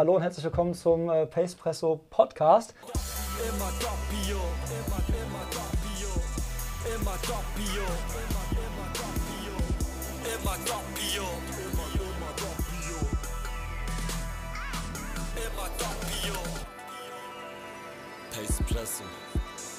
hallo 0.00 0.16
und 0.16 0.22
herzlich 0.22 0.44
willkommen 0.46 0.72
zum 0.72 1.10
äh, 1.10 1.26
Pacepresso 1.26 2.00
Podcast. 2.08 2.72
Immer 3.36 3.70
doppio, 3.78 4.40
immer, 4.64 5.02
immer 5.12 5.44
doppio, 5.52 6.08
immer 6.96 7.16
doppio, 7.20 7.84
immer, 8.16 8.46
immer 8.64 8.88
doppio, 8.96 9.52
immer 10.24 10.56
doppio, 10.64 11.24
immer, 11.60 11.88
immer 12.00 12.32
doppio, 12.32 12.96
immer 15.36 15.68
doppio. 15.76 16.36
Pace 18.30 18.62
Presse, 18.72 19.04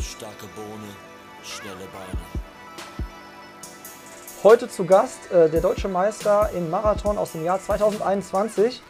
starke 0.03 0.45
Bohne, 0.55 0.93
schnelle 1.41 1.87
Beine. 1.91 2.21
Heute 4.43 4.67
zu 4.69 4.85
Gast 4.85 5.31
äh, 5.31 5.49
der 5.49 5.61
deutsche 5.61 5.87
Meister 5.87 6.51
im 6.55 6.69
Marathon 6.69 7.17
aus 7.17 7.31
dem 7.31 7.43
Jahr 7.43 7.59
2021, 7.59 8.83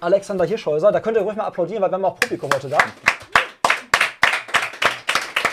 Alexander 0.00 0.44
Hirschhäuser. 0.44 0.92
Da 0.92 1.00
könnt 1.00 1.16
ihr 1.16 1.22
ruhig 1.22 1.36
mal 1.36 1.44
applaudieren, 1.44 1.82
weil 1.82 1.90
wir 1.90 1.94
haben 1.94 2.04
auch 2.04 2.18
Publikum 2.18 2.50
heute 2.52 2.68
da. 2.68 2.78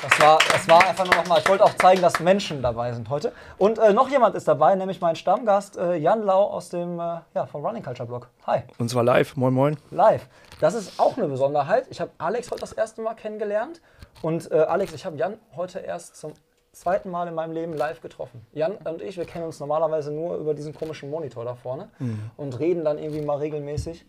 Das 0.02 0.20
war, 0.20 0.39
das 0.52 0.67
war 0.67 0.88
einfach 0.88 1.05
nur 1.05 1.16
nochmal, 1.16 1.39
ich 1.39 1.47
wollte 1.47 1.63
auch 1.63 1.75
zeigen, 1.75 2.02
dass 2.02 2.20
Menschen 2.20 2.63
dabei 2.63 2.91
sind 2.91 3.09
heute. 3.09 3.33
Und 3.59 3.77
äh, 3.77 3.93
noch 3.93 4.09
jemand 4.09 4.33
ist 4.35 4.47
dabei, 4.47 4.73
nämlich 4.73 4.99
mein 4.99 5.16
Stammgast 5.16 5.77
äh, 5.77 5.95
Jan 5.95 6.23
Lau 6.23 6.43
aus 6.45 6.69
dem 6.69 6.99
äh, 6.99 7.19
ja, 7.35 7.45
vom 7.45 7.63
Running 7.63 7.83
Culture 7.83 8.07
Blog. 8.07 8.27
Hi. 8.47 8.61
Und 8.80 8.89
zwar 8.89 9.03
live. 9.03 9.35
Moin, 9.35 9.53
moin. 9.53 9.77
Live. 9.91 10.27
Das 10.59 10.73
ist 10.73 10.99
auch 10.99 11.17
eine 11.17 11.27
Besonderheit. 11.27 11.85
Ich 11.91 12.02
habe 12.02 12.09
Alex 12.17 12.49
heute 12.49 12.61
das 12.61 12.71
erste 12.73 13.02
Mal 13.02 13.13
kennengelernt. 13.13 13.80
Und 14.23 14.52
äh, 14.52 14.55
Alex, 14.55 14.94
ich 14.94 15.05
habe 15.05 15.17
Jan 15.17 15.38
heute 15.55 15.80
erst 15.80 16.16
zum 16.16 16.33
zweiten 16.71 17.11
Mal 17.11 17.27
in 17.27 17.35
meinem 17.35 17.52
Leben 17.52 17.73
live 17.73 18.02
getroffen. 18.02 18.45
Jan 18.53 18.77
und 18.77 19.02
ich, 19.02 19.17
wir 19.17 19.25
kennen 19.25 19.45
uns 19.45 19.59
normalerweise 19.59 20.11
nur 20.11 20.38
über 20.38 20.53
diesen 20.53 20.73
komischen 20.73 21.09
Monitor 21.09 21.44
da 21.45 21.53
vorne 21.53 21.89
und 22.38 22.59
reden 22.59 22.85
dann 22.85 22.97
irgendwie 22.97 23.21
mal 23.21 23.38
regelmäßig. 23.38 24.05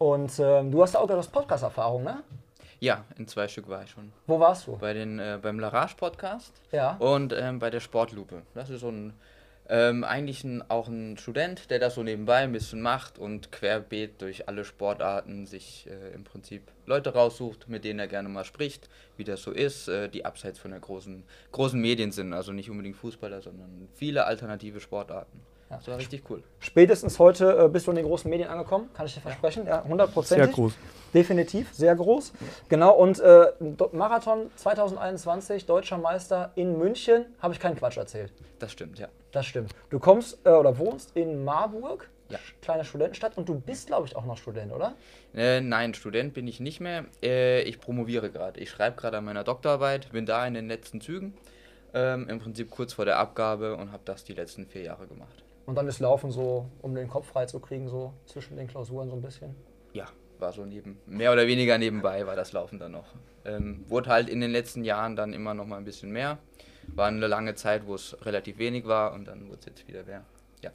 Und 0.00 0.32
ähm, 0.38 0.70
du 0.70 0.82
hast 0.82 0.96
auch 0.96 1.06
gerade 1.06 1.28
Podcast-Erfahrung, 1.28 2.04
ne? 2.04 2.22
Ja, 2.78 3.04
in 3.18 3.28
zwei 3.28 3.46
Stück 3.48 3.68
war 3.68 3.82
ich 3.84 3.90
schon. 3.90 4.12
Wo 4.26 4.40
warst 4.40 4.66
du? 4.66 4.78
Bei 4.78 4.94
den, 4.94 5.18
äh, 5.18 5.38
beim 5.40 5.60
Larage 5.60 5.94
Podcast 5.94 6.54
Ja. 6.72 6.96
und 6.98 7.34
ähm, 7.34 7.58
bei 7.58 7.68
der 7.68 7.80
Sportlupe. 7.80 8.40
Das 8.54 8.70
ist 8.70 8.80
so 8.80 8.88
ein, 8.88 9.12
ähm, 9.68 10.02
eigentlich 10.02 10.42
ein, 10.42 10.64
auch 10.70 10.88
ein 10.88 11.18
Student, 11.18 11.68
der 11.70 11.80
das 11.80 11.96
so 11.96 12.02
nebenbei 12.02 12.36
ein 12.38 12.52
bisschen 12.52 12.80
macht 12.80 13.18
und 13.18 13.52
querbeet 13.52 14.22
durch 14.22 14.48
alle 14.48 14.64
Sportarten 14.64 15.44
sich 15.44 15.86
äh, 15.86 16.14
im 16.14 16.24
Prinzip 16.24 16.62
Leute 16.86 17.12
raussucht, 17.12 17.68
mit 17.68 17.84
denen 17.84 17.98
er 17.98 18.08
gerne 18.08 18.30
mal 18.30 18.46
spricht, 18.46 18.88
wie 19.18 19.24
das 19.24 19.42
so 19.42 19.50
ist, 19.50 19.88
äh, 19.88 20.08
die 20.08 20.24
abseits 20.24 20.58
von 20.58 20.70
der 20.70 20.80
großen, 20.80 21.24
großen 21.52 21.78
Medien 21.78 22.10
sind. 22.10 22.32
Also 22.32 22.52
nicht 22.52 22.70
unbedingt 22.70 22.96
Fußballer, 22.96 23.42
sondern 23.42 23.86
viele 23.96 24.24
alternative 24.24 24.80
Sportarten. 24.80 25.42
Das 25.70 25.86
war 25.86 25.96
richtig 25.98 26.24
cool. 26.28 26.42
Spätestens 26.58 27.18
heute 27.20 27.56
äh, 27.66 27.68
bist 27.68 27.86
du 27.86 27.92
in 27.92 27.96
den 27.96 28.04
großen 28.04 28.28
Medien 28.28 28.48
angekommen, 28.48 28.90
kann 28.92 29.06
ich 29.06 29.14
dir 29.14 29.20
versprechen. 29.20 29.66
Ja, 29.66 29.84
hundertprozentig. 29.84 30.46
Sehr 30.46 30.54
groß. 30.54 30.72
Definitiv, 31.14 31.72
sehr 31.72 31.94
groß. 31.94 32.32
Genau, 32.68 32.92
und 32.96 33.20
äh, 33.20 33.46
Marathon 33.92 34.50
2021, 34.56 35.66
deutscher 35.66 35.98
Meister 35.98 36.50
in 36.56 36.76
München, 36.76 37.24
habe 37.40 37.54
ich 37.54 37.60
keinen 37.60 37.76
Quatsch 37.76 37.96
erzählt. 37.96 38.32
Das 38.58 38.72
stimmt, 38.72 38.98
ja. 38.98 39.08
Das 39.32 39.46
stimmt. 39.46 39.72
Du 39.90 39.98
kommst 40.00 40.38
äh, 40.44 40.50
oder 40.50 40.76
wohnst 40.78 41.16
in 41.16 41.44
Marburg, 41.44 42.08
Ja. 42.30 42.38
kleine 42.62 42.84
Studentenstadt, 42.84 43.36
und 43.38 43.48
du 43.48 43.58
bist, 43.60 43.86
glaube 43.86 44.06
ich, 44.08 44.16
auch 44.16 44.24
noch 44.24 44.36
Student, 44.38 44.72
oder? 44.72 44.94
Äh, 45.34 45.60
nein, 45.60 45.94
Student 45.94 46.34
bin 46.34 46.46
ich 46.48 46.58
nicht 46.60 46.80
mehr. 46.80 47.04
Äh, 47.22 47.62
ich 47.62 47.80
promoviere 47.80 48.30
gerade. 48.30 48.58
Ich 48.60 48.70
schreibe 48.70 48.96
gerade 48.96 49.18
an 49.18 49.24
meiner 49.24 49.44
Doktorarbeit, 49.44 50.10
bin 50.12 50.26
da 50.26 50.44
in 50.46 50.54
den 50.54 50.66
letzten 50.68 51.00
Zügen. 51.00 51.34
Ähm, 51.94 52.28
Im 52.28 52.38
Prinzip 52.38 52.70
kurz 52.70 52.92
vor 52.92 53.04
der 53.04 53.18
Abgabe 53.18 53.76
und 53.76 53.90
habe 53.92 54.02
das 54.04 54.22
die 54.24 54.32
letzten 54.34 54.66
vier 54.66 54.82
Jahre 54.82 55.06
gemacht. 55.08 55.42
Und 55.66 55.76
dann 55.76 55.86
ist 55.86 56.00
Laufen 56.00 56.30
so, 56.30 56.66
um 56.82 56.94
den 56.94 57.08
Kopf 57.08 57.26
frei 57.28 57.46
zu 57.46 57.60
kriegen, 57.60 57.88
so 57.88 58.12
zwischen 58.26 58.56
den 58.56 58.66
Klausuren 58.66 59.08
so 59.08 59.16
ein 59.16 59.22
bisschen. 59.22 59.54
Ja, 59.92 60.06
war 60.38 60.52
so 60.52 60.64
neben, 60.64 60.98
mehr 61.06 61.32
oder 61.32 61.46
weniger 61.46 61.78
nebenbei 61.78 62.26
war 62.26 62.34
das 62.36 62.52
Laufen 62.52 62.78
dann 62.78 62.92
noch. 62.92 63.06
Ähm, 63.44 63.84
wurde 63.88 64.10
halt 64.10 64.28
in 64.28 64.40
den 64.40 64.50
letzten 64.50 64.84
Jahren 64.84 65.16
dann 65.16 65.32
immer 65.32 65.54
noch 65.54 65.66
mal 65.66 65.76
ein 65.76 65.84
bisschen 65.84 66.10
mehr. 66.10 66.38
War 66.88 67.06
eine 67.08 67.26
lange 67.26 67.54
Zeit, 67.54 67.86
wo 67.86 67.94
es 67.94 68.16
relativ 68.24 68.58
wenig 68.58 68.86
war 68.86 69.12
und 69.12 69.26
dann 69.28 69.46
wurde 69.48 69.58
es 69.60 69.66
jetzt 69.66 69.86
wieder 69.88 70.02
mehr. 70.04 70.24
Ja. 70.62 70.70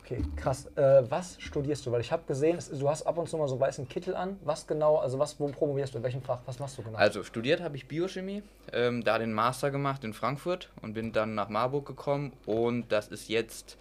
Okay, 0.00 0.22
krass. 0.36 0.66
Äh, 0.76 1.04
was 1.08 1.40
studierst 1.40 1.86
du? 1.86 1.92
Weil 1.92 2.00
ich 2.00 2.10
habe 2.12 2.24
gesehen, 2.26 2.56
es- 2.58 2.70
du 2.70 2.88
hast 2.88 3.02
ab 3.06 3.16
und 3.18 3.28
zu 3.28 3.36
mal 3.38 3.46
so 3.48 3.58
weißen 3.60 3.88
Kittel 3.88 4.16
an. 4.16 4.38
Was 4.44 4.66
genau, 4.66 4.96
also 4.96 5.18
was, 5.18 5.38
wo 5.38 5.46
promovierst 5.48 5.94
du? 5.94 5.98
In 5.98 6.04
welchem 6.04 6.22
Fach? 6.22 6.40
Was 6.46 6.58
machst 6.58 6.76
du 6.78 6.82
genau? 6.82 6.98
Also 6.98 7.22
studiert 7.22 7.60
habe 7.62 7.76
ich 7.76 7.86
Biochemie, 7.86 8.42
ähm, 8.72 9.04
da 9.04 9.18
den 9.18 9.32
Master 9.32 9.70
gemacht 9.70 10.02
in 10.02 10.12
Frankfurt 10.12 10.70
und 10.82 10.94
bin 10.94 11.12
dann 11.12 11.34
nach 11.34 11.48
Marburg 11.48 11.86
gekommen 11.86 12.32
und 12.46 12.90
das 12.90 13.08
ist 13.08 13.28
jetzt 13.28 13.78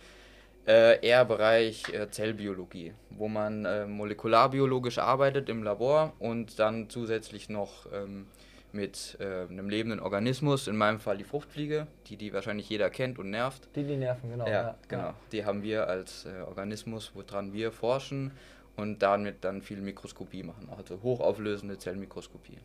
äh, 0.67 1.05
eher 1.05 1.25
Bereich 1.25 1.89
äh, 1.93 2.09
Zellbiologie, 2.09 2.93
wo 3.09 3.27
man 3.27 3.65
äh, 3.65 3.85
molekularbiologisch 3.85 4.97
arbeitet 4.97 5.49
im 5.49 5.63
Labor 5.63 6.13
und 6.19 6.59
dann 6.59 6.89
zusätzlich 6.89 7.49
noch 7.49 7.87
ähm, 7.93 8.27
mit 8.71 9.17
äh, 9.19 9.43
einem 9.49 9.69
lebenden 9.69 9.99
Organismus, 9.99 10.67
in 10.67 10.75
meinem 10.75 10.99
Fall 10.99 11.17
die 11.17 11.23
Fruchtfliege, 11.23 11.87
die 12.07 12.17
die 12.17 12.33
wahrscheinlich 12.33 12.69
jeder 12.69 12.89
kennt 12.89 13.19
und 13.19 13.29
nervt. 13.29 13.67
die, 13.75 13.83
die 13.83 13.97
Nerven, 13.97 14.31
genau. 14.31 14.47
Ja, 14.47 14.75
genau. 14.87 15.13
Die 15.31 15.45
haben 15.45 15.63
wir 15.63 15.87
als 15.87 16.25
äh, 16.25 16.41
Organismus, 16.41 17.11
woran 17.13 17.53
wir 17.53 17.71
forschen 17.71 18.31
und 18.75 18.99
damit 19.03 19.43
dann 19.43 19.61
viel 19.61 19.81
Mikroskopie 19.81 20.43
machen, 20.43 20.69
also 20.75 20.99
hochauflösende 21.03 21.77
Zellmikroskopie. 21.77 22.57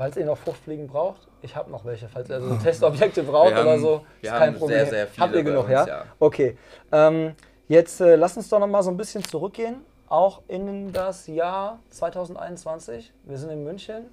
Falls 0.00 0.16
ihr 0.16 0.24
noch 0.24 0.38
Fruchtfliegen 0.38 0.86
braucht, 0.86 1.28
ich 1.42 1.54
habe 1.54 1.70
noch 1.70 1.84
welche. 1.84 2.08
Falls 2.08 2.30
ihr 2.30 2.40
so 2.40 2.54
Testobjekte 2.62 3.22
braucht 3.22 3.50
Wir 3.50 3.56
haben- 3.56 3.66
oder 3.66 3.78
so, 3.78 4.00
wir 4.22 4.30
ist 4.30 4.34
kein 4.38 4.48
haben 4.54 4.58
Problem. 4.58 4.78
sehr, 4.78 4.86
sehr 4.86 5.06
viele 5.08 5.26
Habt 5.26 5.34
ihr 5.36 5.42
genug, 5.44 5.64
uns, 5.64 5.72
ja? 5.72 5.86
ja. 5.86 6.04
Okay. 6.18 6.56
Ähm, 6.90 7.34
jetzt 7.68 8.00
äh, 8.00 8.16
lass 8.16 8.34
uns 8.34 8.48
doch 8.48 8.58
noch 8.60 8.66
mal 8.66 8.82
so 8.82 8.90
ein 8.90 8.96
bisschen 8.96 9.22
zurückgehen, 9.22 9.82
auch 10.08 10.40
in 10.48 10.90
das 10.90 11.26
Jahr 11.26 11.80
2021. 11.90 13.12
Wir 13.24 13.36
sind 13.36 13.50
in 13.50 13.62
München. 13.62 14.06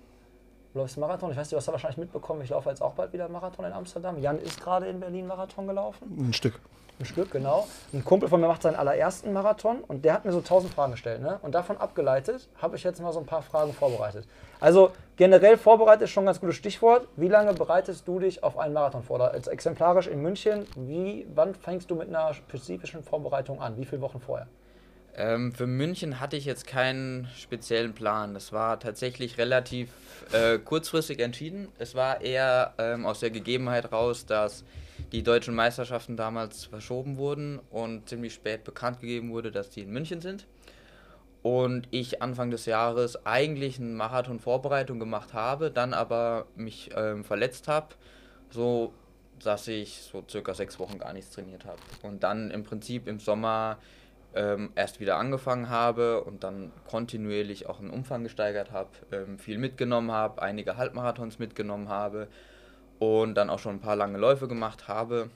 Du 0.73 0.79
läufst 0.79 0.97
Marathon. 0.97 1.31
Ich 1.31 1.37
weiß 1.37 1.45
nicht, 1.45 1.53
du 1.53 1.55
hast 1.55 1.67
ja 1.67 1.71
wahrscheinlich 1.71 1.97
mitbekommen, 1.99 2.41
ich 2.41 2.49
laufe 2.49 2.67
jetzt 2.67 2.81
auch 2.81 2.91
bald 2.91 3.13
wieder 3.13 3.29
Marathon 3.29 3.63
in 3.63 3.71
Amsterdam. 3.71 4.19
Jan 4.19 4.39
ist 4.39 4.59
gerade 4.61 4.87
in 4.87 4.99
Berlin 4.99 5.25
Marathon 5.25 5.67
gelaufen. 5.67 6.17
Ein 6.19 6.33
Stück. 6.33 6.59
Ein 6.99 7.05
Stück, 7.05 7.29
genau. 7.29 7.67
Ein 7.93 8.03
Kumpel 8.03 8.27
von 8.27 8.41
mir 8.41 8.47
macht 8.47 8.63
seinen 8.63 8.75
allerersten 8.75 9.31
Marathon 9.31 9.81
und 9.81 10.03
der 10.03 10.13
hat 10.13 10.25
mir 10.25 10.31
so 10.31 10.41
tausend 10.41 10.73
Fragen 10.73 10.93
gestellt. 10.93 11.21
Ne? 11.21 11.37
Und 11.43 11.53
davon 11.53 11.77
abgeleitet 11.77 12.49
habe 12.59 12.75
ich 12.75 12.83
jetzt 12.83 12.99
mal 12.99 13.13
so 13.13 13.19
ein 13.19 13.27
paar 13.27 13.43
Fragen 13.43 13.71
vorbereitet. 13.71 14.27
Also 14.59 14.91
generell 15.15 15.57
vorbereitet 15.57 16.03
ist 16.03 16.09
schon 16.09 16.23
ein 16.23 16.27
ganz 16.27 16.39
gutes 16.39 16.55
Stichwort. 16.55 17.07
Wie 17.15 17.27
lange 17.27 17.53
bereitest 17.53 18.07
du 18.07 18.17
dich 18.17 18.43
auf 18.43 18.57
einen 18.57 18.73
Marathon 18.73 19.03
vor? 19.03 19.17
Oder 19.17 19.35
Jetzt 19.35 19.47
exemplarisch 19.47 20.07
in 20.07 20.23
München, 20.23 20.65
wie, 20.75 21.27
wann 21.35 21.53
fängst 21.53 21.91
du 21.91 21.95
mit 21.95 22.07
einer 22.07 22.33
spezifischen 22.33 23.03
Vorbereitung 23.03 23.61
an? 23.61 23.77
Wie 23.77 23.85
viele 23.85 24.01
Wochen 24.01 24.19
vorher? 24.19 24.47
Ähm, 25.15 25.51
für 25.51 25.67
München 25.67 26.19
hatte 26.19 26.35
ich 26.35 26.45
jetzt 26.45 26.65
keinen 26.65 27.27
speziellen 27.37 27.93
Plan. 27.93 28.33
Das 28.33 28.51
war 28.53 28.79
tatsächlich 28.79 29.37
relativ 29.37 29.89
äh, 30.31 30.57
kurzfristig 30.57 31.19
entschieden. 31.19 31.67
Es 31.77 31.93
war 31.93 32.21
eher 32.21 32.73
ähm, 32.79 33.05
aus 33.05 33.19
der 33.19 33.29
Gegebenheit 33.29 33.91
raus, 33.91 34.25
dass 34.25 34.63
die 35.11 35.23
deutschen 35.23 35.55
Meisterschaften 35.55 36.17
damals 36.17 36.65
verschoben 36.65 37.17
wurden 37.17 37.59
und 37.69 38.09
ziemlich 38.09 38.33
spät 38.33 38.63
bekannt 38.63 38.99
gegeben 38.99 39.31
wurde, 39.31 39.51
dass 39.51 39.69
die 39.69 39.81
in 39.81 39.91
München 39.91 40.21
sind. 40.21 40.47
Und 41.43 41.87
ich 41.91 42.21
Anfang 42.21 42.51
des 42.51 42.65
Jahres 42.65 43.25
eigentlich 43.25 43.79
eine 43.79 43.89
Marathon-Vorbereitung 43.89 44.99
gemacht 44.99 45.33
habe, 45.33 45.71
dann 45.71 45.93
aber 45.93 46.47
mich 46.55 46.89
ähm, 46.95 47.23
verletzt 47.23 47.67
habe, 47.67 47.95
so 48.49 48.93
dass 49.43 49.67
ich 49.67 50.01
so 50.01 50.23
circa 50.27 50.53
sechs 50.55 50.79
Wochen 50.79 50.97
gar 50.97 51.13
nichts 51.13 51.31
trainiert 51.31 51.63
habe. 51.65 51.79
Und 52.01 52.23
dann 52.23 52.49
im 52.49 52.63
Prinzip 52.63 53.07
im 53.07 53.19
Sommer 53.19 53.77
ähm, 54.35 54.71
erst 54.75 54.99
wieder 54.99 55.17
angefangen 55.17 55.69
habe 55.69 56.23
und 56.23 56.43
dann 56.43 56.71
kontinuierlich 56.89 57.67
auch 57.67 57.79
einen 57.79 57.91
Umfang 57.91 58.23
gesteigert 58.23 58.71
habe, 58.71 58.89
ähm, 59.11 59.37
viel 59.39 59.57
mitgenommen 59.57 60.11
habe, 60.11 60.41
einige 60.41 60.75
Halbmarathons 60.75 61.39
mitgenommen 61.39 61.87
habe 61.87 62.27
und 62.99 63.35
dann 63.35 63.49
auch 63.49 63.59
schon 63.59 63.75
ein 63.75 63.79
paar 63.81 63.95
lange 63.95 64.17
Läufe 64.17 64.47
gemacht 64.47 64.87
habe, 64.87 65.29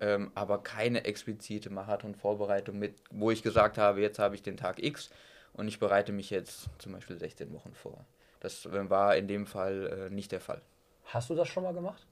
ähm, 0.00 0.30
aber 0.34 0.62
keine 0.62 1.04
explizite 1.04 1.70
Marathon-Vorbereitung 1.70 2.78
mit, 2.78 2.96
wo 3.10 3.30
ich 3.30 3.42
gesagt 3.42 3.78
habe, 3.78 4.00
jetzt 4.00 4.18
habe 4.18 4.34
ich 4.34 4.42
den 4.42 4.56
Tag 4.56 4.82
X 4.82 5.10
und 5.52 5.68
ich 5.68 5.78
bereite 5.78 6.12
mich 6.12 6.30
jetzt 6.30 6.68
zum 6.78 6.92
Beispiel 6.92 7.18
16 7.18 7.52
Wochen 7.52 7.74
vor. 7.74 8.04
Das 8.40 8.66
äh, 8.66 8.90
war 8.90 9.16
in 9.16 9.28
dem 9.28 9.46
Fall 9.46 10.08
äh, 10.10 10.14
nicht 10.14 10.32
der 10.32 10.40
Fall. 10.40 10.60
Hast 11.04 11.30
du 11.30 11.34
das 11.34 11.48
schon 11.48 11.62
mal 11.62 11.72
gemacht? 11.74 12.06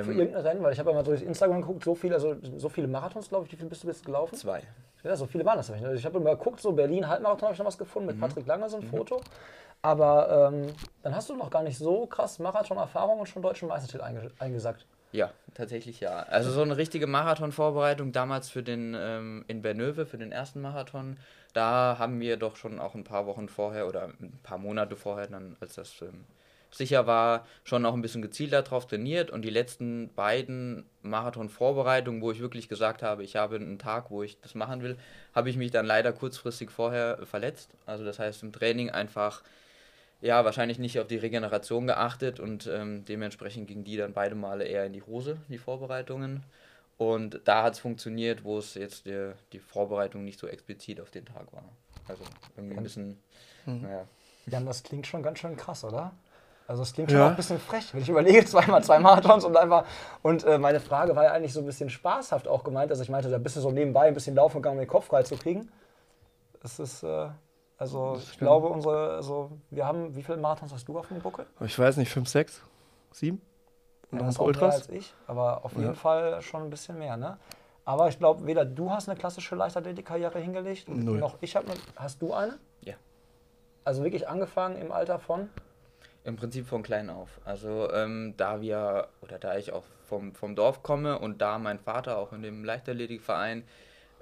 Für 0.00 0.12
Ähm, 0.12 0.18
irgendein 0.18 0.42
Rennen? 0.46 0.62
Weil 0.62 0.72
ich 0.72 0.78
habe 0.78 0.90
ja 0.90 0.96
mal 0.96 1.02
durch 1.02 1.22
Instagram 1.22 1.60
geguckt, 1.60 1.84
so 1.84 1.94
viele, 1.94 2.14
also 2.14 2.36
so 2.58 2.68
viele 2.68 2.88
Marathons, 2.88 3.28
glaube 3.28 3.46
ich. 3.46 3.52
Wie 3.52 3.56
viel 3.56 3.68
bist 3.68 3.84
du 3.84 3.88
jetzt 3.88 4.04
gelaufen? 4.04 4.34
zwei. 4.34 4.62
Ja, 5.04 5.16
so 5.16 5.26
viele 5.26 5.44
waren 5.44 5.56
das 5.56 5.68
nicht. 5.68 5.84
Also 5.84 5.96
ich 5.96 6.04
habe 6.04 6.20
mal 6.20 6.36
geguckt, 6.36 6.60
so 6.60 6.72
Berlin 6.72 7.08
Halbmarathon 7.08 7.46
habe 7.46 7.54
ich 7.54 7.58
noch 7.58 7.66
was 7.66 7.78
gefunden 7.78 8.08
Mhm. 8.14 8.20
mit 8.20 8.28
Patrick 8.28 8.46
Lange, 8.46 8.68
so 8.68 8.76
ein 8.76 8.82
Foto. 8.82 9.20
Aber 9.82 10.50
ähm, 10.52 10.68
dann 11.02 11.14
hast 11.14 11.28
du 11.28 11.34
noch 11.36 11.50
gar 11.50 11.62
nicht 11.64 11.76
so 11.76 12.06
krass 12.06 12.38
Marathon-Erfahrung 12.38 13.18
und 13.18 13.26
schon 13.28 13.42
deutschen 13.42 13.68
Meistertitel 13.68 14.04
einge 14.04 14.30
eingesackt. 14.38 14.86
Ja, 15.10 15.30
tatsächlich 15.54 16.00
ja. 16.00 16.20
Also 16.20 16.50
so 16.50 16.62
eine 16.62 16.76
richtige 16.76 17.06
Marathon-Vorbereitung 17.06 18.12
damals 18.12 18.48
für 18.48 18.62
den 18.62 18.94
ähm, 18.96 19.44
in 19.48 19.60
Bernöve, 19.60 20.06
für 20.06 20.18
den 20.18 20.30
ersten 20.32 20.60
Marathon, 20.60 21.18
da 21.52 21.96
haben 21.98 22.20
wir 22.20 22.36
doch 22.36 22.56
schon 22.56 22.78
auch 22.78 22.94
ein 22.94 23.04
paar 23.04 23.26
Wochen 23.26 23.48
vorher 23.48 23.88
oder 23.88 24.04
ein 24.04 24.38
paar 24.42 24.56
Monate 24.58 24.96
vorher 24.96 25.26
dann, 25.26 25.56
als 25.60 25.74
das 25.74 26.00
ähm, 26.00 26.24
sicher 26.72 27.06
war, 27.06 27.46
schon 27.64 27.84
auch 27.86 27.94
ein 27.94 28.02
bisschen 28.02 28.22
gezielter 28.22 28.62
darauf 28.62 28.86
trainiert. 28.86 29.30
Und 29.30 29.42
die 29.42 29.50
letzten 29.50 30.12
beiden 30.14 30.84
Marathon-Vorbereitungen, 31.02 32.22
wo 32.22 32.30
ich 32.32 32.40
wirklich 32.40 32.68
gesagt 32.68 33.02
habe, 33.02 33.22
ich 33.22 33.36
habe 33.36 33.56
einen 33.56 33.78
Tag, 33.78 34.10
wo 34.10 34.22
ich 34.22 34.40
das 34.40 34.54
machen 34.54 34.82
will, 34.82 34.96
habe 35.34 35.50
ich 35.50 35.56
mich 35.56 35.70
dann 35.70 35.86
leider 35.86 36.12
kurzfristig 36.12 36.70
vorher 36.70 37.18
verletzt. 37.26 37.70
Also 37.86 38.04
das 38.04 38.18
heißt 38.18 38.42
im 38.42 38.52
Training 38.52 38.90
einfach 38.90 39.42
ja, 40.22 40.44
wahrscheinlich 40.44 40.78
nicht 40.78 40.98
auf 41.00 41.08
die 41.08 41.16
Regeneration 41.16 41.86
geachtet 41.88 42.38
und 42.38 42.68
ähm, 42.68 43.04
dementsprechend 43.04 43.66
gingen 43.66 43.84
die 43.84 43.96
dann 43.96 44.12
beide 44.12 44.36
Male 44.36 44.64
eher 44.64 44.86
in 44.86 44.92
die 44.92 45.02
Hose, 45.02 45.38
die 45.48 45.58
Vorbereitungen. 45.58 46.44
Und 46.96 47.40
da 47.44 47.64
hat 47.64 47.74
es 47.74 47.80
funktioniert, 47.80 48.44
wo 48.44 48.58
es 48.58 48.74
jetzt 48.74 49.06
die, 49.06 49.32
die 49.52 49.58
Vorbereitung 49.58 50.24
nicht 50.24 50.38
so 50.38 50.46
explizit 50.46 51.00
auf 51.00 51.10
den 51.10 51.26
Tag 51.26 51.52
war. 51.52 51.64
Also 52.06 52.22
irgendwie 52.56 52.76
ein 52.76 52.82
bisschen, 52.84 53.18
naja. 53.66 54.06
Jan, 54.46 54.66
das 54.66 54.84
klingt 54.84 55.06
schon 55.08 55.22
ganz 55.22 55.40
schön 55.40 55.56
krass, 55.56 55.82
oder? 55.82 56.12
Also 56.66 56.82
es 56.82 56.92
klingt 56.92 57.10
schon 57.10 57.20
Ja. 57.20 57.26
auch 57.26 57.30
ein 57.30 57.36
bisschen 57.36 57.58
frech, 57.58 57.92
wenn 57.92 58.02
ich 58.02 58.08
überlege, 58.08 58.44
zweimal 58.46 58.82
zwei 58.84 58.98
Marathons 58.98 59.44
und 59.44 59.56
einfach. 59.56 59.84
Und 60.22 60.44
äh, 60.44 60.58
meine 60.58 60.80
Frage 60.80 61.14
war 61.16 61.24
ja 61.24 61.32
eigentlich 61.32 61.52
so 61.52 61.60
ein 61.60 61.66
bisschen 61.66 61.90
spaßhaft 61.90 62.48
auch 62.48 62.64
gemeint, 62.64 62.90
dass 62.90 63.00
ich 63.00 63.08
meinte, 63.08 63.28
da 63.30 63.38
bist 63.38 63.56
du 63.56 63.60
so 63.60 63.70
nebenbei 63.70 64.02
ein 64.08 64.14
bisschen 64.14 64.34
laufen 64.34 64.58
gegangen, 64.58 64.78
um 64.78 64.84
den 64.84 64.88
Kopf 64.88 65.06
frei 65.06 65.22
zu 65.22 65.36
kriegen. 65.36 65.70
Es 66.62 66.78
ist, 66.78 67.02
äh, 67.02 67.28
also 67.76 68.20
ich 68.22 68.38
glaube, 68.38 68.68
unsere, 68.68 69.14
also 69.14 69.50
wir 69.70 69.84
haben, 69.86 70.14
wie 70.14 70.22
viele 70.22 70.38
Marathons 70.38 70.72
hast 70.72 70.86
du 70.86 70.98
auf 70.98 71.08
dem 71.08 71.18
Buckel? 71.20 71.46
Ich 71.60 71.76
weiß 71.78 71.96
nicht, 71.96 72.10
5, 72.10 72.28
6, 72.28 72.62
7? 73.12 73.40
Und 74.10 74.18
Ja, 74.18 74.18
noch 74.20 74.26
das 74.28 74.36
auch 74.38 74.40
mehr 74.42 74.46
Ultras? 74.46 74.74
als 74.76 74.88
ich, 74.90 75.12
aber 75.26 75.64
auf 75.64 75.72
jeden 75.72 75.86
Ja. 75.86 75.94
Fall 75.94 76.40
schon 76.42 76.62
ein 76.62 76.70
bisschen 76.70 76.98
mehr, 76.98 77.16
ne? 77.16 77.38
Aber 77.84 78.06
ich 78.08 78.18
glaube, 78.18 78.46
weder 78.46 78.64
du 78.64 78.90
hast 78.92 79.08
eine 79.08 79.18
klassische 79.18 79.56
Leichtathletik-Karriere 79.56 80.38
hingelegt, 80.38 80.88
Null. 80.88 81.18
noch 81.18 81.36
ich 81.40 81.56
habe 81.56 81.66
eine. 81.66 81.74
Hast 81.96 82.22
du 82.22 82.32
eine? 82.32 82.58
Ja. 82.82 82.94
Also 83.84 84.04
wirklich 84.04 84.28
angefangen 84.28 84.76
im 84.76 84.92
Alter 84.92 85.18
von? 85.18 85.50
Im 86.24 86.36
Prinzip 86.36 86.66
von 86.66 86.82
klein 86.82 87.10
auf. 87.10 87.40
Also 87.44 87.90
ähm, 87.92 88.34
da 88.36 88.60
wir, 88.60 89.08
oder 89.22 89.38
da 89.38 89.56
ich 89.56 89.72
auch 89.72 89.84
vom, 90.08 90.34
vom 90.34 90.54
Dorf 90.54 90.82
komme 90.82 91.18
und 91.18 91.42
da 91.42 91.58
mein 91.58 91.80
Vater 91.80 92.16
auch 92.16 92.32
in 92.32 92.42
dem 92.42 92.64
Leichtathletikverein 92.64 93.64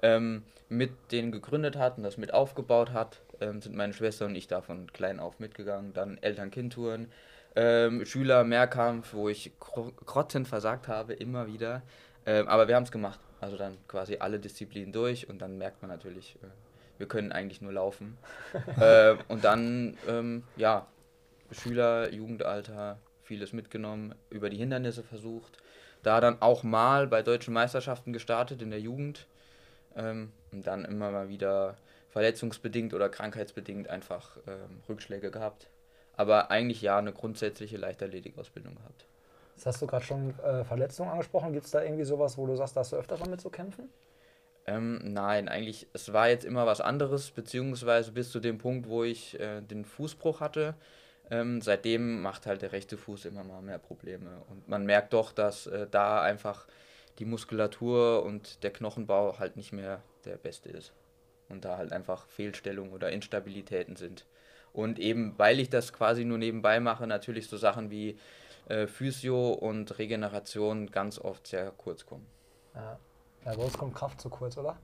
ähm, 0.01 0.43
mit 0.67 0.91
den 1.11 1.31
gegründet 1.31 1.75
hat 1.75 1.97
und 1.97 2.03
das 2.03 2.17
mit 2.17 2.33
aufgebaut 2.33 2.91
hat, 2.91 3.21
ähm, 3.39 3.61
sind 3.61 3.75
meine 3.75 3.93
Schwester 3.93 4.25
und 4.25 4.35
ich 4.35 4.47
da 4.47 4.61
von 4.61 4.91
klein 4.91 5.19
auf 5.19 5.39
mitgegangen. 5.39 5.93
Dann 5.93 6.17
Eltern-Kind-Touren, 6.17 7.11
ähm, 7.55 8.03
Schüler-Mehrkampf, 8.05 9.13
wo 9.13 9.29
ich 9.29 9.51
gro- 9.59 9.91
grottenversagt 10.05 10.85
versagt 10.85 10.87
habe, 10.87 11.13
immer 11.13 11.45
wieder. 11.47 11.83
Ähm, 12.25 12.47
aber 12.47 12.67
wir 12.67 12.75
haben 12.75 12.83
es 12.83 12.91
gemacht. 12.91 13.19
Also 13.41 13.57
dann 13.57 13.77
quasi 13.87 14.17
alle 14.19 14.39
Disziplinen 14.39 14.91
durch 14.91 15.29
und 15.29 15.39
dann 15.39 15.57
merkt 15.57 15.81
man 15.81 15.91
natürlich, 15.91 16.35
äh, 16.41 16.47
wir 16.97 17.07
können 17.07 17.31
eigentlich 17.31 17.61
nur 17.61 17.73
laufen. 17.73 18.17
äh, 18.79 19.15
und 19.27 19.43
dann, 19.43 19.97
ähm, 20.07 20.43
ja, 20.55 20.87
Schüler, 21.51 22.11
Jugendalter, 22.11 22.97
vieles 23.23 23.53
mitgenommen, 23.53 24.15
über 24.29 24.49
die 24.49 24.57
Hindernisse 24.57 25.03
versucht. 25.03 25.57
Da 26.03 26.19
dann 26.19 26.41
auch 26.41 26.63
mal 26.63 27.07
bei 27.07 27.21
deutschen 27.21 27.53
Meisterschaften 27.53 28.13
gestartet 28.13 28.61
in 28.61 28.71
der 28.71 28.79
Jugend. 28.79 29.27
Ähm, 29.95 30.31
und 30.51 30.67
dann 30.67 30.85
immer 30.85 31.11
mal 31.11 31.29
wieder 31.29 31.75
verletzungsbedingt 32.09 32.93
oder 32.93 33.09
krankheitsbedingt 33.09 33.89
einfach 33.89 34.37
ähm, 34.47 34.81
Rückschläge 34.87 35.31
gehabt. 35.31 35.67
Aber 36.17 36.51
eigentlich 36.51 36.81
ja 36.81 36.97
eine 36.97 37.13
grundsätzliche 37.13 37.77
Leichtathletikausbildung 37.77 38.75
gehabt. 38.75 39.05
Das 39.55 39.65
hast 39.65 39.81
du 39.81 39.87
gerade 39.87 40.03
schon 40.03 40.37
äh, 40.39 40.63
Verletzungen 40.63 41.09
angesprochen. 41.09 41.53
Gibt 41.53 41.65
es 41.65 41.71
da 41.71 41.83
irgendwie 41.83 42.03
sowas, 42.03 42.37
wo 42.37 42.47
du 42.47 42.55
sagst, 42.55 42.75
da 42.75 42.81
hast 42.81 42.91
du 42.91 42.97
öfter 42.97 43.17
damit 43.17 43.41
zu 43.41 43.49
kämpfen? 43.49 43.89
Ähm, 44.67 44.99
nein, 45.03 45.49
eigentlich, 45.49 45.87
es 45.93 46.13
war 46.13 46.29
jetzt 46.29 46.45
immer 46.45 46.65
was 46.65 46.81
anderes, 46.81 47.31
beziehungsweise 47.31 48.11
bis 48.11 48.31
zu 48.31 48.39
dem 48.39 48.57
Punkt, 48.57 48.87
wo 48.87 49.03
ich 49.03 49.39
äh, 49.39 49.61
den 49.61 49.85
Fußbruch 49.85 50.39
hatte. 50.39 50.75
Ähm, 51.31 51.61
seitdem 51.61 52.21
macht 52.21 52.45
halt 52.45 52.61
der 52.61 52.73
rechte 52.73 52.97
Fuß 52.97 53.25
immer 53.25 53.45
mal 53.45 53.61
mehr 53.61 53.79
Probleme. 53.79 54.43
Und 54.49 54.67
man 54.67 54.85
merkt 54.85 55.13
doch, 55.13 55.31
dass 55.31 55.65
äh, 55.65 55.87
da 55.89 56.21
einfach 56.21 56.67
die 57.19 57.25
Muskulatur 57.25 58.23
und 58.23 58.63
der 58.63 58.71
Knochenbau 58.71 59.39
halt 59.39 59.55
nicht 59.55 59.71
mehr 59.71 60.01
der 60.25 60.35
beste 60.35 60.69
ist. 60.69 60.91
Und 61.47 61.63
da 61.63 61.77
halt 61.77 61.93
einfach 61.93 62.27
Fehlstellungen 62.27 62.91
oder 62.91 63.11
Instabilitäten 63.11 63.95
sind. 63.95 64.25
Und 64.73 64.99
eben, 64.99 65.33
weil 65.37 65.59
ich 65.61 65.69
das 65.69 65.93
quasi 65.93 66.25
nur 66.25 66.37
nebenbei 66.37 66.81
mache, 66.81 67.07
natürlich 67.07 67.47
so 67.47 67.55
Sachen 67.55 67.89
wie 67.91 68.17
äh, 68.67 68.87
Physio 68.87 69.51
und 69.51 69.99
Regeneration 69.99 70.91
ganz 70.91 71.17
oft 71.17 71.47
sehr 71.47 71.71
kurz 71.71 72.05
kommen. 72.05 72.25
Ja. 72.75 72.99
ja, 73.45 73.55
bei 73.55 73.63
uns 73.63 73.77
kommt 73.77 73.95
Kraft 73.95 74.19
zu 74.19 74.29
kurz, 74.29 74.57
oder? 74.57 74.77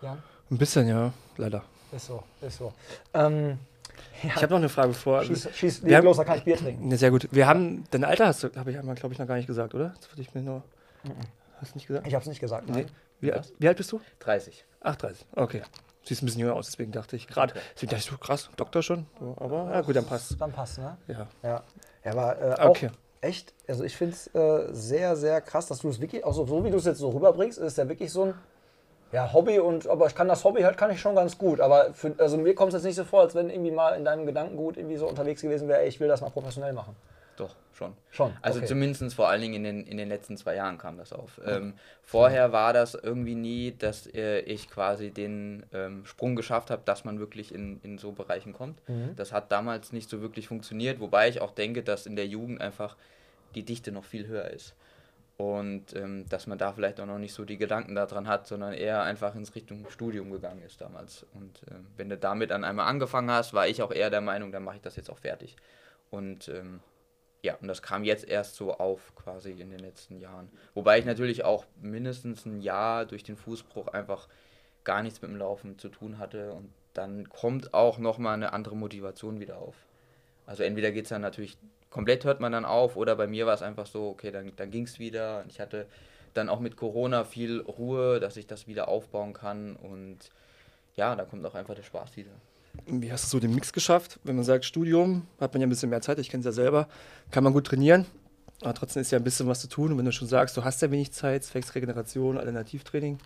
Jan? 0.00 0.22
Ein 0.50 0.58
bisschen, 0.58 0.86
ja, 0.86 1.12
leider. 1.36 1.64
Ist 1.92 2.06
so, 2.06 2.22
ist 2.40 2.58
so. 2.58 2.72
Ähm, 3.14 3.58
Ich 4.22 4.36
habe 4.36 4.48
noch 4.48 4.58
eine 4.58 4.68
Frage 4.68 4.94
vor. 4.94 5.24
schieß, 5.24 5.48
schieß 5.54 5.84
Wir 5.84 5.96
haben- 5.96 6.04
los, 6.04 6.16
dann 6.16 6.26
kann 6.26 6.38
ich 6.38 6.44
Bier 6.44 6.56
trinken. 6.56 6.88
Ne, 6.88 6.96
sehr 6.96 7.10
gut. 7.10 7.28
Wir 7.32 7.46
haben, 7.46 7.84
dein 7.90 8.04
Alter 8.04 8.26
hast 8.26 8.44
du, 8.44 8.48
habe 8.56 8.70
ich 8.70 8.78
einmal, 8.78 8.94
glaube 8.94 9.12
ich, 9.12 9.18
noch 9.18 9.26
gar 9.26 9.36
nicht 9.36 9.46
gesagt, 9.46 9.74
oder? 9.74 9.94
Das 10.00 10.10
würde 10.10 10.22
ich 10.22 10.32
mir 10.34 10.42
nur. 10.42 10.62
Hast 11.60 11.72
du 11.72 11.76
nicht 11.78 11.86
gesagt? 11.86 12.06
Ich 12.06 12.14
habe 12.14 12.22
es 12.22 12.28
nicht 12.28 12.40
gesagt. 12.40 12.68
Nee. 12.68 12.72
Nein. 12.82 12.86
Wie, 13.20 13.32
wie 13.58 13.68
alt 13.68 13.76
bist 13.76 13.90
du? 13.92 14.00
30. 14.20 14.64
Ach, 14.80 14.96
30. 14.96 15.26
Okay. 15.36 15.62
Siehst 16.04 16.22
ein 16.22 16.26
bisschen 16.26 16.40
jünger 16.40 16.54
aus, 16.54 16.66
deswegen 16.66 16.90
dachte 16.90 17.14
ich 17.16 17.28
gerade. 17.28 17.54
Deswegen 17.74 17.90
dachte 17.90 18.04
ich 18.04 18.10
so 18.10 18.16
krass, 18.18 18.50
Doktor 18.56 18.82
schon. 18.82 19.06
So, 19.20 19.36
aber 19.38 19.70
ja, 19.72 19.80
gut, 19.82 19.94
dann 19.94 20.04
passt. 20.04 20.40
Dann 20.40 20.52
passt, 20.52 20.78
ne? 20.78 20.96
Ja. 21.06 21.28
Ja. 21.42 21.62
Ja, 22.04 22.10
aber 22.12 22.40
äh, 22.40 22.60
auch 22.60 22.70
Okay. 22.70 22.90
echt, 23.20 23.54
also 23.68 23.84
ich 23.84 23.96
finde 23.96 24.14
es 24.14 24.26
äh, 24.34 24.68
sehr, 24.74 25.14
sehr 25.14 25.40
krass, 25.40 25.68
dass 25.68 25.78
du 25.78 25.88
es 25.88 26.00
wirklich, 26.00 26.24
auch 26.24 26.34
so, 26.34 26.44
so 26.46 26.64
wie 26.64 26.70
du 26.70 26.78
es 26.78 26.84
jetzt 26.84 26.98
so 26.98 27.10
rüberbringst, 27.10 27.58
ist 27.58 27.78
ja 27.78 27.88
wirklich 27.88 28.10
so 28.10 28.24
ein 28.24 28.34
ja, 29.12 29.32
Hobby 29.32 29.58
und 29.58 29.86
aber 29.86 30.06
ich 30.06 30.14
kann 30.14 30.28
das 30.28 30.42
Hobby 30.44 30.62
halt 30.62 30.76
kann 30.76 30.90
ich 30.90 31.00
schon 31.00 31.14
ganz 31.14 31.36
gut. 31.36 31.60
Aber 31.60 31.92
für, 31.92 32.14
also 32.18 32.38
mir 32.38 32.54
kommt 32.54 32.72
es 32.72 32.78
jetzt 32.78 32.84
nicht 32.84 32.96
so 32.96 33.04
vor, 33.04 33.20
als 33.20 33.34
wenn 33.34 33.50
irgendwie 33.50 33.70
mal 33.70 33.90
in 33.94 34.04
deinem 34.04 34.26
Gedankengut 34.26 34.76
irgendwie 34.76 34.96
so 34.96 35.06
unterwegs 35.06 35.42
gewesen 35.42 35.68
wäre, 35.68 35.82
ey, 35.82 35.88
ich 35.88 36.00
will 36.00 36.08
das 36.08 36.22
mal 36.22 36.30
professionell 36.30 36.72
machen. 36.72 36.96
Doch, 37.36 37.54
schon. 37.72 37.94
Schon, 38.10 38.32
Also 38.42 38.58
okay. 38.58 38.68
zumindest 38.68 39.14
vor 39.14 39.28
allen 39.28 39.40
Dingen 39.40 39.54
in 39.54 39.64
den, 39.64 39.86
in 39.86 39.96
den 39.96 40.08
letzten 40.08 40.36
zwei 40.36 40.54
Jahren 40.54 40.78
kam 40.78 40.98
das 40.98 41.12
auf. 41.12 41.40
Ähm, 41.46 41.74
vorher 42.02 42.52
war 42.52 42.72
das 42.72 42.94
irgendwie 42.94 43.34
nie, 43.34 43.74
dass 43.76 44.06
äh, 44.14 44.40
ich 44.40 44.70
quasi 44.70 45.10
den 45.10 45.64
ähm, 45.72 46.04
Sprung 46.04 46.36
geschafft 46.36 46.70
habe, 46.70 46.82
dass 46.84 47.04
man 47.04 47.18
wirklich 47.18 47.54
in, 47.54 47.80
in 47.82 47.98
so 47.98 48.12
Bereichen 48.12 48.52
kommt. 48.52 48.78
Das 49.16 49.32
hat 49.32 49.50
damals 49.50 49.92
nicht 49.92 50.10
so 50.10 50.20
wirklich 50.20 50.48
funktioniert, 50.48 51.00
wobei 51.00 51.28
ich 51.28 51.40
auch 51.40 51.52
denke, 51.52 51.82
dass 51.82 52.06
in 52.06 52.16
der 52.16 52.26
Jugend 52.26 52.60
einfach 52.60 52.96
die 53.54 53.62
Dichte 53.62 53.92
noch 53.92 54.04
viel 54.04 54.26
höher 54.26 54.50
ist. 54.50 54.74
Und 55.42 55.96
ähm, 55.96 56.24
dass 56.28 56.46
man 56.46 56.56
da 56.56 56.72
vielleicht 56.72 57.00
auch 57.00 57.06
noch 57.06 57.18
nicht 57.18 57.34
so 57.34 57.44
die 57.44 57.58
Gedanken 57.58 57.96
daran 57.96 58.28
hat, 58.28 58.46
sondern 58.46 58.72
eher 58.74 59.02
einfach 59.02 59.34
ins 59.34 59.56
Richtung 59.56 59.84
Studium 59.90 60.30
gegangen 60.30 60.62
ist 60.62 60.80
damals. 60.80 61.26
Und 61.34 61.62
ähm, 61.68 61.88
wenn 61.96 62.08
du 62.08 62.16
damit 62.16 62.52
dann 62.52 62.62
einmal 62.62 62.86
angefangen 62.86 63.28
hast, 63.28 63.52
war 63.52 63.66
ich 63.66 63.82
auch 63.82 63.90
eher 63.90 64.08
der 64.08 64.20
Meinung, 64.20 64.52
dann 64.52 64.62
mache 64.62 64.76
ich 64.76 64.82
das 64.82 64.94
jetzt 64.94 65.10
auch 65.10 65.18
fertig. 65.18 65.56
Und 66.10 66.48
ähm, 66.48 66.78
ja, 67.42 67.56
und 67.60 67.66
das 67.66 67.82
kam 67.82 68.04
jetzt 68.04 68.28
erst 68.28 68.54
so 68.54 68.74
auf, 68.74 69.16
quasi 69.16 69.50
in 69.50 69.70
den 69.70 69.80
letzten 69.80 70.16
Jahren. 70.20 70.48
Wobei 70.74 71.00
ich 71.00 71.06
natürlich 71.06 71.42
auch 71.42 71.64
mindestens 71.80 72.46
ein 72.46 72.60
Jahr 72.60 73.04
durch 73.04 73.24
den 73.24 73.36
Fußbruch 73.36 73.88
einfach 73.88 74.28
gar 74.84 75.02
nichts 75.02 75.22
mit 75.22 75.30
dem 75.32 75.38
Laufen 75.38 75.76
zu 75.76 75.88
tun 75.88 76.18
hatte. 76.18 76.52
Und 76.52 76.72
dann 76.94 77.28
kommt 77.28 77.74
auch 77.74 77.98
nochmal 77.98 78.34
eine 78.34 78.52
andere 78.52 78.76
Motivation 78.76 79.40
wieder 79.40 79.58
auf. 79.58 79.74
Also 80.46 80.62
entweder 80.62 80.92
geht 80.92 81.06
es 81.06 81.08
dann 81.08 81.22
natürlich, 81.22 81.58
komplett 81.92 82.24
hört 82.24 82.40
man 82.40 82.50
dann 82.50 82.64
auf, 82.64 82.96
oder 82.96 83.14
bei 83.14 83.26
mir 83.26 83.46
war 83.46 83.54
es 83.54 83.62
einfach 83.62 83.86
so, 83.86 84.08
okay, 84.08 84.32
dann, 84.32 84.52
dann 84.56 84.70
ging 84.70 84.84
es 84.84 84.98
wieder. 84.98 85.44
Ich 85.48 85.60
hatte 85.60 85.86
dann 86.34 86.48
auch 86.48 86.58
mit 86.58 86.76
Corona 86.76 87.24
viel 87.24 87.60
Ruhe, 87.60 88.18
dass 88.18 88.36
ich 88.36 88.46
das 88.46 88.66
wieder 88.66 88.88
aufbauen 88.88 89.34
kann. 89.34 89.76
Und 89.76 90.18
ja, 90.96 91.14
da 91.14 91.24
kommt 91.24 91.44
auch 91.46 91.54
einfach 91.54 91.74
der 91.74 91.82
Spaß 91.82 92.16
wieder. 92.16 92.30
Wie 92.86 93.12
hast 93.12 93.24
du 93.24 93.28
so 93.28 93.40
den 93.40 93.54
Mix 93.54 93.72
geschafft? 93.72 94.18
Wenn 94.24 94.34
man 94.34 94.44
sagt, 94.44 94.64
Studium, 94.64 95.26
hat 95.38 95.52
man 95.52 95.60
ja 95.60 95.66
ein 95.66 95.70
bisschen 95.70 95.90
mehr 95.90 96.00
Zeit, 96.00 96.18
ich 96.18 96.30
kenne 96.30 96.40
es 96.40 96.46
ja 96.46 96.52
selber, 96.52 96.88
kann 97.30 97.44
man 97.44 97.52
gut 97.52 97.66
trainieren, 97.66 98.06
aber 98.62 98.72
trotzdem 98.72 99.02
ist 99.02 99.10
ja 99.10 99.18
ein 99.18 99.24
bisschen 99.24 99.46
was 99.46 99.60
zu 99.60 99.68
tun. 99.68 99.92
Und 99.92 99.98
wenn 99.98 100.06
du 100.06 100.12
schon 100.12 100.26
sagst, 100.26 100.56
du 100.56 100.64
hast 100.64 100.80
ja 100.80 100.90
wenig 100.90 101.12
Zeit, 101.12 101.44
zwecks 101.44 101.74
Regeneration, 101.74 102.38
Alternativtraining, 102.38 103.18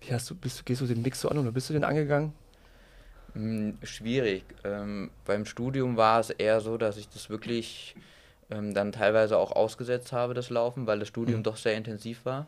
wie 0.00 0.12
hast 0.12 0.28
du, 0.28 0.34
bist, 0.34 0.66
gehst 0.66 0.80
du 0.80 0.86
den 0.86 1.02
Mix 1.02 1.20
so 1.20 1.28
an 1.28 1.38
oder 1.38 1.52
bist 1.52 1.70
du 1.70 1.74
den 1.74 1.84
angegangen? 1.84 2.32
Hm, 3.36 3.76
Schwierig. 3.82 4.44
Ähm, 4.64 5.10
beim 5.26 5.44
Studium 5.44 5.98
war 5.98 6.20
es 6.20 6.30
eher 6.30 6.60
so, 6.62 6.78
dass 6.78 6.96
ich 6.96 7.08
das 7.10 7.28
wirklich 7.28 7.94
ähm, 8.50 8.72
dann 8.72 8.92
teilweise 8.92 9.36
auch 9.36 9.52
ausgesetzt 9.52 10.12
habe, 10.12 10.32
das 10.32 10.48
Laufen, 10.48 10.86
weil 10.86 10.98
das 10.98 11.08
Studium 11.08 11.42
doch 11.42 11.56
sehr 11.56 11.76
intensiv 11.76 12.24
war. 12.24 12.46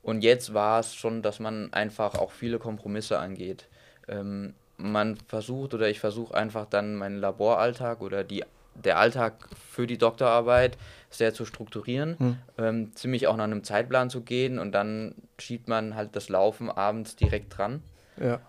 Und 0.00 0.22
jetzt 0.22 0.54
war 0.54 0.78
es 0.78 0.94
schon, 0.94 1.22
dass 1.22 1.40
man 1.40 1.72
einfach 1.72 2.14
auch 2.14 2.30
viele 2.30 2.60
Kompromisse 2.60 3.18
angeht. 3.18 3.66
Ähm, 4.06 4.54
man 4.76 5.16
versucht 5.26 5.74
oder 5.74 5.88
ich 5.88 5.98
versuche 5.98 6.34
einfach 6.34 6.66
dann 6.66 6.94
meinen 6.94 7.18
Laboralltag 7.18 8.00
oder 8.00 8.22
die, 8.22 8.44
der 8.76 8.98
Alltag 8.98 9.48
für 9.72 9.88
die 9.88 9.98
Doktorarbeit 9.98 10.78
sehr 11.10 11.34
zu 11.34 11.44
strukturieren, 11.44 12.16
ähm, 12.58 12.94
ziemlich 12.94 13.26
auch 13.26 13.36
nach 13.36 13.44
einem 13.44 13.64
Zeitplan 13.64 14.08
zu 14.08 14.20
gehen 14.20 14.60
und 14.60 14.70
dann 14.70 15.16
schiebt 15.40 15.66
man 15.66 15.96
halt 15.96 16.14
das 16.14 16.28
Laufen 16.28 16.70
abends 16.70 17.16
direkt 17.16 17.58
dran. 17.58 17.82
Ja. 18.20 18.40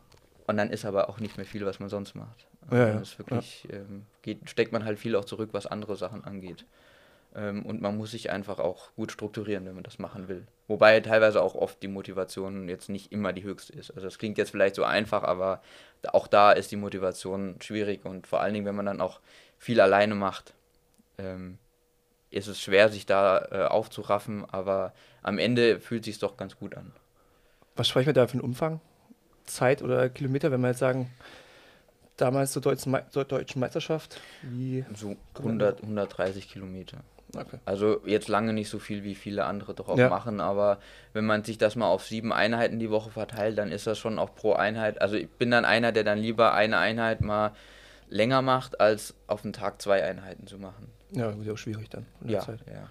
Und 0.50 0.58
dann 0.58 0.72
ist 0.72 0.84
aber 0.84 1.10
auch 1.10 1.20
nicht 1.20 1.38
mehr 1.38 1.46
viel, 1.46 1.64
was 1.68 1.80
man 1.80 1.90
sonst 1.90 2.16
macht. 2.16 2.48
Also 2.62 2.76
Ja, 2.76 2.88
ja, 2.88 2.94
dann 2.94 3.04
ist 3.04 3.20
wirklich, 3.20 3.68
ähm, 3.72 4.08
geht, 4.24 4.50
steckt 4.50 4.72
man 4.72 4.84
halt 4.84 4.98
viel 4.98 5.16
auch 5.16 5.26
zurück, 5.26 5.50
was 5.52 5.68
andere 5.68 5.96
Sachen 5.96 6.24
angeht. 6.24 6.66
Ähm, 7.36 7.64
und 7.68 7.82
man 7.84 7.96
muss 7.96 8.10
sich 8.10 8.32
einfach 8.32 8.58
auch 8.58 8.92
gut 8.96 9.12
strukturieren, 9.12 9.68
wenn 9.68 9.76
man 9.76 9.84
das 9.84 10.00
machen 10.00 10.28
will. 10.28 10.48
Wobei 10.68 11.02
teilweise 11.02 11.44
auch 11.44 11.54
oft 11.54 11.84
die 11.84 11.88
Motivation 11.88 12.68
jetzt 12.68 12.90
nicht 12.90 13.12
immer 13.12 13.32
die 13.32 13.44
höchste 13.44 13.74
ist. 13.74 13.92
Also 13.92 14.02
das 14.02 14.18
klingt 14.18 14.40
jetzt 14.40 14.50
vielleicht 14.50 14.74
so 14.74 14.84
einfach, 14.84 15.22
aber 15.22 15.62
auch 16.08 16.26
da 16.26 16.52
ist 16.52 16.72
die 16.72 16.78
Motivation 16.78 17.58
schwierig 17.62 18.04
und 18.04 18.26
vor 18.26 18.42
allen 18.42 18.56
Dingen, 18.56 18.66
wenn 18.66 18.76
man 18.76 18.88
dann 18.88 19.02
auch 19.02 19.20
viel 19.60 19.80
alleine 19.80 20.16
macht, 20.16 20.56
ähm, 21.20 21.60
ist 22.32 22.48
es 22.48 22.60
schwer, 22.60 22.90
sich 22.90 23.06
da 23.06 23.48
äh, 23.52 23.66
aufzuraffen, 23.68 24.50
aber 24.50 24.94
am 25.22 25.38
Ende 25.38 25.80
fühlt 25.80 26.06
sich 26.06 26.18
doch 26.18 26.38
ganz 26.38 26.56
gut 26.58 26.76
an. 26.76 26.92
Was 27.76 27.88
sprechen 27.88 28.08
wir 28.08 28.14
da 28.14 28.26
für 28.26 28.34
einen 28.34 28.42
Umfang? 28.42 28.82
Zeit 29.50 29.82
oder 29.82 30.10
Kilometer, 30.10 30.52
wenn 30.52 30.62
wir 30.62 30.70
jetzt 30.70 30.80
sagen, 30.80 31.10
damals 32.18 32.52
zur 32.52 32.62
deutschen, 32.62 32.92
Me 32.92 33.06
zur 33.10 33.26
deutschen 33.26 33.60
Meisterschaft? 33.60 34.20
Wie? 34.44 34.86
So 34.96 35.16
100, 35.38 35.82
130 35.82 36.50
Kilometer. 36.50 36.98
Okay. 37.36 37.60
Also 37.66 38.02
jetzt 38.06 38.28
lange 38.28 38.54
nicht 38.54 38.70
so 38.70 38.80
viel, 38.80 39.04
wie 39.04 39.14
viele 39.14 39.46
andere 39.46 39.76
doch 39.76 39.88
auch 39.88 39.98
Ja. 39.98 40.10
machen, 40.10 40.40
aber 40.40 40.80
wenn 41.14 41.26
man 41.26 41.44
sich 41.44 41.58
das 41.60 41.76
mal 41.76 41.88
auf 41.88 42.04
sieben 42.06 42.34
Einheiten 42.34 42.80
die 42.80 42.90
Woche 42.90 43.12
verteilt, 43.12 43.58
dann 43.58 43.72
ist 43.72 43.86
das 43.86 44.00
schon 44.00 44.18
auch 44.18 44.34
pro 44.34 44.54
Einheit. 44.54 45.00
Also 45.02 45.16
ich 45.16 45.30
bin 45.30 45.52
dann 45.52 45.64
einer, 45.64 45.92
der 45.92 46.04
dann 46.04 46.18
lieber 46.18 46.54
eine 46.54 46.78
Einheit 46.80 47.22
mal 47.22 47.52
länger 48.10 48.42
macht, 48.42 48.82
als 48.82 49.14
auf 49.28 49.44
den 49.44 49.54
Tag 49.54 49.80
zwei 49.82 50.04
Einheiten 50.04 50.48
zu 50.48 50.58
machen. 50.58 50.90
Ja, 51.12 51.36
wird 51.36 51.46
ja 51.46 51.54
auch 51.54 51.58
schwierig 51.58 51.90
dann. 51.90 52.08
Ja, 52.26 52.40
ja. 52.42 52.90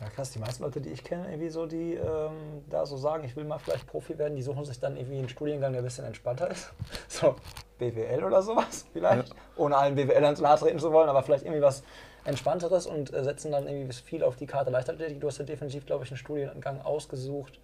Ja, 0.00 0.08
krass, 0.10 0.30
die 0.30 0.38
meisten 0.38 0.62
Leute, 0.62 0.80
die 0.80 0.90
ich 0.90 1.02
kenne, 1.02 1.26
irgendwie 1.28 1.48
so, 1.48 1.66
die 1.66 1.94
ähm, 1.94 2.62
da 2.70 2.86
so 2.86 2.96
sagen, 2.96 3.24
ich 3.24 3.34
will 3.34 3.44
mal 3.44 3.58
vielleicht 3.58 3.86
Profi 3.86 4.16
werden, 4.16 4.36
die 4.36 4.42
suchen 4.42 4.64
sich 4.64 4.78
dann 4.78 4.96
irgendwie 4.96 5.18
einen 5.18 5.28
Studiengang, 5.28 5.72
der 5.72 5.82
ein 5.82 5.84
bisschen 5.84 6.04
entspannter 6.04 6.50
ist. 6.50 6.72
So 7.08 7.34
BWL 7.78 8.22
oder 8.22 8.42
sowas 8.42 8.86
vielleicht, 8.92 9.34
ohne 9.56 9.76
allen 9.76 9.94
BWLern 9.96 10.36
zu 10.36 10.42
nahe 10.42 10.58
treten 10.58 10.78
zu 10.78 10.92
wollen, 10.92 11.08
aber 11.08 11.22
vielleicht 11.22 11.44
irgendwie 11.44 11.62
was 11.62 11.82
entspannteres 12.24 12.86
und 12.86 13.12
äh, 13.12 13.24
setzen 13.24 13.50
dann 13.50 13.66
irgendwie 13.66 13.92
viel 13.92 14.22
auf 14.22 14.36
die 14.36 14.46
Karte 14.46 14.70
Leichtathletik. 14.70 15.20
Du 15.20 15.26
hast 15.26 15.38
ja 15.38 15.44
definitiv, 15.44 15.86
glaube 15.86 16.04
ich, 16.04 16.10
einen 16.10 16.18
Studiengang 16.18 16.80
ausgesucht, 16.82 17.58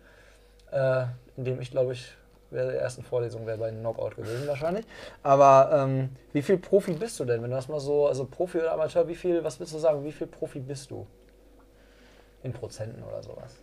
äh, 0.72 1.04
in 1.36 1.44
dem 1.44 1.60
ich, 1.60 1.70
glaube 1.70 1.92
ich, 1.92 2.16
wäre 2.50 2.72
der 2.72 2.80
ersten 2.80 3.02
Vorlesung 3.02 3.46
wäre 3.46 3.58
bei 3.58 3.70
Knockout 3.70 4.16
gewesen 4.16 4.46
wahrscheinlich. 4.48 4.86
Aber 5.22 5.70
ähm, 5.72 6.10
wie 6.32 6.42
viel 6.42 6.58
Profi 6.58 6.92
bist 6.92 7.20
du 7.20 7.24
denn, 7.24 7.42
wenn 7.42 7.50
du 7.50 7.56
das 7.56 7.68
mal 7.68 7.80
so, 7.80 8.06
also 8.06 8.24
Profi 8.24 8.58
oder 8.58 8.72
Amateur, 8.72 9.06
wie 9.06 9.14
viel, 9.14 9.44
was 9.44 9.60
willst 9.60 9.74
du 9.74 9.78
sagen, 9.78 10.04
wie 10.04 10.12
viel 10.12 10.26
Profi 10.26 10.60
bist 10.60 10.90
du? 10.90 11.06
In 12.44 12.52
Prozenten 12.52 13.02
oder 13.02 13.22
sowas. 13.22 13.56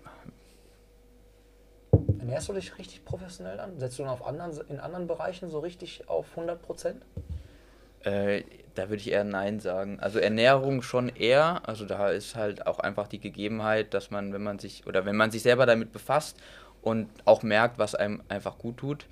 Ernährst 2.20 2.50
du 2.50 2.54
dich 2.54 2.78
richtig 2.78 3.06
professionell 3.06 3.60
an? 3.60 3.80
Setzt 3.80 3.98
du 3.98 4.04
dann 4.04 4.12
auf 4.12 4.26
anderen, 4.26 4.60
in 4.70 4.80
anderen 4.80 5.08
Bereichen 5.08 5.50
so 5.50 5.60
richtig 5.60 6.10
auf 6.10 6.26
100 6.32 6.62
Prozent? 6.62 7.06
Äh, 8.04 8.44
da 8.76 8.90
würde 8.90 8.98
ich 8.98 9.12
eher 9.12 9.24
Nein 9.24 9.60
sagen. 9.60 10.00
Also 10.00 10.20
Ernährung 10.20 10.82
schon 10.82 11.10
eher. 11.10 11.62
Also 11.68 11.86
da 11.86 12.10
ist 12.10 12.36
halt 12.36 12.68
auch 12.68 12.80
einfach 12.80 13.08
die 13.08 13.20
Gegebenheit, 13.20 13.94
dass 13.94 14.12
man, 14.12 14.34
wenn 14.34 14.44
man 14.44 14.60
sich 14.60 14.88
oder 14.88 15.06
wenn 15.06 15.16
man 15.16 15.32
sich 15.32 15.44
selber 15.44 15.66
damit 15.66 15.92
befasst 15.92 16.38
und 16.82 17.10
auch 17.26 17.44
merkt, 17.44 17.78
was 17.78 17.96
einem 17.96 18.24
einfach 18.30 18.58
gut 18.58 18.78
tut, 18.78 19.06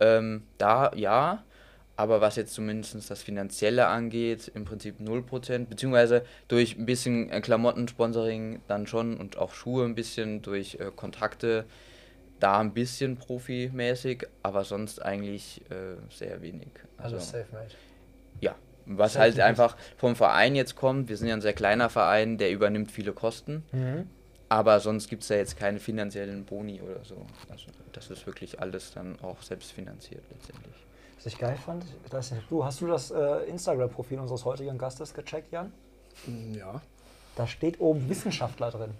ähm, 0.00 0.44
da 0.58 0.92
ja. 0.94 1.44
Aber 1.96 2.20
was 2.20 2.36
jetzt 2.36 2.54
zumindest 2.54 3.08
das 3.08 3.22
Finanzielle 3.22 3.86
angeht, 3.86 4.50
im 4.54 4.64
Prinzip 4.64 4.98
0%, 5.00 5.66
beziehungsweise 5.66 6.24
durch 6.48 6.76
ein 6.76 6.86
bisschen 6.86 7.30
äh, 7.30 7.40
Klamottensponsoring 7.40 8.62
dann 8.66 8.86
schon 8.86 9.16
und 9.16 9.38
auch 9.38 9.52
Schuhe 9.52 9.84
ein 9.84 9.94
bisschen, 9.94 10.42
durch 10.42 10.76
äh, 10.80 10.90
Kontakte 10.94 11.64
da 12.40 12.58
ein 12.58 12.74
bisschen 12.74 13.16
profimäßig, 13.16 14.26
aber 14.42 14.64
sonst 14.64 15.00
eigentlich 15.00 15.62
äh, 15.70 15.96
sehr 16.10 16.42
wenig. 16.42 16.68
Also 16.98 17.18
safe, 17.18 17.46
mate. 17.52 17.76
Ja, 18.40 18.56
was 18.86 19.14
Sehr 19.14 19.22
halt 19.22 19.40
einfach 19.40 19.76
vom 19.96 20.16
Verein 20.16 20.56
jetzt 20.56 20.76
kommt. 20.76 21.08
Wir 21.08 21.16
sind 21.16 21.28
ja 21.28 21.34
ein 21.34 21.40
sehr 21.40 21.52
kleiner 21.52 21.88
Verein, 21.88 22.38
der 22.38 22.50
übernimmt 22.50 22.90
viele 22.90 23.12
Kosten. 23.12 23.64
Mhm. 23.72 24.08
Aber 24.48 24.80
sonst 24.80 25.08
gibt 25.08 25.22
es 25.22 25.28
da 25.28 25.36
jetzt 25.36 25.56
keine 25.56 25.78
finanziellen 25.78 26.44
Boni 26.44 26.80
oder 26.82 27.02
so. 27.04 27.26
Also 27.48 27.66
das 27.92 28.10
ist 28.10 28.26
wirklich 28.26 28.60
alles 28.60 28.92
dann 28.92 29.18
auch 29.20 29.40
selbst 29.42 29.72
finanziert 29.72 30.24
letztendlich. 30.30 30.83
Was 31.24 31.32
ich 31.32 31.38
geil 31.38 31.56
fand, 31.56 31.84
ich 32.04 32.12
weiß 32.12 32.32
nicht, 32.32 32.50
du, 32.50 32.66
hast 32.66 32.82
du 32.82 32.86
das 32.86 33.10
äh, 33.10 33.44
Instagram-Profil 33.48 34.18
unseres 34.20 34.44
heutigen 34.44 34.76
Gastes 34.76 35.14
gecheckt, 35.14 35.50
Jan? 35.52 35.72
Mm, 36.26 36.54
Ja, 36.54 36.82
Da 37.34 37.46
steht 37.46 37.80
oben 37.80 38.10
Wissenschaftler 38.10 38.70
drin. 38.70 38.90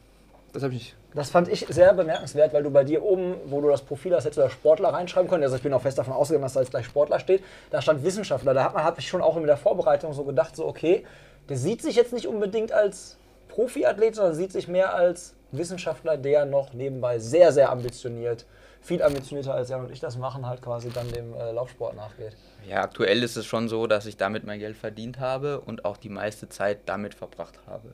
das 0.54 0.62
habe 0.62 0.72
ich. 0.74 0.94
Das 1.12 1.28
fand 1.28 1.48
ich 1.48 1.66
sehr 1.68 1.92
bemerkenswert, 1.92 2.54
weil 2.54 2.62
du 2.62 2.70
bei 2.70 2.82
dir 2.82 3.02
oben, 3.02 3.34
wo 3.46 3.60
du 3.60 3.68
das 3.68 3.82
Profil 3.82 4.14
hast, 4.14 4.24
hättest 4.24 4.38
du 4.38 4.42
da 4.42 4.48
Sportler 4.48 4.88
reinschreiben 4.94 5.28
können. 5.28 5.42
Also 5.42 5.56
ich 5.56 5.62
bin 5.62 5.74
auch 5.74 5.82
fest 5.82 5.98
davon 5.98 6.14
ausgegangen, 6.14 6.44
dass 6.44 6.54
da 6.54 6.60
jetzt 6.60 6.70
gleich 6.70 6.86
Sportler 6.86 7.20
steht. 7.20 7.44
Da 7.70 7.82
stand 7.82 8.02
Wissenschaftler. 8.02 8.54
Da 8.54 8.64
hat 8.64 8.72
man, 8.74 8.82
habe 8.84 9.00
ich 9.00 9.06
schon 9.06 9.20
auch 9.20 9.36
in 9.36 9.46
der 9.46 9.58
Vorbereitung 9.58 10.14
so 10.14 10.24
gedacht, 10.24 10.56
so 10.56 10.66
okay, 10.66 11.04
der 11.50 11.58
sieht 11.58 11.82
sich 11.82 11.94
jetzt 11.94 12.14
nicht 12.14 12.26
unbedingt 12.26 12.72
als 12.72 13.18
Profiathlet, 13.48 14.14
sondern 14.14 14.34
sieht 14.34 14.50
sich 14.50 14.66
mehr 14.66 14.94
als 14.94 15.34
Wissenschaftler, 15.52 16.16
der 16.16 16.46
noch 16.46 16.72
nebenbei 16.72 17.18
sehr, 17.18 17.52
sehr 17.52 17.70
ambitioniert, 17.70 18.46
viel 18.84 19.02
ambitionierter 19.02 19.54
als 19.54 19.70
Jan 19.70 19.80
und 19.80 19.90
ich 19.90 20.00
das 20.00 20.18
machen, 20.18 20.46
halt 20.46 20.60
quasi 20.60 20.90
dann 20.90 21.10
dem 21.10 21.34
äh, 21.34 21.52
Laufsport 21.52 21.96
nachgeht. 21.96 22.36
Ja, 22.68 22.82
aktuell 22.82 23.22
ist 23.22 23.36
es 23.36 23.46
schon 23.46 23.68
so, 23.68 23.86
dass 23.86 24.04
ich 24.04 24.18
damit 24.18 24.44
mein 24.44 24.58
Geld 24.58 24.76
verdient 24.76 25.18
habe 25.18 25.60
und 25.60 25.86
auch 25.86 25.96
die 25.96 26.10
meiste 26.10 26.50
Zeit 26.50 26.80
damit 26.84 27.14
verbracht 27.14 27.58
habe. 27.66 27.92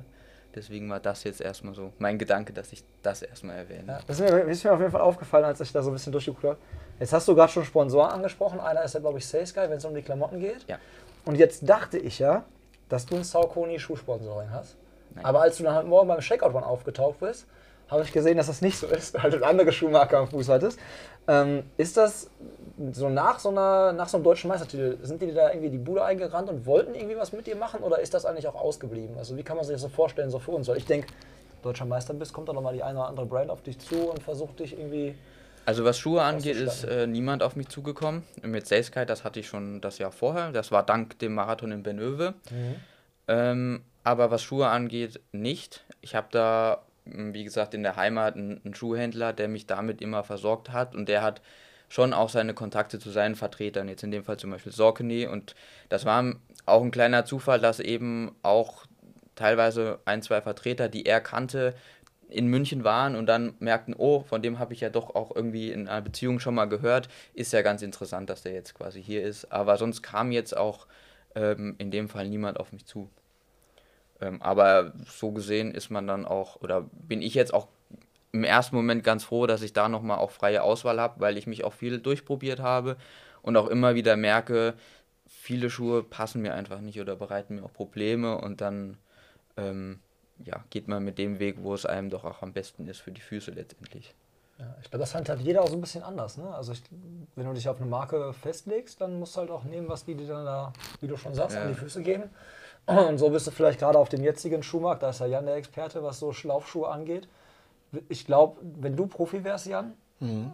Deswegen 0.52 0.90
war 0.90 0.98
das 0.98 1.22
jetzt 1.22 1.40
erstmal 1.40 1.74
so 1.74 1.92
mein 2.00 2.18
Gedanke, 2.18 2.52
dass 2.52 2.72
ich 2.72 2.82
das 3.02 3.22
erstmal 3.22 3.56
erwähne. 3.56 3.84
Ja, 3.86 4.00
das 4.04 4.18
ist 4.18 4.28
mir, 4.28 4.40
ist 4.40 4.64
mir 4.64 4.72
auf 4.72 4.80
jeden 4.80 4.90
Fall 4.90 5.00
aufgefallen, 5.00 5.44
als 5.44 5.60
ich 5.60 5.70
da 5.70 5.80
so 5.80 5.90
ein 5.90 5.92
bisschen 5.92 6.10
durchgeguckt 6.10 6.44
habe. 6.44 6.58
Jetzt 6.98 7.12
hast 7.12 7.28
du 7.28 7.36
gerade 7.36 7.52
schon 7.52 7.64
Sponsoren 7.64 8.10
angesprochen. 8.10 8.58
Einer 8.58 8.82
ist 8.82 8.94
ja, 8.94 9.00
glaube 9.00 9.18
ich, 9.18 9.26
Sales 9.28 9.54
Guy, 9.54 9.70
wenn 9.70 9.78
es 9.78 9.84
um 9.84 9.94
die 9.94 10.02
Klamotten 10.02 10.40
geht. 10.40 10.66
Ja. 10.66 10.78
Und 11.24 11.36
jetzt 11.36 11.68
dachte 11.68 11.98
ich 11.98 12.18
ja, 12.18 12.44
dass 12.88 13.06
du 13.06 13.14
ein 13.14 13.22
Saucony 13.22 13.78
Schuhsponsoring 13.78 14.50
hast. 14.50 14.76
Nein. 15.14 15.24
Aber 15.24 15.42
als 15.42 15.56
du 15.56 15.62
dann 15.62 15.76
heute 15.76 15.86
Morgen 15.86 16.08
beim 16.08 16.18
Checkout 16.18 16.52
One 16.52 16.66
aufgetaucht 16.66 17.20
bist, 17.20 17.46
habe 17.90 18.02
ich 18.02 18.12
gesehen, 18.12 18.36
dass 18.36 18.46
das 18.46 18.62
nicht 18.62 18.78
so 18.78 18.86
ist, 18.86 19.14
weil 19.22 19.30
du 19.30 19.38
eine 19.38 19.46
andere 19.46 19.72
Schuhmarke 19.72 20.16
am 20.16 20.28
Fuß 20.28 20.48
hattest. 20.48 20.78
Ähm, 21.28 21.64
ist 21.76 21.96
das 21.96 22.30
so 22.92 23.08
nach 23.08 23.38
so, 23.38 23.50
einer, 23.50 23.92
nach 23.92 24.08
so 24.08 24.16
einem 24.16 24.24
deutschen 24.24 24.48
Meistertitel, 24.48 24.96
sind 25.02 25.20
die 25.20 25.32
da 25.34 25.50
irgendwie 25.50 25.70
die 25.70 25.78
Bude 25.78 26.02
eingerannt 26.02 26.48
und 26.48 26.64
wollten 26.66 26.94
irgendwie 26.94 27.16
was 27.16 27.32
mit 27.32 27.46
dir 27.46 27.56
machen 27.56 27.80
oder 27.82 28.00
ist 28.00 28.14
das 28.14 28.24
eigentlich 28.24 28.48
auch 28.48 28.54
ausgeblieben? 28.54 29.18
Also 29.18 29.36
wie 29.36 29.42
kann 29.42 29.56
man 29.56 29.64
sich 29.64 29.74
das 29.74 29.82
so 29.82 29.88
vorstellen, 29.88 30.30
so 30.30 30.38
für 30.38 30.52
uns? 30.52 30.66
Weil 30.68 30.78
ich 30.78 30.86
denke, 30.86 31.08
deutscher 31.62 31.84
Meister 31.84 32.14
bist, 32.14 32.32
kommt 32.32 32.48
dann 32.48 32.54
nochmal 32.56 32.74
die 32.74 32.82
eine 32.82 32.98
oder 32.98 33.08
andere 33.08 33.26
Brand 33.26 33.50
auf 33.50 33.62
dich 33.62 33.78
zu 33.78 34.10
und 34.10 34.22
versucht 34.22 34.60
dich 34.60 34.78
irgendwie 34.78 35.14
Also 35.66 35.84
was 35.84 35.98
Schuhe 35.98 36.22
angeht, 36.22 36.56
ist 36.56 36.84
äh, 36.84 37.06
niemand 37.06 37.42
auf 37.42 37.54
mich 37.54 37.68
zugekommen. 37.68 38.22
Mit 38.42 38.66
Salesky, 38.66 39.04
das 39.04 39.24
hatte 39.24 39.40
ich 39.40 39.46
schon 39.46 39.80
das 39.82 39.98
Jahr 39.98 40.10
vorher. 40.10 40.52
Das 40.52 40.72
war 40.72 40.82
dank 40.84 41.18
dem 41.18 41.34
Marathon 41.34 41.70
in 41.70 41.82
Benöve. 41.82 42.34
Ähm, 43.28 43.84
aber 44.02 44.30
was 44.30 44.42
Schuhe 44.42 44.68
angeht, 44.68 45.20
nicht. 45.32 45.84
Ich 46.00 46.14
habe 46.14 46.28
da, 46.30 46.82
wie 47.04 47.44
gesagt, 47.44 47.74
in 47.74 47.82
der 47.82 47.96
Heimat 47.96 48.36
einen, 48.36 48.74
Schuhhändler, 48.74 49.32
der 49.32 49.48
mich 49.48 49.66
damit 49.66 50.00
immer 50.00 50.24
versorgt 50.24 50.72
hat 50.72 50.94
und 50.94 51.08
der 51.08 51.22
hat 51.22 51.40
schon 51.88 52.12
auch 52.12 52.28
seine 52.28 52.54
Kontakte 52.54 52.98
zu 52.98 53.10
seinen 53.10 53.34
Vertretern, 53.34 53.88
jetzt 53.88 54.04
in 54.04 54.12
dem 54.12 54.24
Fall 54.24 54.36
zum 54.36 54.50
Beispiel 54.50 54.72
Saucony 54.72 55.26
und 55.26 55.54
das 55.88 56.04
war 56.04 56.34
auch 56.66 56.82
ein 56.82 56.92
kleiner 56.92 57.24
Zufall, 57.24 57.58
dass 57.60 57.80
eben 57.80 58.36
auch 58.42 58.86
teilweise 59.34 59.98
ein, 60.04 60.22
zwei 60.22 60.40
Vertreter, 60.40 60.88
die 60.88 61.06
er 61.06 61.20
kannte, 61.20 61.74
in 62.30 62.46
München 62.46 62.84
waren 62.84 63.16
und 63.16 63.26
dann 63.26 63.54
merkten, 63.58 63.94
oh, 63.96 64.20
von 64.20 64.42
dem 64.42 64.58
habe 64.58 64.72
ich 64.72 64.80
ja 64.80 64.88
doch 64.88 65.14
auch 65.14 65.34
irgendwie 65.34 65.70
in 65.70 65.88
einer 65.88 66.00
Beziehung 66.00 66.40
schon 66.40 66.54
mal 66.54 66.66
gehört. 66.66 67.08
Ist 67.34 67.52
ja 67.52 67.62
ganz 67.62 67.82
interessant, 67.82 68.30
dass 68.30 68.42
der 68.42 68.52
jetzt 68.52 68.74
quasi 68.74 69.02
hier 69.02 69.22
ist. 69.22 69.50
Aber 69.52 69.76
sonst 69.76 70.02
kam 70.02 70.32
jetzt 70.32 70.56
auch 70.56 70.86
ähm, 71.34 71.74
in 71.78 71.90
dem 71.90 72.08
Fall 72.08 72.28
niemand 72.28 72.58
auf 72.58 72.72
mich 72.72 72.86
zu. 72.86 73.10
Ähm, 74.20 74.40
aber 74.42 74.92
so 75.06 75.32
gesehen 75.32 75.72
ist 75.74 75.90
man 75.90 76.06
dann 76.06 76.26
auch, 76.26 76.56
oder 76.60 76.82
bin 76.92 77.22
ich 77.22 77.34
jetzt 77.34 77.54
auch 77.54 77.68
im 78.32 78.44
ersten 78.44 78.76
Moment 78.76 79.02
ganz 79.02 79.24
froh, 79.24 79.46
dass 79.46 79.62
ich 79.62 79.72
da 79.72 79.88
nochmal 79.88 80.18
auch 80.18 80.30
freie 80.30 80.62
Auswahl 80.62 81.00
habe, 81.00 81.20
weil 81.20 81.36
ich 81.36 81.46
mich 81.46 81.64
auch 81.64 81.72
viel 81.72 81.98
durchprobiert 81.98 82.60
habe 82.60 82.96
und 83.42 83.56
auch 83.56 83.66
immer 83.66 83.94
wieder 83.94 84.16
merke, 84.16 84.74
viele 85.26 85.70
Schuhe 85.70 86.02
passen 86.02 86.42
mir 86.42 86.54
einfach 86.54 86.80
nicht 86.80 87.00
oder 87.00 87.16
bereiten 87.16 87.56
mir 87.56 87.64
auch 87.64 87.72
Probleme 87.72 88.38
und 88.38 88.60
dann 88.60 88.98
ähm, 89.56 90.00
ja, 90.44 90.64
geht 90.70 90.88
man 90.88 91.04
mit 91.04 91.18
dem 91.18 91.38
Weg, 91.38 91.56
wo 91.60 91.74
es 91.74 91.86
einem 91.86 92.10
doch 92.10 92.24
auch 92.24 92.42
am 92.42 92.52
besten 92.52 92.86
ist 92.88 93.00
für 93.00 93.10
die 93.10 93.20
Füße 93.20 93.50
letztendlich. 93.50 94.14
Ja, 94.58 94.76
ich 94.82 94.90
glaube, 94.90 94.98
das 95.00 95.14
handhabt 95.14 95.40
jeder 95.40 95.62
auch 95.62 95.68
so 95.68 95.74
ein 95.74 95.80
bisschen 95.80 96.02
anders. 96.02 96.36
Ne? 96.36 96.54
Also 96.54 96.72
ich, 96.72 96.82
wenn 97.34 97.46
du 97.46 97.54
dich 97.54 97.68
auf 97.68 97.78
eine 97.80 97.88
Marke 97.88 98.32
festlegst, 98.34 99.00
dann 99.00 99.18
musst 99.18 99.34
du 99.34 99.40
halt 99.40 99.50
auch 99.50 99.64
nehmen, 99.64 99.88
was 99.88 100.04
die 100.04 100.14
dir 100.14 100.28
dann 100.28 100.44
da, 100.44 100.72
wie 101.00 101.06
du 101.06 101.16
schon 101.16 101.34
sagst, 101.34 101.56
Ja. 101.56 101.62
an 101.62 101.68
die 101.68 101.74
Füße 101.74 102.02
geben. 102.02 102.24
Und 102.86 103.18
so 103.18 103.30
bist 103.30 103.46
du 103.46 103.50
vielleicht 103.50 103.78
gerade 103.78 103.98
auf 103.98 104.08
dem 104.08 104.22
jetzigen 104.24 104.62
Schuhmarkt, 104.62 105.02
da 105.02 105.10
ist 105.10 105.20
ja 105.20 105.26
Jan 105.26 105.46
der 105.46 105.54
Experte, 105.54 106.02
was 106.02 106.18
so 106.18 106.32
Laufschuhe 106.42 106.88
angeht. 106.88 107.28
Ich 108.08 108.26
glaube, 108.26 108.60
wenn 108.62 108.96
du 108.96 109.06
Profi 109.06 109.44
wärst, 109.44 109.66
Jan, 109.66 109.94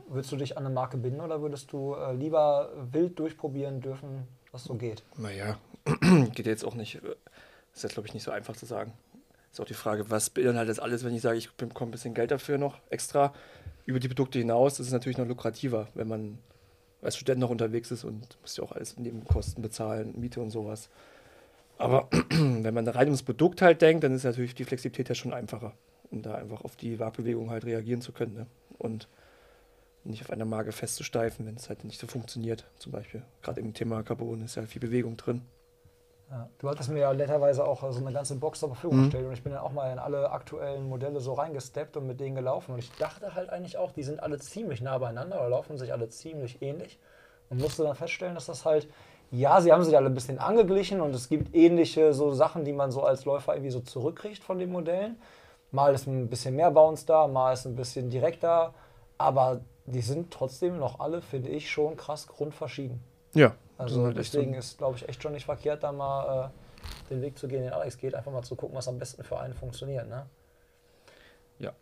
würdest 0.08 0.30
du 0.30 0.36
dich 0.36 0.56
an 0.56 0.64
eine 0.64 0.74
Marke 0.74 0.96
binden 0.96 1.20
oder 1.20 1.42
würdest 1.42 1.72
du 1.72 1.94
äh, 1.94 2.14
lieber 2.14 2.70
wild 2.92 3.18
durchprobieren 3.18 3.80
dürfen, 3.80 4.28
was 4.52 4.64
so 4.64 4.74
geht? 4.74 5.02
Naja, 5.16 5.58
geht 6.34 6.46
jetzt 6.46 6.64
auch 6.64 6.74
nicht. 6.74 7.00
Ist 7.74 7.82
jetzt, 7.82 7.94
glaube 7.94 8.06
ich, 8.06 8.14
nicht 8.14 8.22
so 8.22 8.30
einfach 8.30 8.56
zu 8.56 8.64
sagen. 8.64 8.92
Ist 9.50 9.60
auch 9.60 9.66
die 9.66 9.74
Frage, 9.74 10.08
was 10.08 10.30
beinhaltet 10.30 10.70
das 10.70 10.78
alles, 10.78 11.04
wenn 11.04 11.14
ich 11.14 11.22
sage, 11.22 11.38
ich 11.38 11.50
bekomme 11.52 11.88
ein 11.88 11.92
bisschen 11.92 12.14
Geld 12.14 12.30
dafür 12.30 12.58
noch 12.58 12.78
extra 12.90 13.34
über 13.86 13.98
die 13.98 14.08
Produkte 14.08 14.38
hinaus. 14.38 14.76
Das 14.76 14.86
ist 14.86 14.92
natürlich 14.92 15.18
noch 15.18 15.26
lukrativer, 15.26 15.88
wenn 15.94 16.08
man 16.08 16.38
als 17.02 17.16
Student 17.16 17.40
noch 17.40 17.50
unterwegs 17.50 17.90
ist 17.90 18.04
und 18.04 18.38
muss 18.40 18.56
ja 18.56 18.64
auch 18.64 18.72
alles 18.72 18.96
Nebenkosten 18.96 19.62
bezahlen, 19.62 20.14
Miete 20.16 20.40
und 20.40 20.50
sowas. 20.50 20.90
Aber 21.78 22.08
wenn 22.30 22.74
man 22.74 22.88
rein 22.88 23.08
ums 23.08 23.22
Produkt 23.22 23.62
halt 23.62 23.82
denkt, 23.82 24.04
dann 24.04 24.14
ist 24.14 24.24
natürlich 24.24 24.54
die 24.54 24.64
Flexibilität 24.64 25.08
ja 25.10 25.14
schon 25.14 25.32
einfacher, 25.34 25.72
um 26.10 26.22
da 26.22 26.34
einfach 26.34 26.62
auf 26.62 26.76
die 26.76 26.98
Wagbewegung 26.98 27.50
halt 27.50 27.64
reagieren 27.64 28.00
zu 28.00 28.12
können. 28.12 28.34
Ne? 28.34 28.46
Und 28.78 29.08
nicht 30.04 30.22
auf 30.22 30.30
einer 30.30 30.44
Marke 30.44 30.72
festzusteifen, 30.72 31.46
wenn 31.46 31.56
es 31.56 31.68
halt 31.68 31.84
nicht 31.84 32.00
so 32.00 32.06
funktioniert. 32.06 32.64
Zum 32.78 32.92
Beispiel, 32.92 33.22
gerade 33.42 33.60
im 33.60 33.74
Thema 33.74 34.02
Carbon 34.02 34.42
ist 34.42 34.54
ja 34.54 34.62
viel 34.62 34.80
Bewegung 34.80 35.16
drin. 35.16 35.42
Ja, 36.30 36.48
du 36.58 36.68
hattest 36.68 36.90
mir 36.90 37.00
ja 37.00 37.14
netterweise 37.14 37.64
auch 37.64 37.92
so 37.92 38.00
eine 38.04 38.12
ganze 38.12 38.34
Box 38.36 38.58
zur 38.58 38.70
Verfügung 38.70 38.98
Mhm. 38.98 39.02
gestellt 39.04 39.26
und 39.26 39.32
ich 39.32 39.42
bin 39.44 39.52
dann 39.52 39.62
auch 39.62 39.72
mal 39.72 39.92
in 39.92 39.98
alle 39.98 40.30
aktuellen 40.30 40.88
Modelle 40.88 41.20
so 41.20 41.34
reingesteppt 41.34 41.96
und 41.96 42.06
mit 42.06 42.18
denen 42.18 42.34
gelaufen. 42.34 42.72
Und 42.72 42.80
ich 42.80 42.90
dachte 42.92 43.34
halt 43.34 43.50
eigentlich 43.50 43.78
auch, 43.78 43.92
die 43.92 44.02
sind 44.02 44.20
alle 44.20 44.38
ziemlich 44.38 44.80
nah 44.80 44.98
beieinander 44.98 45.38
oder 45.38 45.50
laufen 45.50 45.78
sich 45.78 45.92
alle 45.92 46.08
ziemlich 46.08 46.62
ähnlich. 46.62 46.98
Und 47.48 47.60
musste 47.60 47.84
dann 47.84 47.94
feststellen, 47.94 48.34
dass 48.34 48.46
das 48.46 48.64
halt, 48.64 48.88
ja, 49.30 49.60
sie 49.60 49.72
haben 49.72 49.82
sich 49.82 49.96
alle 49.96 50.06
ein 50.06 50.14
bisschen 50.14 50.38
angeglichen 50.38 51.00
und 51.00 51.14
es 51.14 51.28
gibt 51.28 51.54
ähnliche 51.54 52.14
so 52.14 52.32
Sachen, 52.32 52.64
die 52.64 52.72
man 52.72 52.90
so 52.90 53.02
als 53.02 53.24
Läufer 53.24 53.54
irgendwie 53.54 53.70
so 53.70 53.80
zurückkriegt 53.80 54.42
von 54.42 54.58
den 54.58 54.70
Modellen. 54.70 55.16
Mal 55.72 55.94
ist 55.94 56.06
ein 56.06 56.28
bisschen 56.28 56.54
mehr 56.54 56.70
Bounce 56.70 57.06
da, 57.06 57.26
mal 57.26 57.52
ist 57.52 57.66
ein 57.66 57.74
bisschen 57.74 58.08
direkter, 58.08 58.72
aber 59.18 59.60
die 59.86 60.00
sind 60.00 60.32
trotzdem 60.32 60.78
noch 60.78 61.00
alle, 61.00 61.20
finde 61.22 61.50
ich, 61.50 61.70
schon 61.70 61.96
krass 61.96 62.26
grundverschieden. 62.26 63.02
Ja, 63.34 63.54
Also 63.78 64.06
ist 64.08 64.16
echt 64.16 64.32
so. 64.32 64.38
deswegen 64.38 64.54
ist, 64.54 64.78
glaube 64.78 64.96
ich, 64.96 65.08
echt 65.08 65.22
schon 65.22 65.32
nicht 65.32 65.44
verkehrt, 65.44 65.82
da 65.82 65.92
mal 65.92 66.46
äh, 66.46 67.10
den 67.10 67.22
Weg 67.22 67.38
zu 67.38 67.48
gehen, 67.48 67.62
den 67.62 67.72
Alex 67.72 67.98
geht, 67.98 68.14
einfach 68.14 68.32
mal 68.32 68.42
zu 68.42 68.56
gucken, 68.56 68.76
was 68.76 68.88
am 68.88 68.98
besten 68.98 69.22
für 69.24 69.38
einen 69.38 69.54
funktioniert. 69.54 70.08
Ne? 70.08 70.26
Ja. 71.58 71.72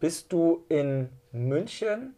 Bist 0.00 0.32
du 0.32 0.64
in 0.68 1.10
München 1.32 2.14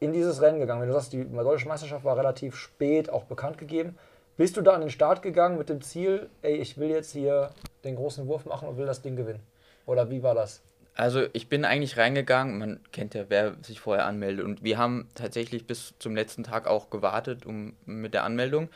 in 0.00 0.12
dieses 0.12 0.40
Rennen 0.40 0.58
gegangen? 0.58 0.80
Wenn 0.80 0.88
du 0.88 0.94
sagst, 0.94 1.12
die 1.12 1.24
deutsche 1.24 1.68
Meisterschaft 1.68 2.04
war 2.04 2.16
relativ 2.16 2.56
spät 2.56 3.10
auch 3.10 3.24
bekannt 3.24 3.58
gegeben, 3.58 3.96
bist 4.36 4.56
du 4.56 4.60
da 4.60 4.74
an 4.74 4.82
den 4.82 4.90
Start 4.90 5.22
gegangen 5.22 5.56
mit 5.56 5.68
dem 5.68 5.80
Ziel, 5.80 6.28
ey, 6.42 6.56
ich 6.56 6.76
will 6.76 6.90
jetzt 6.90 7.12
hier 7.12 7.50
den 7.84 7.96
großen 7.96 8.26
Wurf 8.26 8.44
machen 8.44 8.68
und 8.68 8.76
will 8.76 8.86
das 8.86 9.00
Ding 9.00 9.16
gewinnen? 9.16 9.40
Oder 9.86 10.10
wie 10.10 10.22
war 10.22 10.34
das? 10.34 10.62
Also 10.94 11.26
ich 11.32 11.48
bin 11.48 11.64
eigentlich 11.64 11.98
reingegangen, 11.98 12.58
man 12.58 12.80
kennt 12.90 13.14
ja, 13.14 13.26
wer 13.28 13.54
sich 13.62 13.80
vorher 13.80 14.06
anmeldet. 14.06 14.44
Und 14.44 14.62
wir 14.62 14.78
haben 14.78 15.08
tatsächlich 15.14 15.66
bis 15.66 15.94
zum 15.98 16.16
letzten 16.16 16.42
Tag 16.42 16.66
auch 16.66 16.90
gewartet 16.90 17.44
um, 17.44 17.74
mit 17.84 18.14
der 18.14 18.24
Anmeldung. 18.24 18.70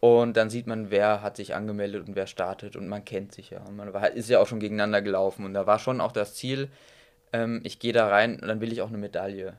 Und 0.00 0.36
dann 0.36 0.50
sieht 0.50 0.66
man, 0.66 0.90
wer 0.90 1.22
hat 1.22 1.36
sich 1.36 1.54
angemeldet 1.54 2.08
und 2.08 2.16
wer 2.16 2.26
startet. 2.26 2.74
Und 2.74 2.88
man 2.88 3.04
kennt 3.04 3.32
sich 3.32 3.50
ja. 3.50 3.60
Und 3.60 3.76
man 3.76 3.92
war, 3.92 4.10
ist 4.10 4.30
ja 4.30 4.40
auch 4.40 4.46
schon 4.46 4.60
gegeneinander 4.60 5.02
gelaufen. 5.02 5.44
Und 5.44 5.54
da 5.54 5.66
war 5.66 5.78
schon 5.78 6.00
auch 6.00 6.12
das 6.12 6.34
Ziel, 6.34 6.70
ähm, 7.32 7.60
ich 7.64 7.78
gehe 7.78 7.92
da 7.92 8.08
rein 8.08 8.40
und 8.40 8.48
dann 8.48 8.60
will 8.60 8.72
ich 8.72 8.82
auch 8.82 8.88
eine 8.88 8.98
Medaille. 8.98 9.54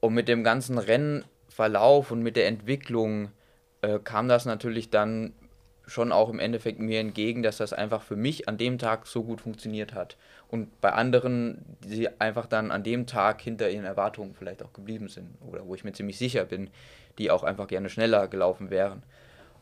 Und 0.00 0.14
mit 0.14 0.28
dem 0.28 0.44
ganzen 0.44 0.78
Rennverlauf 0.78 2.10
und 2.10 2.22
mit 2.22 2.36
der 2.36 2.46
Entwicklung 2.46 3.30
äh, 3.82 3.98
kam 3.98 4.28
das 4.28 4.44
natürlich 4.44 4.90
dann 4.90 5.32
schon 5.88 6.12
auch 6.12 6.28
im 6.28 6.38
Endeffekt 6.38 6.78
mir 6.78 7.00
entgegen, 7.00 7.42
dass 7.42 7.56
das 7.56 7.72
einfach 7.72 8.02
für 8.02 8.16
mich 8.16 8.48
an 8.48 8.58
dem 8.58 8.78
Tag 8.78 9.06
so 9.06 9.24
gut 9.24 9.40
funktioniert 9.40 9.94
hat. 9.94 10.16
Und 10.48 10.80
bei 10.80 10.92
anderen, 10.92 11.64
die 11.84 12.08
einfach 12.20 12.46
dann 12.46 12.70
an 12.70 12.82
dem 12.82 13.06
Tag 13.06 13.40
hinter 13.40 13.70
ihren 13.70 13.84
Erwartungen 13.84 14.34
vielleicht 14.34 14.62
auch 14.62 14.72
geblieben 14.72 15.08
sind 15.08 15.28
oder 15.40 15.66
wo 15.66 15.74
ich 15.74 15.84
mir 15.84 15.92
ziemlich 15.92 16.18
sicher 16.18 16.44
bin, 16.44 16.70
die 17.16 17.30
auch 17.30 17.42
einfach 17.42 17.66
gerne 17.66 17.88
schneller 17.88 18.28
gelaufen 18.28 18.70
wären. 18.70 19.02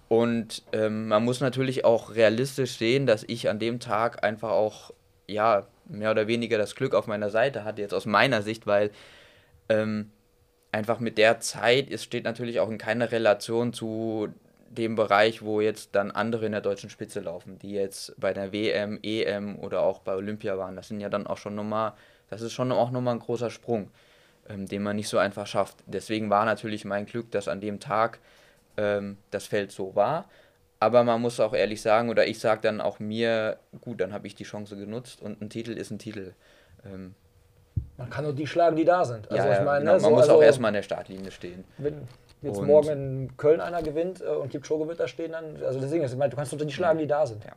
Und 0.08 0.62
ähm, 0.72 1.08
man 1.08 1.24
muss 1.24 1.40
natürlich 1.40 1.84
auch 1.84 2.14
realistisch 2.14 2.76
sehen, 2.76 3.06
dass 3.06 3.24
ich 3.24 3.48
an 3.48 3.58
dem 3.58 3.80
Tag 3.80 4.24
einfach 4.24 4.50
auch, 4.50 4.92
ja, 5.26 5.66
mehr 5.86 6.10
oder 6.10 6.26
weniger 6.26 6.58
das 6.58 6.74
Glück 6.74 6.94
auf 6.94 7.06
meiner 7.06 7.30
Seite 7.30 7.64
hatte, 7.64 7.82
jetzt 7.82 7.94
aus 7.94 8.06
meiner 8.06 8.42
Sicht, 8.42 8.66
weil 8.66 8.90
ähm, 9.68 10.10
einfach 10.76 11.00
mit 11.00 11.16
der 11.16 11.40
Zeit, 11.40 11.90
es 11.90 12.04
steht 12.04 12.24
natürlich 12.24 12.60
auch 12.60 12.68
in 12.68 12.76
keiner 12.76 13.10
Relation 13.10 13.72
zu 13.72 14.28
dem 14.68 14.94
Bereich, 14.94 15.42
wo 15.42 15.62
jetzt 15.62 15.94
dann 15.94 16.10
andere 16.10 16.44
in 16.44 16.52
der 16.52 16.60
deutschen 16.60 16.90
Spitze 16.90 17.20
laufen, 17.20 17.58
die 17.58 17.72
jetzt 17.72 18.14
bei 18.20 18.34
der 18.34 18.52
WM, 18.52 18.98
EM 19.02 19.58
oder 19.58 19.80
auch 19.80 20.00
bei 20.00 20.14
Olympia 20.14 20.58
waren. 20.58 20.76
Das 20.76 20.88
sind 20.88 21.00
ja 21.00 21.08
dann 21.08 21.26
auch 21.26 21.38
schon 21.38 21.54
nochmal, 21.54 21.94
das 22.28 22.42
ist 22.42 22.52
schon 22.52 22.70
auch 22.72 22.90
nochmal 22.90 23.14
ein 23.14 23.20
großer 23.20 23.48
Sprung, 23.48 23.90
ähm, 24.50 24.66
den 24.66 24.82
man 24.82 24.96
nicht 24.96 25.08
so 25.08 25.16
einfach 25.16 25.46
schafft. 25.46 25.78
Deswegen 25.86 26.28
war 26.28 26.44
natürlich 26.44 26.84
mein 26.84 27.06
Glück, 27.06 27.30
dass 27.30 27.48
an 27.48 27.62
dem 27.62 27.80
Tag 27.80 28.18
ähm, 28.76 29.16
das 29.30 29.46
Feld 29.46 29.72
so 29.72 29.96
war. 29.96 30.28
Aber 30.78 31.04
man 31.04 31.22
muss 31.22 31.40
auch 31.40 31.54
ehrlich 31.54 31.80
sagen, 31.80 32.10
oder 32.10 32.26
ich 32.26 32.38
sage 32.38 32.60
dann 32.60 32.82
auch 32.82 32.98
mir, 32.98 33.56
gut, 33.80 34.02
dann 34.02 34.12
habe 34.12 34.26
ich 34.26 34.34
die 34.34 34.44
Chance 34.44 34.76
genutzt 34.76 35.22
und 35.22 35.40
ein 35.40 35.48
Titel 35.48 35.72
ist 35.72 35.90
ein 35.90 35.98
Titel. 35.98 36.34
Ähm, 36.84 37.14
Man 37.96 38.10
kann 38.10 38.24
nur 38.24 38.32
die 38.34 38.46
schlagen, 38.46 38.76
die 38.76 38.84
da 38.84 39.04
sind. 39.04 39.30
Also 39.30 39.46
ja, 39.46 39.52
ich 39.52 39.58
ja, 39.58 39.64
meine, 39.64 39.80
genau, 39.80 39.92
ne, 39.92 40.00
man 40.00 40.10
so, 40.10 40.10
muss 40.10 40.22
also, 40.22 40.34
auch 40.34 40.42
erstmal 40.42 40.68
an 40.68 40.74
der 40.74 40.82
Startlinie 40.82 41.30
stehen. 41.30 41.64
wenn 41.78 42.06
jetzt 42.42 42.58
Und- 42.58 42.66
morgen 42.66 42.88
in 42.90 43.36
Köln 43.36 43.60
einer 43.60 43.82
gewinnt 43.82 44.20
äh, 44.20 44.26
und 44.26 44.50
Kipchoge 44.50 44.86
wird 44.86 45.00
da 45.00 45.08
stehen, 45.08 45.32
dann, 45.32 45.62
also 45.64 45.80
deswegen, 45.80 46.04
ich 46.04 46.16
meine, 46.16 46.30
du 46.30 46.36
kannst 46.36 46.52
nur 46.52 46.64
die 46.64 46.72
schlagen, 46.72 46.98
die 46.98 47.06
da 47.06 47.26
sind. 47.26 47.44
Ja. 47.44 47.52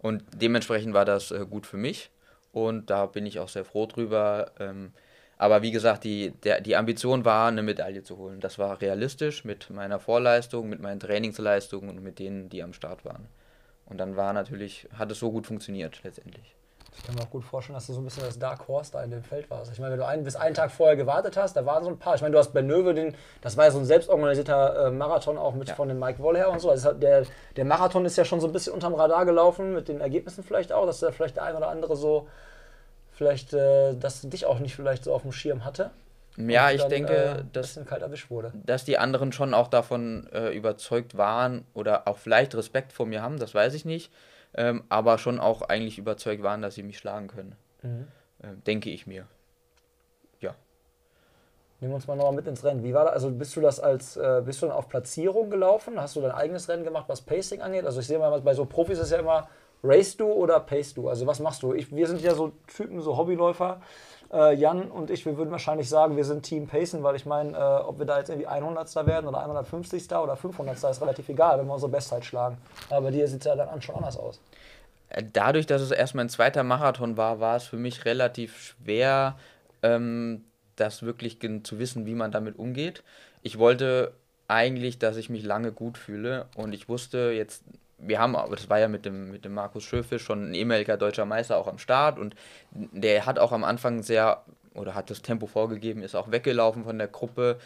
Und 0.00 0.24
dementsprechend 0.34 0.92
war 0.94 1.04
das 1.04 1.30
äh, 1.30 1.46
gut 1.48 1.66
für 1.66 1.76
mich 1.76 2.10
und 2.50 2.90
da 2.90 3.06
bin 3.06 3.24
ich 3.24 3.38
auch 3.38 3.48
sehr 3.48 3.64
froh 3.64 3.86
drüber. 3.86 4.50
Ähm, 4.58 4.92
aber 5.38 5.62
wie 5.62 5.70
gesagt, 5.70 6.04
die, 6.04 6.32
der, 6.44 6.60
die 6.60 6.76
Ambition 6.76 7.24
war, 7.24 7.48
eine 7.48 7.62
Medaille 7.62 8.02
zu 8.02 8.16
holen. 8.18 8.40
Das 8.40 8.58
war 8.58 8.80
realistisch 8.80 9.44
mit 9.44 9.70
meiner 9.70 9.98
Vorleistung, 9.98 10.68
mit 10.68 10.80
meinen 10.80 11.00
Trainingsleistungen 11.00 11.90
und 11.90 12.02
mit 12.02 12.18
denen, 12.18 12.48
die 12.48 12.62
am 12.62 12.72
Start 12.72 13.04
waren. 13.04 13.26
Und 13.86 13.98
dann 13.98 14.16
war 14.16 14.32
natürlich, 14.32 14.88
hat 14.96 15.10
es 15.10 15.18
so 15.18 15.32
gut 15.32 15.46
funktioniert 15.46 16.00
letztendlich. 16.04 16.54
Ich 16.94 17.04
kann 17.04 17.14
mir 17.14 17.22
auch 17.22 17.30
gut 17.30 17.42
vorstellen, 17.44 17.74
dass 17.74 17.86
du 17.86 17.94
so 17.94 18.00
ein 18.00 18.04
bisschen 18.04 18.24
das 18.24 18.38
Dark 18.38 18.68
Horse 18.68 18.92
da 18.92 19.02
in 19.02 19.10
dem 19.10 19.22
Feld 19.22 19.50
warst. 19.50 19.72
Ich 19.72 19.78
meine, 19.78 19.92
wenn 19.92 20.00
du 20.00 20.06
einen, 20.06 20.24
bis 20.24 20.36
einen 20.36 20.54
Tag 20.54 20.70
vorher 20.70 20.94
gewartet 20.94 21.36
hast, 21.36 21.56
da 21.56 21.64
waren 21.64 21.82
so 21.84 21.90
ein 21.90 21.98
paar. 21.98 22.14
Ich 22.14 22.20
meine, 22.20 22.32
du 22.32 22.38
hast 22.38 22.52
bei 22.52 22.60
Nöwe 22.60 22.92
den, 22.92 23.14
das 23.40 23.56
war 23.56 23.64
ja 23.64 23.70
so 23.70 23.78
ein 23.78 23.86
selbstorganisierter 23.86 24.88
äh, 24.88 24.90
Marathon 24.90 25.38
auch 25.38 25.54
mit 25.54 25.68
Ja. 25.68 25.74
von 25.74 25.88
dem 25.88 25.98
Mike 25.98 26.22
Woll 26.22 26.36
her 26.36 26.50
und 26.50 26.60
so. 26.60 26.70
Also 26.70 26.92
der, 26.92 27.24
der 27.56 27.64
Marathon 27.64 28.04
ist 28.04 28.16
ja 28.16 28.24
schon 28.24 28.40
so 28.40 28.46
ein 28.46 28.52
bisschen 28.52 28.74
unterm 28.74 28.94
Radar 28.94 29.24
gelaufen, 29.24 29.72
mit 29.74 29.88
den 29.88 30.00
Ergebnissen 30.00 30.44
vielleicht 30.44 30.72
auch, 30.72 30.86
dass 30.86 31.00
da 31.00 31.10
vielleicht 31.12 31.36
der 31.36 31.44
ein 31.44 31.56
oder 31.56 31.68
andere 31.68 31.96
so, 31.96 32.28
vielleicht, 33.12 33.54
äh, 33.54 33.94
dass 33.94 34.20
dich 34.20 34.44
auch 34.46 34.58
nicht 34.58 34.76
vielleicht 34.76 35.04
so 35.04 35.14
auf 35.14 35.22
dem 35.22 35.32
Schirm 35.32 35.64
hatte. 35.64 35.90
Ja, 36.36 36.70
ich 36.70 36.80
dann, 36.80 36.90
denke, 36.90 37.14
äh, 37.14 37.28
ein 37.40 37.50
dass 37.52 37.78
dass 38.64 38.84
die 38.84 38.98
anderen 38.98 39.32
schon 39.32 39.54
auch 39.54 39.68
davon 39.68 40.28
äh, 40.32 40.50
überzeugt 40.50 41.16
waren 41.16 41.66
oder 41.74 42.08
auch 42.08 42.16
vielleicht 42.18 42.54
Respekt 42.54 42.92
vor 42.92 43.06
mir 43.06 43.22
haben, 43.22 43.38
das 43.38 43.54
weiß 43.54 43.74
ich 43.74 43.84
nicht, 43.84 44.10
ähm, 44.54 44.84
aber 44.88 45.18
schon 45.18 45.40
auch 45.40 45.62
eigentlich 45.62 45.98
überzeugt 45.98 46.42
waren, 46.42 46.62
dass 46.62 46.74
sie 46.74 46.82
mich 46.82 46.98
schlagen 46.98 47.28
können. 47.28 47.56
Mhm. 47.82 48.08
Ähm, 48.42 48.64
denke 48.64 48.90
ich 48.90 49.06
mir. 49.06 49.26
Ja. 50.40 50.54
Nehmen 51.80 51.92
wir 51.92 51.96
uns 51.96 52.06
mal 52.06 52.16
nochmal 52.16 52.34
mit 52.34 52.46
ins 52.46 52.64
Rennen. 52.64 52.82
Wie 52.82 52.94
war 52.94 53.04
das? 53.04 53.14
Also 53.14 53.30
bist 53.30 53.56
du 53.56 53.60
das 53.60 53.80
als, 53.80 54.16
äh, 54.16 54.42
bist 54.44 54.62
du 54.62 54.66
dann 54.66 54.74
auf 54.74 54.88
Platzierung 54.88 55.50
gelaufen? 55.50 56.00
Hast 56.00 56.16
du 56.16 56.20
dein 56.20 56.32
eigenes 56.32 56.68
Rennen 56.68 56.84
gemacht, 56.84 57.06
was 57.08 57.22
Pacing 57.22 57.60
angeht? 57.60 57.84
Also 57.84 58.00
ich 58.00 58.06
sehe 58.06 58.18
mal, 58.18 58.40
bei 58.40 58.54
so 58.54 58.64
Profis 58.64 58.98
ist 58.98 59.10
ja 59.10 59.18
immer, 59.18 59.48
race 59.82 60.16
du 60.16 60.26
oder 60.26 60.60
pace 60.60 60.94
du? 60.94 61.08
Also 61.08 61.26
was 61.26 61.40
machst 61.40 61.62
du? 61.62 61.74
Ich, 61.74 61.94
wir 61.94 62.06
sind 62.06 62.20
ja 62.20 62.34
so 62.34 62.52
Typen, 62.66 63.00
so 63.00 63.16
Hobbyläufer. 63.16 63.80
Äh, 64.32 64.54
Jan 64.54 64.90
und 64.90 65.10
ich, 65.10 65.26
wir 65.26 65.36
würden 65.36 65.50
wahrscheinlich 65.50 65.88
sagen, 65.88 66.16
wir 66.16 66.24
sind 66.24 66.42
Team 66.42 66.66
Pacen, 66.66 67.02
weil 67.02 67.16
ich 67.16 67.26
meine, 67.26 67.56
äh, 67.56 67.60
ob 67.84 67.98
wir 67.98 68.06
da 68.06 68.18
jetzt 68.18 68.30
irgendwie 68.30 68.46
100. 68.46 68.94
werden 69.06 69.26
oder 69.26 69.40
150. 69.40 70.10
oder 70.14 70.36
500. 70.36 70.76
ist 70.76 71.00
relativ 71.02 71.28
egal, 71.28 71.58
wenn 71.58 71.66
wir 71.66 71.74
unsere 71.74 71.90
Bestzeit 71.92 72.24
schlagen. 72.24 72.56
Aber 72.88 73.02
bei 73.02 73.10
dir 73.10 73.28
sieht 73.28 73.40
es 73.40 73.46
ja 73.46 73.56
dann 73.56 73.68
an- 73.68 73.82
schon 73.82 73.94
anders 73.94 74.16
aus. 74.16 74.40
Äh, 75.10 75.22
Dadurch, 75.32 75.66
dass 75.66 75.82
es 75.82 75.90
erst 75.90 76.14
mein 76.14 76.30
zweiter 76.30 76.62
Marathon 76.62 77.16
war, 77.16 77.40
war 77.40 77.56
es 77.56 77.64
für 77.64 77.76
mich 77.76 78.04
relativ 78.06 78.56
schwer, 78.58 79.36
ähm, 79.82 80.44
das 80.76 81.02
wirklich 81.02 81.38
zu 81.64 81.78
wissen, 81.78 82.06
wie 82.06 82.14
man 82.14 82.32
damit 82.32 82.58
umgeht. 82.58 83.02
Ich 83.42 83.58
wollte 83.58 84.14
eigentlich, 84.48 84.98
dass 84.98 85.16
ich 85.16 85.28
mich 85.28 85.44
lange 85.44 85.72
gut 85.72 85.98
fühle 85.98 86.46
und 86.56 86.72
ich 86.72 86.88
wusste 86.88 87.32
jetzt, 87.34 87.64
wir 88.02 88.18
haben, 88.18 88.36
aber 88.36 88.56
das 88.56 88.68
war 88.68 88.78
ja 88.78 88.88
mit 88.88 89.04
dem, 89.04 89.30
mit 89.30 89.44
dem 89.44 89.54
Markus 89.54 89.84
Schöfisch 89.84 90.24
schon 90.24 90.50
ein 90.50 90.54
ehemaliger 90.54 90.96
deutscher 90.96 91.24
Meister 91.24 91.56
auch 91.56 91.68
am 91.68 91.78
Start 91.78 92.18
und 92.18 92.34
der 92.72 93.26
hat 93.26 93.38
auch 93.38 93.52
am 93.52 93.64
Anfang 93.64 94.02
sehr, 94.02 94.44
oder 94.74 94.94
hat 94.94 95.10
das 95.10 95.22
Tempo 95.22 95.46
vorgegeben, 95.46 96.02
ist 96.02 96.14
auch 96.14 96.30
weggelaufen 96.30 96.84
von 96.84 96.98
der 96.98 97.08
Gruppe 97.08 97.58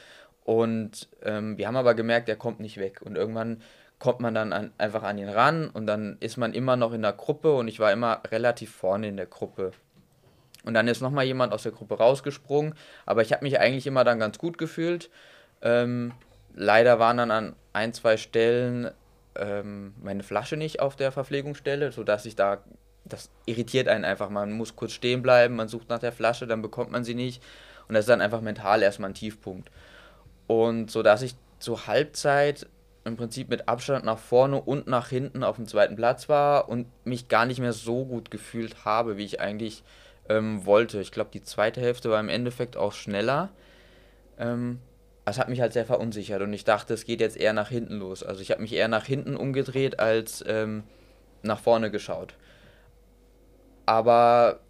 und 0.44 1.08
ähm, 1.22 1.58
wir 1.58 1.66
haben 1.66 1.76
aber 1.76 1.94
gemerkt, 1.94 2.28
er 2.28 2.36
kommt 2.36 2.60
nicht 2.60 2.78
weg 2.78 3.00
und 3.02 3.16
irgendwann 3.16 3.62
kommt 3.98 4.20
man 4.20 4.34
dann 4.34 4.52
an, 4.52 4.72
einfach 4.78 5.02
an 5.02 5.18
ihn 5.18 5.28
ran 5.28 5.68
und 5.70 5.86
dann 5.86 6.18
ist 6.20 6.36
man 6.36 6.52
immer 6.52 6.76
noch 6.76 6.92
in 6.92 7.02
der 7.02 7.14
Gruppe 7.14 7.54
und 7.54 7.68
ich 7.68 7.80
war 7.80 7.92
immer 7.92 8.20
relativ 8.30 8.74
vorne 8.74 9.08
in 9.08 9.16
der 9.16 9.26
Gruppe. 9.26 9.72
Und 10.64 10.74
dann 10.74 10.88
ist 10.88 11.00
nochmal 11.00 11.24
jemand 11.24 11.52
aus 11.52 11.62
der 11.62 11.72
Gruppe 11.72 11.96
rausgesprungen, 11.96 12.74
aber 13.06 13.22
ich 13.22 13.32
habe 13.32 13.44
mich 13.44 13.58
eigentlich 13.58 13.86
immer 13.86 14.04
dann 14.04 14.18
ganz 14.18 14.36
gut 14.36 14.58
gefühlt. 14.58 15.10
Ähm, 15.62 16.12
leider 16.54 16.98
waren 16.98 17.16
dann 17.16 17.30
an 17.30 17.56
ein, 17.72 17.92
zwei 17.92 18.16
Stellen 18.16 18.90
ähm, 19.38 19.94
meine 20.02 20.22
Flasche 20.22 20.56
nicht 20.56 20.80
auf 20.80 20.96
der 20.96 21.12
Verpflegungsstelle, 21.12 21.92
sodass 21.92 22.26
ich 22.26 22.36
da, 22.36 22.62
das 23.04 23.30
irritiert 23.46 23.88
einen 23.88 24.04
einfach. 24.04 24.30
Man 24.30 24.52
muss 24.52 24.76
kurz 24.76 24.92
stehen 24.92 25.22
bleiben, 25.22 25.56
man 25.56 25.68
sucht 25.68 25.88
nach 25.88 25.98
der 25.98 26.12
Flasche, 26.12 26.46
dann 26.46 26.62
bekommt 26.62 26.90
man 26.90 27.04
sie 27.04 27.14
nicht. 27.14 27.42
Und 27.88 27.94
das 27.94 28.04
ist 28.04 28.08
dann 28.08 28.20
einfach 28.20 28.40
mental 28.40 28.82
erstmal 28.82 29.10
ein 29.10 29.14
Tiefpunkt. 29.14 29.70
Und 30.46 30.90
so 30.90 31.02
dass 31.02 31.22
ich 31.22 31.34
zur 31.58 31.86
Halbzeit 31.86 32.66
im 33.04 33.16
Prinzip 33.16 33.48
mit 33.48 33.68
Abstand 33.68 34.04
nach 34.04 34.18
vorne 34.18 34.60
und 34.60 34.88
nach 34.88 35.08
hinten 35.08 35.44
auf 35.44 35.56
dem 35.56 35.66
zweiten 35.66 35.94
Platz 35.94 36.28
war 36.28 36.68
und 36.68 36.86
mich 37.04 37.28
gar 37.28 37.46
nicht 37.46 37.60
mehr 37.60 37.72
so 37.72 38.04
gut 38.04 38.30
gefühlt 38.30 38.84
habe, 38.84 39.16
wie 39.16 39.24
ich 39.24 39.40
eigentlich 39.40 39.84
ähm, 40.28 40.66
wollte. 40.66 41.00
Ich 41.00 41.12
glaube, 41.12 41.30
die 41.32 41.42
zweite 41.42 41.80
Hälfte 41.80 42.10
war 42.10 42.18
im 42.18 42.28
Endeffekt 42.28 42.76
auch 42.76 42.92
schneller. 42.92 43.50
Ähm, 44.38 44.80
das 45.26 45.38
hat 45.38 45.48
mich 45.48 45.60
halt 45.60 45.72
sehr 45.72 45.84
verunsichert 45.84 46.40
und 46.40 46.52
ich 46.52 46.64
dachte, 46.64 46.94
es 46.94 47.04
geht 47.04 47.20
jetzt 47.20 47.36
eher 47.36 47.52
nach 47.52 47.68
hinten 47.68 47.98
los. 47.98 48.22
Also 48.22 48.40
ich 48.40 48.52
habe 48.52 48.62
mich 48.62 48.72
eher 48.72 48.86
nach 48.86 49.04
hinten 49.04 49.34
umgedreht 49.36 49.98
als 49.98 50.42
ähm, 50.46 50.84
nach 51.42 51.58
vorne 51.58 51.90
geschaut. 51.90 52.34
Aber 53.86 54.60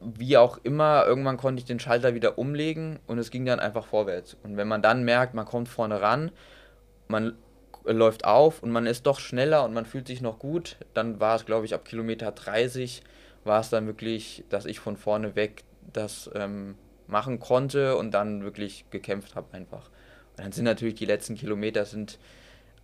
wie 0.00 0.38
auch 0.38 0.58
immer, 0.62 1.04
irgendwann 1.06 1.36
konnte 1.36 1.60
ich 1.60 1.66
den 1.66 1.78
Schalter 1.78 2.14
wieder 2.14 2.38
umlegen 2.38 2.98
und 3.06 3.18
es 3.18 3.30
ging 3.30 3.44
dann 3.44 3.60
einfach 3.60 3.86
vorwärts. 3.86 4.38
Und 4.42 4.56
wenn 4.56 4.68
man 4.68 4.80
dann 4.80 5.04
merkt, 5.04 5.34
man 5.34 5.44
kommt 5.44 5.68
vorne 5.68 6.00
ran, 6.00 6.32
man 7.06 7.36
läuft 7.84 8.24
auf 8.24 8.62
und 8.62 8.70
man 8.70 8.86
ist 8.86 9.06
doch 9.06 9.20
schneller 9.20 9.64
und 9.64 9.74
man 9.74 9.84
fühlt 9.84 10.06
sich 10.06 10.22
noch 10.22 10.38
gut. 10.38 10.78
Dann 10.94 11.20
war 11.20 11.36
es, 11.36 11.44
glaube 11.44 11.66
ich, 11.66 11.74
ab 11.74 11.84
Kilometer 11.84 12.32
30 12.32 13.02
war 13.44 13.60
es 13.60 13.68
dann 13.68 13.86
wirklich, 13.86 14.44
dass 14.48 14.64
ich 14.64 14.80
von 14.80 14.96
vorne 14.96 15.36
weg 15.36 15.62
das 15.92 16.30
ähm, 16.34 16.76
machen 17.06 17.38
konnte 17.38 17.96
und 17.96 18.12
dann 18.12 18.42
wirklich 18.42 18.84
gekämpft 18.90 19.34
habe 19.34 19.54
einfach. 19.54 19.90
Und 20.36 20.44
dann 20.44 20.52
sind 20.52 20.64
natürlich 20.64 20.96
die 20.96 21.06
letzten 21.06 21.34
Kilometer 21.34 21.84
sind 21.84 22.18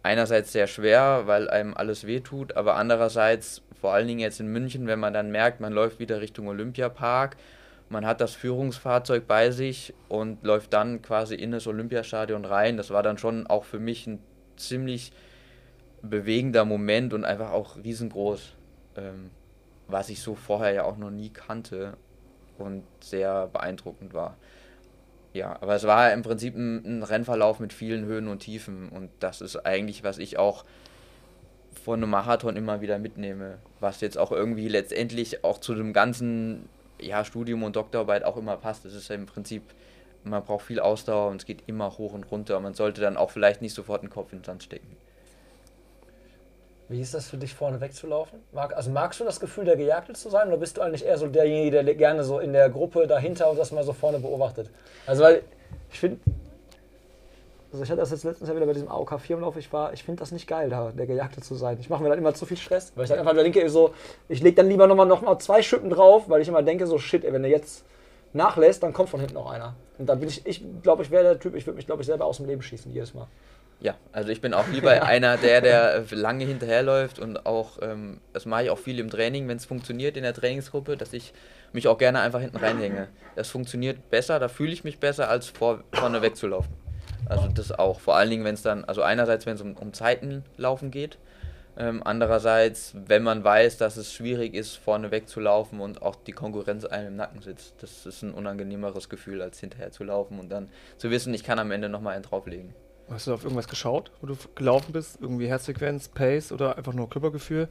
einerseits 0.02 0.52
sehr 0.52 0.66
schwer, 0.66 1.22
weil 1.26 1.48
einem 1.48 1.74
alles 1.74 2.06
wehtut, 2.06 2.56
aber 2.56 2.76
andererseits, 2.76 3.62
vor 3.80 3.92
allen 3.92 4.08
Dingen 4.08 4.20
jetzt 4.20 4.40
in 4.40 4.48
München, 4.48 4.86
wenn 4.86 4.98
man 4.98 5.12
dann 5.12 5.30
merkt, 5.30 5.60
man 5.60 5.72
läuft 5.72 5.98
wieder 5.98 6.20
Richtung 6.20 6.48
Olympiapark, 6.48 7.36
man 7.88 8.06
hat 8.06 8.20
das 8.20 8.34
Führungsfahrzeug 8.34 9.26
bei 9.26 9.50
sich 9.50 9.92
und 10.08 10.42
läuft 10.44 10.72
dann 10.72 11.02
quasi 11.02 11.34
in 11.34 11.50
das 11.50 11.66
Olympiastadion 11.66 12.46
rein. 12.46 12.78
Das 12.78 12.90
war 12.90 13.02
dann 13.02 13.18
schon 13.18 13.46
auch 13.46 13.64
für 13.64 13.78
mich 13.78 14.06
ein 14.06 14.18
ziemlich 14.56 15.12
bewegender 16.00 16.64
Moment 16.64 17.12
und 17.12 17.24
einfach 17.24 17.50
auch 17.50 17.76
riesengroß, 17.76 18.54
ähm, 18.96 19.30
was 19.88 20.08
ich 20.08 20.22
so 20.22 20.34
vorher 20.34 20.72
ja 20.72 20.84
auch 20.84 20.96
noch 20.96 21.10
nie 21.10 21.28
kannte 21.28 21.98
und 22.62 22.84
sehr 23.00 23.48
beeindruckend 23.48 24.14
war. 24.14 24.36
Ja, 25.32 25.56
aber 25.60 25.74
es 25.74 25.84
war 25.84 26.12
im 26.12 26.22
Prinzip 26.22 26.54
ein, 26.56 26.98
ein 26.98 27.02
Rennverlauf 27.02 27.58
mit 27.58 27.72
vielen 27.72 28.04
Höhen 28.04 28.28
und 28.28 28.40
Tiefen 28.40 28.88
und 28.90 29.10
das 29.20 29.40
ist 29.40 29.56
eigentlich, 29.64 30.04
was 30.04 30.18
ich 30.18 30.38
auch 30.38 30.64
von 31.84 32.00
einem 32.00 32.10
Marathon 32.10 32.56
immer 32.56 32.80
wieder 32.80 32.98
mitnehme, 32.98 33.58
was 33.80 34.00
jetzt 34.00 34.18
auch 34.18 34.30
irgendwie 34.30 34.68
letztendlich 34.68 35.42
auch 35.42 35.58
zu 35.58 35.74
dem 35.74 35.92
ganzen 35.92 36.68
ja, 37.00 37.24
Studium 37.24 37.62
und 37.62 37.76
Doktorarbeit 37.76 38.24
auch 38.24 38.36
immer 38.36 38.56
passt. 38.56 38.84
Es 38.84 38.94
ist 38.94 39.08
ja 39.08 39.14
im 39.14 39.26
Prinzip, 39.26 39.62
man 40.22 40.44
braucht 40.44 40.66
viel 40.66 40.80
Ausdauer 40.80 41.30
und 41.30 41.40
es 41.40 41.46
geht 41.46 41.64
immer 41.66 41.98
hoch 41.98 42.12
und 42.12 42.30
runter. 42.30 42.60
Man 42.60 42.74
sollte 42.74 43.00
dann 43.00 43.16
auch 43.16 43.30
vielleicht 43.30 43.62
nicht 43.62 43.74
sofort 43.74 44.02
den 44.02 44.10
Kopf 44.10 44.32
in 44.32 44.38
den 44.38 44.44
Sand 44.44 44.62
stecken. 44.62 44.96
Wie 46.88 47.00
ist 47.00 47.14
das 47.14 47.28
für 47.28 47.36
dich, 47.36 47.54
vorne 47.54 47.80
wegzulaufen? 47.80 48.40
Mag, 48.52 48.76
also 48.76 48.90
magst 48.90 49.20
du 49.20 49.24
das 49.24 49.40
Gefühl, 49.40 49.64
der 49.64 49.76
Gejagte 49.76 50.12
zu 50.12 50.28
sein 50.28 50.48
oder 50.48 50.58
bist 50.58 50.76
du 50.76 50.82
eigentlich 50.82 51.04
eher 51.04 51.16
so 51.16 51.26
derjenige, 51.26 51.82
der 51.82 51.94
gerne 51.94 52.24
so 52.24 52.38
in 52.38 52.52
der 52.52 52.68
Gruppe 52.68 53.06
dahinter 53.06 53.50
und 53.50 53.58
das 53.58 53.72
mal 53.72 53.84
so 53.84 53.92
vorne 53.92 54.18
beobachtet? 54.18 54.68
Also 55.06 55.22
weil 55.22 55.42
ich 55.90 56.00
finde, 56.00 56.18
also 57.72 57.84
ich 57.84 57.90
hatte 57.90 58.00
das 58.00 58.10
jetzt 58.10 58.24
letztens 58.24 58.50
ja 58.50 58.56
wieder 58.56 58.66
bei 58.66 58.74
diesem 58.74 58.88
AOK 58.88 59.18
4 59.18 59.38
Lauf, 59.38 59.56
ich 59.56 59.72
war, 59.72 59.94
ich 59.94 60.04
finde 60.04 60.20
das 60.20 60.32
nicht 60.32 60.46
geil, 60.46 60.68
da 60.68 60.92
der 60.92 61.06
Gejagte 61.06 61.40
zu 61.40 61.54
sein. 61.54 61.78
Ich 61.80 61.88
mache 61.88 62.02
mir 62.02 62.10
dann 62.10 62.18
immer 62.18 62.34
zu 62.34 62.44
viel 62.44 62.58
Stress, 62.58 62.92
weil 62.94 63.04
ich 63.04 63.10
dann 63.10 63.18
einfach 63.18 63.34
denke, 63.34 63.66
so, 63.70 63.94
ich 64.28 64.42
lege 64.42 64.56
dann 64.56 64.68
lieber 64.68 64.86
nochmal 64.86 65.06
noch 65.06 65.22
mal 65.22 65.38
zwei 65.38 65.62
Schippen 65.62 65.88
drauf, 65.88 66.28
weil 66.28 66.42
ich 66.42 66.48
immer 66.48 66.62
denke, 66.62 66.86
so 66.86 66.98
shit, 66.98 67.24
ey, 67.24 67.32
wenn 67.32 67.42
der 67.42 67.50
jetzt 67.50 67.84
nachlässt, 68.34 68.82
dann 68.82 68.92
kommt 68.92 69.08
von 69.08 69.20
hinten 69.20 69.34
noch 69.34 69.50
einer. 69.50 69.74
Und 69.98 70.06
da 70.06 70.14
bin 70.14 70.28
ich, 70.28 70.44
ich 70.46 70.62
glaube, 70.82 71.02
ich 71.02 71.10
wäre 71.10 71.24
der 71.24 71.40
Typ, 71.40 71.54
ich 71.54 71.66
würde 71.66 71.76
mich, 71.76 71.86
glaube 71.86 72.02
ich, 72.02 72.06
selber 72.06 72.26
aus 72.26 72.36
dem 72.36 72.46
Leben 72.46 72.60
schießen 72.60 72.92
jedes 72.92 73.14
Mal. 73.14 73.26
Ja, 73.82 73.96
also 74.12 74.30
ich 74.30 74.40
bin 74.40 74.54
auch 74.54 74.68
lieber 74.72 75.02
einer, 75.02 75.36
der, 75.36 75.60
der 75.60 75.94
äh, 75.96 76.14
lange 76.14 76.44
hinterherläuft 76.44 77.18
und 77.18 77.44
auch, 77.46 77.78
ähm, 77.82 78.20
das 78.32 78.46
mache 78.46 78.64
ich 78.64 78.70
auch 78.70 78.78
viel 78.78 78.98
im 79.00 79.10
Training, 79.10 79.48
wenn 79.48 79.56
es 79.56 79.64
funktioniert 79.64 80.16
in 80.16 80.22
der 80.22 80.34
Trainingsgruppe, 80.34 80.96
dass 80.96 81.12
ich 81.12 81.32
mich 81.72 81.88
auch 81.88 81.98
gerne 81.98 82.20
einfach 82.20 82.40
hinten 82.40 82.58
reinhänge. 82.58 83.08
Das 83.34 83.48
funktioniert 83.48 84.08
besser, 84.08 84.38
da 84.38 84.48
fühle 84.48 84.72
ich 84.72 84.84
mich 84.84 85.00
besser, 85.00 85.28
als 85.28 85.48
vor, 85.48 85.82
vorne 85.92 86.22
wegzulaufen. 86.22 86.72
Also 87.28 87.48
das 87.48 87.72
auch, 87.72 87.98
vor 87.98 88.16
allen 88.16 88.30
Dingen, 88.30 88.44
wenn 88.44 88.54
es 88.54 88.62
dann, 88.62 88.84
also 88.84 89.02
einerseits, 89.02 89.46
wenn 89.46 89.54
es 89.54 89.60
um, 89.60 89.76
um 89.76 89.92
Zeiten 89.92 90.44
laufen 90.56 90.90
geht, 90.90 91.18
ähm, 91.76 92.02
andererseits, 92.04 92.94
wenn 93.06 93.22
man 93.22 93.42
weiß, 93.42 93.78
dass 93.78 93.96
es 93.96 94.12
schwierig 94.12 94.54
ist, 94.54 94.76
vorne 94.76 95.10
wegzulaufen 95.10 95.80
und 95.80 96.02
auch 96.02 96.14
die 96.14 96.32
Konkurrenz 96.32 96.84
einem 96.84 97.08
im 97.08 97.16
Nacken 97.16 97.40
sitzt. 97.40 97.82
Das 97.82 98.04
ist 98.04 98.22
ein 98.22 98.34
unangenehmeres 98.34 99.08
Gefühl, 99.08 99.40
als 99.40 99.58
hinterher 99.58 99.90
zu 99.90 100.04
laufen 100.04 100.38
und 100.38 100.50
dann 100.50 100.68
zu 100.98 101.10
wissen, 101.10 101.32
ich 101.32 101.42
kann 101.42 101.58
am 101.58 101.70
Ende 101.70 101.88
nochmal 101.88 102.14
einen 102.14 102.24
drauflegen. 102.24 102.74
Hast 103.10 103.26
du 103.26 103.34
auf 103.34 103.42
irgendwas 103.44 103.68
geschaut, 103.68 104.10
wo 104.20 104.26
du 104.26 104.36
gelaufen 104.54 104.92
bist? 104.92 105.18
Irgendwie 105.20 105.48
Herzfrequenz, 105.48 106.08
Pace 106.08 106.52
oder 106.52 106.76
einfach 106.78 106.94
nur 106.94 107.10
Körpergefühl? 107.10 107.68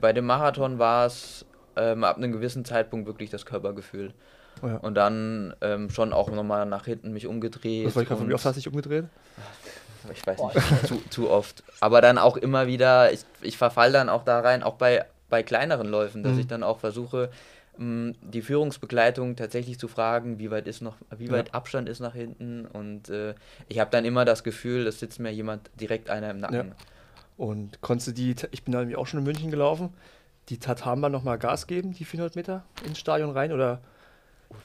Bei 0.00 0.12
dem 0.12 0.26
Marathon 0.26 0.78
war 0.78 1.06
es 1.06 1.44
ähm, 1.76 2.02
ab 2.04 2.16
einem 2.16 2.32
gewissen 2.32 2.64
Zeitpunkt 2.64 3.06
wirklich 3.06 3.30
das 3.30 3.44
Körpergefühl. 3.46 4.14
Oh 4.62 4.68
ja. 4.68 4.76
Und 4.76 4.94
dann 4.94 5.54
ähm, 5.60 5.90
schon 5.90 6.12
auch 6.12 6.30
nochmal 6.30 6.64
nach 6.66 6.84
hinten 6.86 7.12
mich 7.12 7.26
umgedreht. 7.26 7.86
Was 7.86 7.96
wollte 7.96 8.12
ich 8.12 8.16
gerade 8.18 8.28
wie 8.28 8.34
oft 8.34 8.44
hast 8.44 8.54
du 8.54 8.60
dich 8.60 8.68
umgedreht? 8.68 9.04
ich 10.12 10.26
weiß 10.26 10.38
nicht, 10.54 10.86
zu, 10.86 11.02
zu 11.10 11.30
oft. 11.30 11.62
Aber 11.80 12.00
dann 12.00 12.18
auch 12.18 12.36
immer 12.36 12.66
wieder, 12.66 13.12
ich, 13.12 13.20
ich 13.42 13.58
verfall 13.58 13.90
dann 13.92 14.08
auch 14.08 14.24
da 14.24 14.40
rein, 14.40 14.62
auch 14.62 14.74
bei, 14.74 15.04
bei 15.30 15.42
kleineren 15.42 15.88
Läufen, 15.88 16.22
dass 16.22 16.34
Mhm. 16.34 16.40
ich 16.40 16.46
dann 16.46 16.62
auch 16.62 16.78
versuche, 16.78 17.30
die 17.76 18.42
Führungsbegleitung 18.42 19.36
tatsächlich 19.36 19.78
zu 19.78 19.88
fragen, 19.88 20.38
wie 20.38 20.50
weit 20.50 20.68
ist 20.68 20.80
noch, 20.80 20.96
wie 21.16 21.26
Ja. 21.26 21.32
weit 21.32 21.54
Abstand 21.54 21.88
ist 21.88 22.00
nach 22.00 22.14
hinten. 22.14 22.66
Und 22.66 23.08
äh, 23.08 23.34
ich 23.68 23.80
habe 23.80 23.90
dann 23.90 24.04
immer 24.04 24.24
das 24.24 24.44
Gefühl, 24.44 24.86
es 24.86 25.00
sitzt 25.00 25.18
mir 25.18 25.32
jemand 25.32 25.70
direkt 25.80 26.08
einer 26.08 26.30
im 26.30 26.38
Nacken. 26.38 26.72
Und 27.36 27.80
konntest 27.80 28.08
du 28.08 28.12
die, 28.12 28.36
ich 28.52 28.62
bin 28.62 28.74
nämlich 28.74 28.96
auch 28.96 29.06
schon 29.08 29.18
in 29.18 29.24
München 29.24 29.50
gelaufen, 29.50 29.92
die 30.50 30.58
Tatamba 30.58 31.08
nochmal 31.08 31.38
Gas 31.38 31.66
geben, 31.66 31.92
die 31.92 32.04
400 32.04 32.36
Meter 32.36 32.64
ins 32.86 32.98
Stadion 32.98 33.30
rein? 33.30 33.50
Oder 33.52 33.80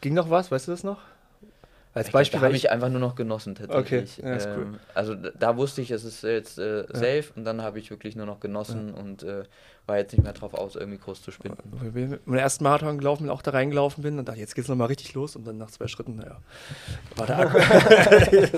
ging 0.02 0.14
noch 0.14 0.30
was? 0.30 0.52
Weißt 0.52 0.68
du 0.68 0.72
das 0.72 0.84
noch? 0.84 1.00
Als 2.00 2.08
Ich 2.08 2.14
Beispiel, 2.14 2.40
habe 2.40 2.54
ich, 2.56 2.64
ich 2.66 2.72
einfach 2.72 2.90
nur 2.90 3.02
noch 3.02 3.16
genossen 3.16 3.56
tatsächlich. 3.56 4.20
Okay, 4.20 4.28
ja, 4.30 4.36
ist 4.36 4.48
cool. 4.56 4.64
ähm, 4.64 4.80
Also 4.94 5.16
da 5.16 5.58
wusste 5.58 5.82
ich, 5.82 5.92
es 5.92 6.06
ist 6.06 6.24
jetzt 6.24 6.58
äh, 6.58 6.86
safe 6.94 7.26
und 7.36 7.44
dann 7.44 7.62
habe 7.62 7.78
ich 7.78 7.90
wirklich 7.92 8.16
nur 8.16 8.26
noch 8.26 8.40
genossen 8.40 8.94
und 8.94 9.24
äh, 9.24 9.44
war 9.86 9.98
jetzt 9.98 10.14
nicht 10.14 10.24
mehr 10.24 10.32
drauf 10.32 10.54
aus, 10.54 10.76
irgendwie 10.76 10.98
groß 10.98 11.22
zu 11.22 11.32
spinnen. 11.32 11.58
ich 11.84 11.94
mit 11.94 12.26
meinem 12.26 12.40
ersten 12.40 12.64
Marathon 12.64 12.98
gelaufen 12.98 13.24
bin, 13.24 13.32
auch 13.32 13.42
da 13.42 13.52
reingelaufen 13.52 14.02
bin 14.02 14.18
und 14.18 14.30
dachte, 14.30 14.40
jetzt 14.40 14.56
geht's 14.56 14.70
nochmal 14.70 14.88
richtig 14.88 15.14
los 15.14 15.36
und 15.36 15.46
dann 15.46 15.58
nach 15.58 15.72
zwei 15.72 15.88
Schritten, 15.88 16.16
naja, 16.16 16.38
war 17.18 17.26
der 17.28 17.40
Akku. 17.40 17.58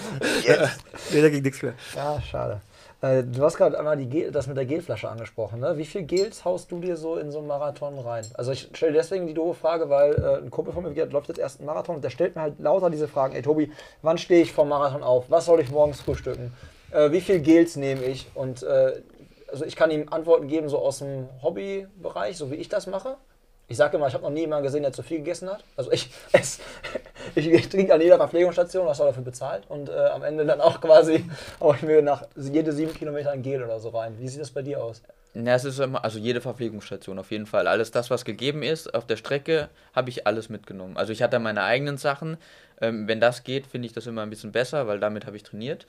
nee, 1.11 1.21
da 1.21 1.29
ging 1.29 1.41
nichts 1.41 1.63
mehr. 1.63 1.73
Ja, 1.95 2.21
schade. 2.21 2.61
Äh, 3.01 3.23
du 3.23 3.43
hast 3.43 3.57
gerade 3.57 3.77
einmal 3.77 3.97
Gel, 3.97 4.31
das 4.31 4.47
mit 4.47 4.57
der 4.57 4.65
Gelflasche 4.65 5.09
angesprochen. 5.09 5.59
Ne? 5.59 5.77
Wie 5.77 5.85
viel 5.85 6.03
Gels 6.03 6.45
haust 6.45 6.71
du 6.71 6.79
dir 6.79 6.95
so 6.95 7.17
in 7.17 7.31
so 7.31 7.39
einen 7.39 7.47
Marathon 7.47 7.97
rein? 7.97 8.25
Also 8.35 8.51
ich 8.51 8.69
stelle 8.73 8.93
deswegen 8.93 9.25
die 9.25 9.33
doofe 9.33 9.59
Frage, 9.59 9.89
weil 9.89 10.13
äh, 10.13 10.37
ein 10.37 10.51
Kumpel 10.51 10.73
von 10.73 10.83
mir 10.83 10.93
gesagt, 10.93 11.11
läuft 11.11 11.29
jetzt 11.29 11.39
erst 11.39 11.59
einen 11.59 11.65
Marathon 11.65 11.95
und 11.95 12.03
der 12.03 12.11
stellt 12.11 12.35
mir 12.35 12.43
halt 12.43 12.59
lauter 12.59 12.91
diese 12.91 13.07
Fragen. 13.07 13.35
Ey 13.35 13.41
Tobi, 13.41 13.71
wann 14.03 14.19
stehe 14.19 14.43
ich 14.43 14.53
vom 14.53 14.69
Marathon 14.69 15.01
auf? 15.01 15.25
Was 15.29 15.45
soll 15.45 15.59
ich 15.59 15.71
morgens 15.71 15.99
frühstücken? 16.01 16.53
Äh, 16.91 17.11
wie 17.11 17.21
viel 17.21 17.39
Gels 17.39 17.75
nehme 17.75 18.03
ich? 18.03 18.27
Und 18.35 18.61
äh, 18.61 19.01
also 19.51 19.65
ich 19.65 19.75
kann 19.75 19.89
ihm 19.89 20.07
Antworten 20.09 20.47
geben 20.47 20.69
so 20.69 20.77
aus 20.77 20.99
dem 20.99 21.27
Hobbybereich, 21.41 22.37
so 22.37 22.51
wie 22.51 22.55
ich 22.55 22.69
das 22.69 22.85
mache. 22.85 23.17
Ich 23.67 23.77
sage 23.77 23.97
immer, 23.97 24.07
ich 24.07 24.13
habe 24.13 24.23
noch 24.23 24.31
nie 24.31 24.41
jemanden 24.41 24.65
gesehen, 24.65 24.83
der 24.83 24.93
zu 24.93 25.01
viel 25.01 25.19
gegessen 25.19 25.49
hat. 25.49 25.63
Also 25.75 25.91
ich 25.91 26.11
esse, 26.33 26.61
ich, 27.35 27.47
ich 27.47 27.69
trinke 27.69 27.93
an 27.93 28.01
jeder 28.01 28.17
Verpflegungsstation, 28.17 28.85
was 28.85 28.97
soll 28.97 29.07
dafür 29.07 29.23
bezahlt. 29.23 29.63
Und 29.69 29.89
äh, 29.89 29.93
am 29.93 30.23
Ende 30.23 30.45
dann 30.45 30.61
auch 30.61 30.81
quasi, 30.81 31.25
hau 31.59 31.73
ich 31.73 31.81
mir 31.81 32.01
nach 32.01 32.23
jede 32.35 32.71
sieben 32.71 32.93
Kilometer 32.93 33.31
ein 33.31 33.41
Gel 33.41 33.63
oder 33.63 33.79
so 33.79 33.89
rein. 33.89 34.15
Wie 34.19 34.27
sieht 34.27 34.41
das 34.41 34.51
bei 34.51 34.61
dir 34.61 34.83
aus? 34.83 35.01
Ja, 35.33 35.55
es 35.55 35.63
ist 35.63 35.79
immer, 35.79 36.03
also 36.03 36.19
jede 36.19 36.41
Verpflegungsstation 36.41 37.17
auf 37.17 37.31
jeden 37.31 37.45
Fall. 37.45 37.67
Alles 37.67 37.91
das, 37.91 38.09
was 38.09 38.25
gegeben 38.25 38.63
ist 38.63 38.93
auf 38.93 39.07
der 39.07 39.15
Strecke, 39.15 39.69
habe 39.93 40.09
ich 40.09 40.27
alles 40.27 40.49
mitgenommen. 40.49 40.97
Also 40.97 41.13
ich 41.13 41.23
hatte 41.23 41.39
meine 41.39 41.63
eigenen 41.63 41.97
Sachen. 41.97 42.37
Ähm, 42.81 43.07
wenn 43.07 43.21
das 43.21 43.43
geht, 43.43 43.67
finde 43.67 43.85
ich 43.85 43.93
das 43.93 44.07
immer 44.07 44.23
ein 44.23 44.29
bisschen 44.29 44.51
besser, 44.51 44.87
weil 44.87 44.99
damit 44.99 45.25
habe 45.25 45.37
ich 45.37 45.43
trainiert. 45.43 45.87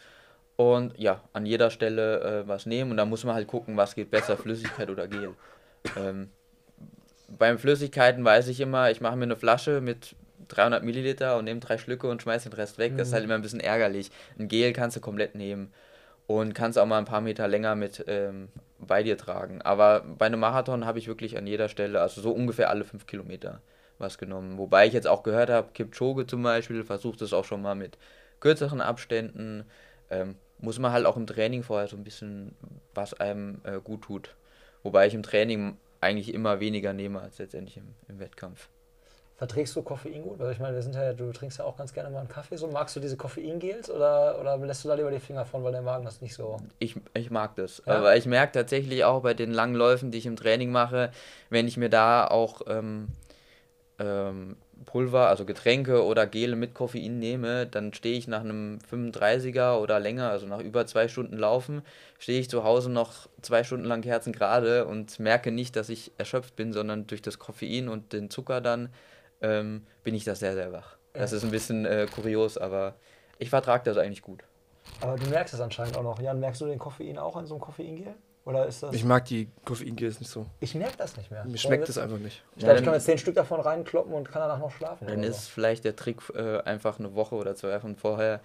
Und 0.57 0.97
ja, 0.99 1.23
an 1.33 1.47
jeder 1.47 1.71
Stelle 1.71 2.21
äh, 2.21 2.49
was 2.49 2.67
nehmen 2.67 2.93
und 2.93 2.99
da 2.99 3.05
muss 3.05 3.25
man 3.25 3.35
halt 3.35 3.49
gucken, 3.49 3.77
was 3.77 3.95
geht 3.95 4.11
besser, 4.11 4.37
Flüssigkeit 4.37 4.91
oder 4.91 5.09
Gel. 5.09 5.31
Ähm, 5.97 6.31
beim 7.39 7.59
Flüssigkeiten 7.59 8.25
weiß 8.25 8.49
ich 8.49 8.61
immer, 8.61 8.91
ich 8.91 9.01
mache 9.01 9.17
mir 9.17 9.25
eine 9.25 9.37
Flasche 9.37 9.81
mit 9.81 10.15
300 10.49 10.83
Milliliter 10.83 11.37
und 11.37 11.45
nehme 11.45 11.61
drei 11.61 11.79
Schlücke 11.79 12.09
und 12.09 12.23
schmeiße 12.23 12.51
den 12.51 12.57
Rest 12.57 12.79
weg. 12.79 12.97
Das 12.97 13.09
ist 13.09 13.15
halt 13.15 13.25
immer 13.25 13.35
ein 13.35 13.43
bisschen 13.43 13.61
ärgerlich. 13.61 14.11
Ein 14.39 14.49
Gel 14.49 14.73
kannst 14.73 14.97
du 14.97 15.01
komplett 15.01 15.35
nehmen 15.35 15.73
und 16.27 16.55
kannst 16.55 16.79
auch 16.79 16.87
mal 16.87 16.99
ein 16.99 17.05
paar 17.05 17.21
Meter 17.21 17.49
länger 17.49 17.75
mit 17.75 18.05
ähm, 18.09 18.49
bei 18.79 19.03
dir 19.03 19.17
tragen. 19.17 19.63
Aber 19.63 20.01
bei 20.01 20.27
einem 20.27 20.41
Marathon 20.41 20.87
habe 20.87 20.99
ich 20.99 21.09
wirklich 21.09 21.37
an 21.37 21.47
jeder 21.47 21.69
Stelle, 21.69 22.01
also 22.01 22.21
so 22.21 22.31
ungefähr 22.31 22.71
alle 22.71 22.85
fünf 22.85 23.07
Kilometer 23.07 23.61
was 23.99 24.19
genommen. 24.19 24.59
Wobei 24.59 24.87
ich 24.87 24.93
jetzt 24.93 25.07
auch 25.07 25.23
gehört 25.23 25.51
habe, 25.51 25.73
Kipchoge 25.73 26.27
zum 26.27 26.43
Beispiel 26.43 26.85
versucht 26.85 27.23
es 27.23 27.33
auch 27.33 27.45
schon 27.45 27.63
mal 27.63 27.75
mit 27.75 27.99
kürzeren 28.41 28.81
Abständen. 28.81 29.65
Ähm, 30.11 30.37
muss 30.59 30.79
man 30.79 30.93
halt 30.93 31.07
auch 31.07 31.17
im 31.17 31.27
Training 31.27 31.63
vorher 31.63 31.89
so 31.89 31.97
ein 31.97 32.05
bisschen, 32.05 32.55
was 32.95 33.15
einem 33.15 33.61
äh, 33.65 33.81
gut 33.83 34.03
tut. 34.03 34.35
Wobei 34.83 35.07
ich 35.07 35.15
im 35.15 35.23
Training 35.23 35.77
eigentlich 36.01 36.35
immer 36.35 36.61
weniger 36.61 36.93
nehme 36.93 37.21
als 37.21 37.39
letztendlich 37.39 37.77
im, 37.77 37.95
im 38.09 38.19
Wettkampf. 38.19 38.69
Verträgst 39.43 39.75
du 39.75 39.83
Koffein 39.83 40.23
gut? 40.23 40.41
Also 40.41 40.53
ich 40.53 40.61
meine, 40.61 40.77
wir 40.77 40.83
sind 40.83 40.95
ja, 40.95 41.13
du 41.13 41.33
trinkst 41.33 41.59
ja 41.59 41.65
auch 41.65 41.77
ganz 41.77 41.93
gerne 41.93 42.11
mal 42.11 42.21
einen 42.21 42.29
Kaffee. 42.29 42.57
So 42.57 42.69
magst 42.69 42.95
du 42.95 43.01
diese 43.01 43.17
Koffeingels 43.17 43.91
oder, 43.91 44.39
oder 44.41 44.57
lässt 44.59 44.85
du 44.85 44.89
da 44.89 44.95
lieber 44.95 45.11
die 45.11 45.19
Finger 45.19 45.45
von, 45.45 45.65
weil 45.65 45.73
der 45.73 45.83
Magen 45.83 46.05
das 46.05 46.21
nicht 46.21 46.33
so. 46.33 46.59
Ich, 46.79 46.95
ich 47.13 47.29
mag 47.33 47.57
das. 47.57 47.83
Ja? 47.85 47.97
Aber 47.97 48.17
ich 48.17 48.27
merke 48.27 48.53
tatsächlich 48.53 49.03
auch 49.03 49.21
bei 49.23 49.35
den 49.35 49.53
langen 49.53 49.75
Läufen, 49.75 50.13
die 50.13 50.19
ich 50.19 50.27
im 50.27 50.37
Training 50.37 50.71
mache, 50.71 51.11
wenn 51.51 51.67
ich 51.67 51.77
mir 51.77 51.89
da 51.89 52.29
auch 52.29 52.61
ähm, 52.69 53.09
ähm, 53.99 54.59
Pulver, 54.87 55.27
also 55.27 55.45
Getränke 55.45 56.05
oder 56.05 56.29
Gele 56.29 56.55
mit 56.55 56.73
Koffein 56.73 57.19
nehme, 57.19 57.67
dann 57.67 57.93
stehe 57.95 58.17
ich 58.17 58.29
nach 58.29 58.43
einem 58.43 58.79
35er 58.93 59.81
oder 59.81 59.99
länger, 59.99 60.31
also 60.31 60.47
nach 60.47 60.61
über 60.61 60.87
zwei 60.87 61.09
Stunden 61.09 61.37
Laufen, 61.37 61.83
stehe 62.21 62.39
ich 62.39 62.49
zu 62.49 62.63
Hause 62.63 62.93
noch 62.93 63.29
zwei 63.41 63.65
Stunden 63.65 63.87
lang 63.87 64.03
kerzengerade 64.03 64.87
und 64.87 65.19
merke 65.19 65.51
nicht, 65.51 65.75
dass 65.75 65.89
ich 65.89 66.13
erschöpft 66.17 66.55
bin, 66.55 66.73
sondern 66.73 67.09
durch 67.09 67.23
das 67.23 67.41
Koffein 67.41 67.89
und 67.89 68.13
den 68.13 68.31
Zucker 68.31 68.61
dann 68.61 68.91
ähm, 69.43 69.87
bin 70.05 70.15
ich 70.15 70.25
da 70.25 70.35
sehr, 70.35 70.55
sehr 70.55 70.73
wach. 70.73 70.97
Das 71.13 71.33
ist 71.33 71.45
ein 71.45 71.51
bisschen 71.51 71.85
äh, 71.85 72.07
kurios, 72.13 72.57
aber 72.57 72.95
ich 73.39 73.51
vertrage 73.51 73.85
das 73.85 73.99
eigentlich 73.99 74.23
gut. 74.23 74.43
Aber 75.01 75.17
du 75.17 75.29
merkst 75.29 75.55
es 75.55 75.61
anscheinend 75.61 75.97
auch 75.97 76.03
noch. 76.03 76.21
Jan, 76.21 76.41
merkst 76.41 76.61
du 76.61 76.67
den 76.67 76.79
Koffein 76.79 77.19
auch 77.19 77.37
in 77.37 77.47
so 77.47 77.55
einem 77.55 77.61
Koffeingel? 77.61 78.15
Oder 78.45 78.67
ist 78.67 78.83
das. 78.83 78.95
Ich 78.95 79.05
mag 79.05 79.25
die 79.27 79.49
Koffeingels 79.65 80.19
nicht 80.19 80.31
so. 80.31 80.47
Ich 80.59 80.75
merke 80.75 80.97
das 80.97 81.17
nicht 81.17 81.31
mehr. 81.31 81.45
Mir 81.45 81.59
schmeckt 81.59 81.89
es 81.89 81.97
einfach 81.97 82.19
nicht. 82.19 82.43
Ich 82.57 82.65
glaube, 82.65 82.79
ich 82.81 82.85
kann 82.85 82.95
jetzt 82.95 83.07
zehn 83.07 83.19
Stück 83.19 83.37
davon 83.37 83.61
reinkloppen 83.61 84.13
und 84.13 84.31
kann 84.31 84.43
danach 84.43 84.59
noch 84.59 84.73
schlafen. 84.73 85.07
Dann 85.07 85.23
ist 85.23 85.49
vielleicht 85.49 85.85
der 85.85 85.95
Trick, 85.95 86.21
äh, 86.35 86.59
einfach 86.63 86.99
eine 86.99 87.15
Woche 87.15 87.37
oder 87.37 87.55
zwei 87.55 87.81
Wochen 87.81 87.95
vorher 87.95 88.41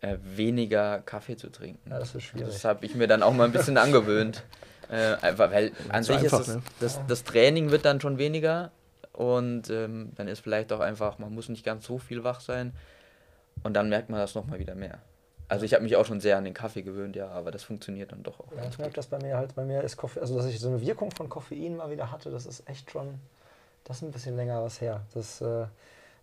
äh, 0.00 0.16
weniger 0.22 1.00
Kaffee 1.00 1.36
zu 1.36 1.50
trinken. 1.50 1.90
Ja, 1.90 1.98
das 1.98 2.14
ist 2.14 2.22
schwierig. 2.22 2.48
Das 2.48 2.64
habe 2.64 2.86
ich 2.86 2.94
mir 2.94 3.08
dann 3.08 3.22
auch 3.22 3.34
mal 3.34 3.44
ein 3.44 3.52
bisschen 3.52 3.76
angewöhnt. 3.78 4.42
Äh, 4.88 5.16
einfach, 5.20 5.50
weil 5.50 5.72
an 5.90 6.02
sich 6.02 6.16
einfach, 6.16 6.40
ist 6.40 6.48
das, 6.48 6.56
ne? 6.56 6.62
das, 6.80 7.00
das 7.06 7.24
Training 7.24 7.70
wird 7.70 7.84
dann 7.84 8.00
schon 8.00 8.18
weniger 8.18 8.70
und 9.16 9.70
ähm, 9.70 10.12
dann 10.14 10.28
ist 10.28 10.40
vielleicht 10.40 10.72
auch 10.72 10.80
einfach, 10.80 11.18
man 11.18 11.34
muss 11.34 11.48
nicht 11.48 11.64
ganz 11.64 11.86
so 11.86 11.98
viel 11.98 12.22
wach 12.22 12.40
sein 12.40 12.72
und 13.62 13.74
dann 13.74 13.88
merkt 13.88 14.10
man 14.10 14.20
das 14.20 14.34
nochmal 14.34 14.58
wieder 14.58 14.74
mehr. 14.74 14.98
Also 15.48 15.64
ich 15.64 15.74
habe 15.74 15.84
mich 15.84 15.94
auch 15.96 16.04
schon 16.04 16.20
sehr 16.20 16.36
an 16.36 16.44
den 16.44 16.54
Kaffee 16.54 16.82
gewöhnt, 16.82 17.14
ja, 17.14 17.28
aber 17.28 17.50
das 17.50 17.62
funktioniert 17.62 18.12
dann 18.12 18.22
doch 18.22 18.40
auch. 18.40 18.52
Ja, 18.56 18.64
ich 18.68 18.78
merke 18.78 18.94
das 18.94 19.06
bei 19.06 19.18
mir 19.18 19.36
halt. 19.36 19.54
Bei 19.54 19.64
mir 19.64 19.80
ist 19.82 19.96
Koffein, 19.96 20.22
also 20.22 20.36
dass 20.36 20.46
ich 20.46 20.58
so 20.58 20.68
eine 20.68 20.80
Wirkung 20.80 21.10
von 21.12 21.28
Koffein 21.28 21.76
mal 21.76 21.90
wieder 21.90 22.10
hatte, 22.10 22.30
das 22.30 22.46
ist 22.46 22.68
echt 22.68 22.90
schon, 22.90 23.20
das 23.84 23.98
ist 23.98 24.02
ein 24.02 24.10
bisschen 24.10 24.36
länger 24.36 24.62
was 24.62 24.80
her. 24.80 25.02
Das, 25.14 25.40
äh, 25.40 25.66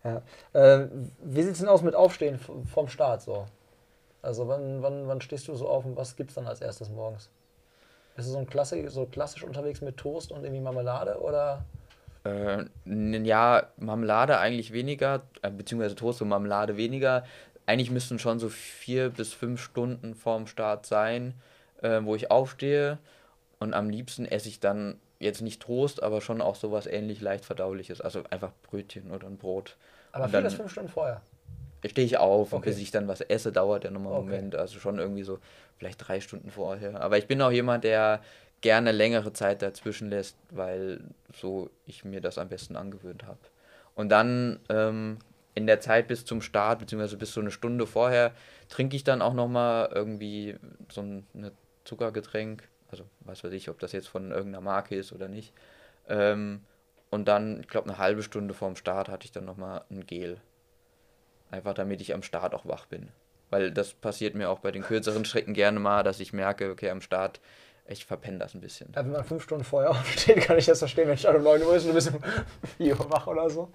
ja. 0.03 0.21
äh, 0.53 0.87
wie 1.23 1.41
sieht 1.41 1.53
es 1.53 1.59
denn 1.59 1.69
aus 1.69 1.81
mit 1.81 1.95
Aufstehen 1.95 2.37
vom 2.37 2.87
Start 2.89 3.21
so? 3.21 3.45
Also 4.21 4.47
wann, 4.47 4.81
wann, 4.83 5.07
wann 5.07 5.21
stehst 5.21 5.47
du 5.47 5.55
so 5.55 5.67
auf 5.67 5.85
und 5.85 5.95
was 5.95 6.15
gibt 6.15 6.29
es 6.29 6.35
dann 6.35 6.47
als 6.47 6.61
erstes 6.61 6.89
morgens? 6.89 7.29
Bist 8.15 8.27
du 8.27 8.33
so, 8.33 8.37
ein 8.37 8.47
klassisch, 8.47 8.91
so 8.91 9.05
klassisch 9.05 9.43
unterwegs 9.43 9.81
mit 9.81 9.97
Toast 9.97 10.31
und 10.31 10.43
irgendwie 10.43 10.61
Marmelade 10.61 11.19
oder? 11.19 11.65
Äh, 12.25 12.65
ja, 12.85 13.67
Marmelade 13.77 14.37
eigentlich 14.37 14.71
weniger, 14.71 15.23
äh, 15.41 15.51
beziehungsweise 15.51 15.95
Toast 15.95 16.21
und 16.21 16.29
Marmelade 16.29 16.77
weniger. 16.77 17.25
Eigentlich 17.65 17.91
müssten 17.91 18.19
schon 18.19 18.39
so 18.39 18.49
vier 18.49 19.09
bis 19.09 19.33
fünf 19.33 19.61
Stunden 19.61 20.15
vorm 20.15 20.47
Start 20.47 20.85
sein, 20.85 21.33
äh, 21.81 22.01
wo 22.03 22.15
ich 22.15 22.31
aufstehe. 22.31 22.97
Und 23.59 23.73
am 23.73 23.89
liebsten 23.89 24.25
esse 24.25 24.49
ich 24.49 24.59
dann 24.59 24.99
jetzt 25.19 25.41
nicht 25.41 25.61
Toast, 25.61 26.03
aber 26.03 26.21
schon 26.21 26.41
auch 26.41 26.55
sowas 26.55 26.85
ähnlich 26.85 27.21
leicht 27.21 27.45
verdauliches. 27.45 28.01
Also 28.01 28.23
einfach 28.29 28.51
Brötchen 28.63 29.11
oder 29.11 29.27
ein 29.27 29.37
Brot. 29.37 29.77
Aber 30.11 30.25
Und 30.25 30.31
vier 30.31 30.41
bis 30.41 30.53
fünf 30.53 30.71
Stunden 30.71 30.89
vorher. 30.89 31.21
Stehe 31.85 32.05
ich 32.05 32.17
auf 32.17 32.53
und 32.53 32.59
Okay. 32.59 32.69
bis 32.69 32.79
ich 32.79 32.91
dann 32.91 33.07
was 33.09 33.19
esse, 33.21 33.51
dauert 33.51 33.83
ja 33.83 33.91
nochmal 33.91 34.13
einen 34.13 34.23
Okay. 34.23 34.35
Moment. 34.35 34.55
Also 34.55 34.79
schon 34.79 34.99
irgendwie 34.99 35.23
so 35.23 35.39
vielleicht 35.77 36.07
drei 36.07 36.21
Stunden 36.21 36.49
vorher. 36.49 37.01
Aber 37.01 37.17
ich 37.17 37.27
bin 37.27 37.41
auch 37.41 37.51
jemand, 37.51 37.83
der 37.83 38.21
gerne 38.63 38.93
längere 38.93 39.33
Zeit 39.33 39.61
dazwischen 39.61 40.09
lässt, 40.09 40.37
weil 40.49 41.03
so 41.35 41.69
ich 41.85 42.05
mir 42.05 42.21
das 42.21 42.37
am 42.37 42.47
besten 42.49 42.75
angewöhnt 42.75 43.27
habe. 43.27 43.39
Und 43.93 44.09
dann 44.09 44.59
ähm, 44.69 45.19
in 45.53 45.67
der 45.67 45.81
Zeit 45.81 46.07
bis 46.07 46.25
zum 46.25 46.41
Start, 46.41 46.79
beziehungsweise 46.79 47.17
bis 47.17 47.33
so 47.33 47.41
eine 47.41 47.51
Stunde 47.51 47.85
vorher, 47.85 48.31
trinke 48.69 48.95
ich 48.95 49.03
dann 49.03 49.21
auch 49.21 49.33
nochmal 49.33 49.91
irgendwie 49.93 50.55
so 50.89 51.01
ein 51.01 51.27
eine 51.35 51.51
Zuckergetränk. 51.83 52.67
Also 52.89 53.03
was 53.19 53.43
weiß 53.43 53.51
ich, 53.51 53.69
ob 53.69 53.79
das 53.79 53.91
jetzt 53.91 54.07
von 54.07 54.31
irgendeiner 54.31 54.61
Marke 54.61 54.95
ist 54.95 55.11
oder 55.11 55.27
nicht. 55.27 55.53
Ähm, 56.07 56.61
und 57.09 57.27
dann, 57.27 57.59
ich 57.59 57.67
glaube, 57.67 57.89
eine 57.89 57.97
halbe 57.97 58.23
Stunde 58.23 58.53
vorm 58.53 58.77
Start 58.77 59.09
hatte 59.09 59.25
ich 59.25 59.31
dann 59.31 59.45
nochmal 59.45 59.83
ein 59.91 60.05
Gel. 60.05 60.37
Einfach 61.51 61.73
damit 61.73 62.01
ich 62.01 62.13
am 62.13 62.23
Start 62.23 62.55
auch 62.55 62.65
wach 62.65 62.85
bin. 62.85 63.09
Weil 63.49 63.71
das 63.71 63.93
passiert 63.93 64.35
mir 64.35 64.49
auch 64.49 64.59
bei 64.59 64.71
den 64.71 64.83
kürzeren 64.83 65.25
Strecken 65.25 65.53
gerne 65.53 65.79
mal, 65.79 66.01
dass 66.01 66.21
ich 66.21 66.31
merke, 66.33 66.71
okay, 66.71 66.89
am 66.89 67.01
Start, 67.01 67.41
ich 67.87 68.05
verpenne 68.05 68.39
das 68.39 68.53
ein 68.55 68.61
bisschen. 68.61 68.91
Ja, 68.95 69.03
wenn 69.03 69.11
man 69.11 69.23
fünf 69.23 69.43
Stunden 69.43 69.63
vorher 69.63 69.91
aufsteht, 69.91 70.41
kann 70.41 70.57
ich 70.57 70.65
das 70.65 70.79
verstehen, 70.79 71.07
wenn 71.07 71.17
Start 71.17 71.35
um 71.37 71.43
9 71.43 71.61
Uhr 71.63 71.75
ist 71.75 71.83
und 71.83 71.89
du 71.89 71.93
bist 71.95 72.09
um 72.13 72.19
4 72.77 72.99
Uhr 72.99 73.11
wach 73.11 73.27
oder 73.27 73.49
so. 73.49 73.69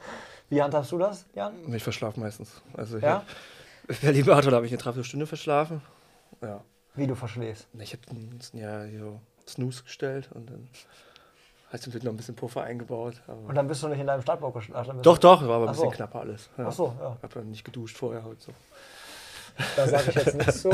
Wie 0.49 0.63
handhabst 0.63 0.93
du 0.93 0.99
das, 0.99 1.27
Jan? 1.35 1.53
Ich 1.75 1.83
verschlafe 1.83 2.19
meistens. 2.19 2.63
Also 2.75 2.97
ich 2.99 3.03
Ja? 3.05 3.25
hab- 3.89 4.01
Berlin 4.03 4.27
Marathon 4.27 4.55
habe 4.55 4.67
ich 4.67 4.73
eine 4.73 4.79
Dreiviertelstunde 4.79 5.27
verschlafen. 5.27 5.81
Ja. 6.43 6.63
Wie 6.95 7.07
du 7.07 7.15
verschläfst. 7.15 7.67
Ich 7.79 7.93
habe 7.93 8.03
ja 8.53 8.87
so 8.99 9.21
Snooze 9.47 9.83
gestellt 9.85 10.29
und 10.35 10.51
dann 10.51 10.69
hast 11.71 11.85
du 11.87 11.91
natürlich 11.91 12.05
noch 12.05 12.13
ein 12.13 12.17
bisschen 12.17 12.35
Puffer 12.37 12.63
eingebaut. 12.63 13.15
Aber 13.27 13.41
Und 13.49 13.55
dann 13.55 13.67
bist 13.69 13.83
du 13.83 13.89
nicht 13.89 14.01
in 14.01 14.07
deinem 14.07 14.21
Startblock 14.23 14.55
geschlafen. 14.55 15.01
doch, 15.03 15.19
doch, 15.19 15.43
war 15.47 15.57
aber 15.57 15.65
ein 15.65 15.69
Ach 15.69 15.73
bisschen 15.73 15.91
so. 15.91 15.97
knapper 15.97 16.21
alles. 16.21 16.51
Ja. 16.59 16.67
Ach 16.69 16.73
so, 16.73 16.95
ja. 17.01 17.17
Hab 17.23 17.33
dann 17.33 17.49
nicht 17.51 17.65
geduscht 17.65 17.97
vorher 17.97 18.25
heute 18.25 18.41
so. 18.43 18.53
Da 19.77 19.89
sage 19.89 20.11
ich 20.11 20.15
jetzt 20.17 20.35
nichts 20.37 20.63
zu. 20.63 20.71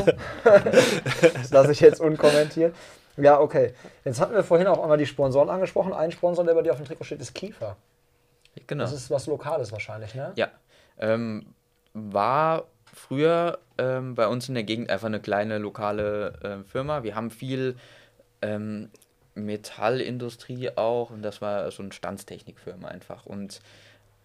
Das 1.34 1.50
lasse 1.50 1.72
ich 1.72 1.80
jetzt 1.80 2.00
unkommentiert. 2.00 2.74
Ja, 3.16 3.40
okay. 3.40 3.74
Jetzt 4.04 4.20
hatten 4.20 4.34
wir 4.34 4.42
vorhin 4.42 4.66
auch 4.66 4.82
einmal 4.82 4.98
die 4.98 5.06
Sponsoren 5.06 5.48
angesprochen. 5.48 5.92
Ein 5.92 6.10
Sponsor, 6.10 6.44
der 6.44 6.54
bei 6.54 6.62
dir 6.62 6.72
auf 6.72 6.78
dem 6.78 6.86
Trikot 6.86 7.04
steht, 7.04 7.20
ist 7.20 7.34
Kiefer. 7.34 7.76
Genau. 8.66 8.84
Das 8.84 8.92
ist 8.92 9.10
was 9.10 9.26
Lokales 9.26 9.72
wahrscheinlich, 9.72 10.14
ne? 10.14 10.32
Ja. 10.36 10.48
Ähm, 10.98 11.46
war 11.92 12.64
früher 12.92 13.58
ähm, 13.78 14.14
bei 14.14 14.26
uns 14.26 14.48
in 14.48 14.54
der 14.54 14.64
Gegend 14.64 14.90
einfach 14.90 15.06
eine 15.06 15.20
kleine 15.20 15.58
lokale 15.58 16.38
ähm, 16.42 16.64
Firma. 16.64 17.02
Wir 17.02 17.14
haben 17.14 17.30
viel 17.30 17.76
ähm, 18.42 18.90
Metallindustrie 19.34 20.70
auch 20.76 21.10
und 21.10 21.22
das 21.22 21.40
war 21.42 21.70
so 21.70 21.82
eine 21.82 21.92
Standstechnikfirma 21.92 22.88
einfach. 22.88 23.26
Und 23.26 23.60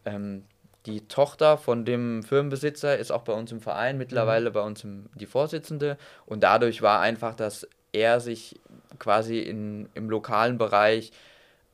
ähm, 0.06 0.46
die 0.86 1.08
Tochter 1.08 1.58
von 1.58 1.86
dem 1.86 2.24
Firmenbesitzer 2.24 2.98
ist 2.98 3.12
auch 3.12 3.24
bei 3.24 3.34
uns 3.34 3.52
im 3.52 3.60
Verein, 3.60 3.98
mittlerweile 3.98 4.52
bei 4.52 4.62
uns 4.62 4.84
im, 4.84 5.10
die 5.16 5.26
Vorsitzende. 5.26 5.98
Und 6.26 6.44
dadurch 6.44 6.82
war 6.82 7.02
einfach, 7.02 7.36
dass 7.36 7.68
er 7.92 8.20
sich 8.20 8.60
quasi 8.98 9.40
in, 9.40 9.90
im 9.94 10.10
lokalen 10.10 10.58
Bereich 10.58 11.12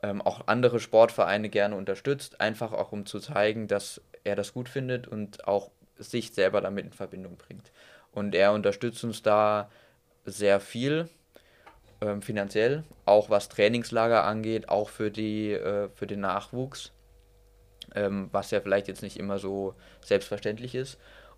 ähm, 0.04 0.21
auch 0.21 0.47
andere 0.47 0.80
Sportvereine 0.80 1.49
gerne 1.49 1.75
unterstützt, 1.75 2.41
einfach 2.41 2.73
auch 2.73 2.91
um 2.91 3.06
zu 3.06 3.19
zeigen, 3.19 3.67
dass 3.67 4.01
er 4.23 4.36
das 4.36 4.54
gut 4.54 4.69
findet 4.69 5.08
und 5.08 5.47
auch 5.47 5.71
sich 5.97 6.34
selber 6.34 6.62
damit 6.62 6.86
in 6.86 6.93
Verbindung 6.93 7.38
bringt. 7.38 7.71
Und 8.12 8.36
er 8.36 8.54
unterstützt 8.54 9.04
uns 9.04 9.21
da 9.21 9.69
sehr 10.25 10.60
viel 10.60 11.10
ähm, 12.01 12.21
finanziell, 12.21 12.84
auch 13.06 13.30
was 13.30 13.49
Trainingslager 13.49 14.23
angeht, 14.23 14.69
auch 14.69 14.89
für, 14.89 15.12
die, 15.12 15.51
äh, 15.51 15.89
für 15.95 16.08
den 16.08 16.21
Nachwuchs, 16.21 16.91
ähm, 17.93 18.30
was 18.32 18.51
ja 18.51 18.62
vielleicht 18.62 18.88
jetzt 18.88 19.04
nicht 19.04 19.17
immer 19.17 19.39
so 19.39 19.75
selbstverständlich 20.01 20.75
ist. 20.75 20.97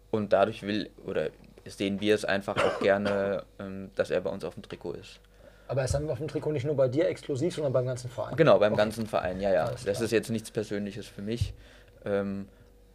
Und 0.09 0.33
dadurch 0.33 0.63
will 0.63 0.89
oder 1.05 1.29
sehen 1.65 1.99
wir 1.99 2.15
es 2.15 2.25
einfach 2.25 2.57
auch 2.57 2.79
gerne, 2.79 3.43
ähm, 3.59 3.91
dass 3.95 4.09
er 4.09 4.21
bei 4.21 4.29
uns 4.29 4.45
auf 4.45 4.53
dem 4.53 4.63
Trikot 4.63 4.93
ist. 4.93 5.19
Aber 5.67 5.81
er 5.81 5.85
ist 5.85 5.93
dann 5.93 6.09
auf 6.09 6.17
dem 6.17 6.27
Trikot 6.27 6.51
nicht 6.51 6.65
nur 6.65 6.75
bei 6.75 6.87
dir 6.87 7.07
exklusiv, 7.09 7.55
sondern 7.55 7.73
beim 7.73 7.85
ganzen 7.85 8.09
Verein. 8.09 8.35
Genau, 8.35 8.57
beim 8.59 8.73
Okay. 8.73 8.81
ganzen 8.81 9.05
Verein, 9.07 9.39
ja, 9.41 9.51
ja. 9.51 9.71
Das 9.85 10.01
ist 10.01 10.11
jetzt 10.11 10.29
nichts 10.29 10.49
Persönliches 10.51 11.07
für 11.07 11.21
mich. 11.21 11.53
Ähm, 12.05 12.47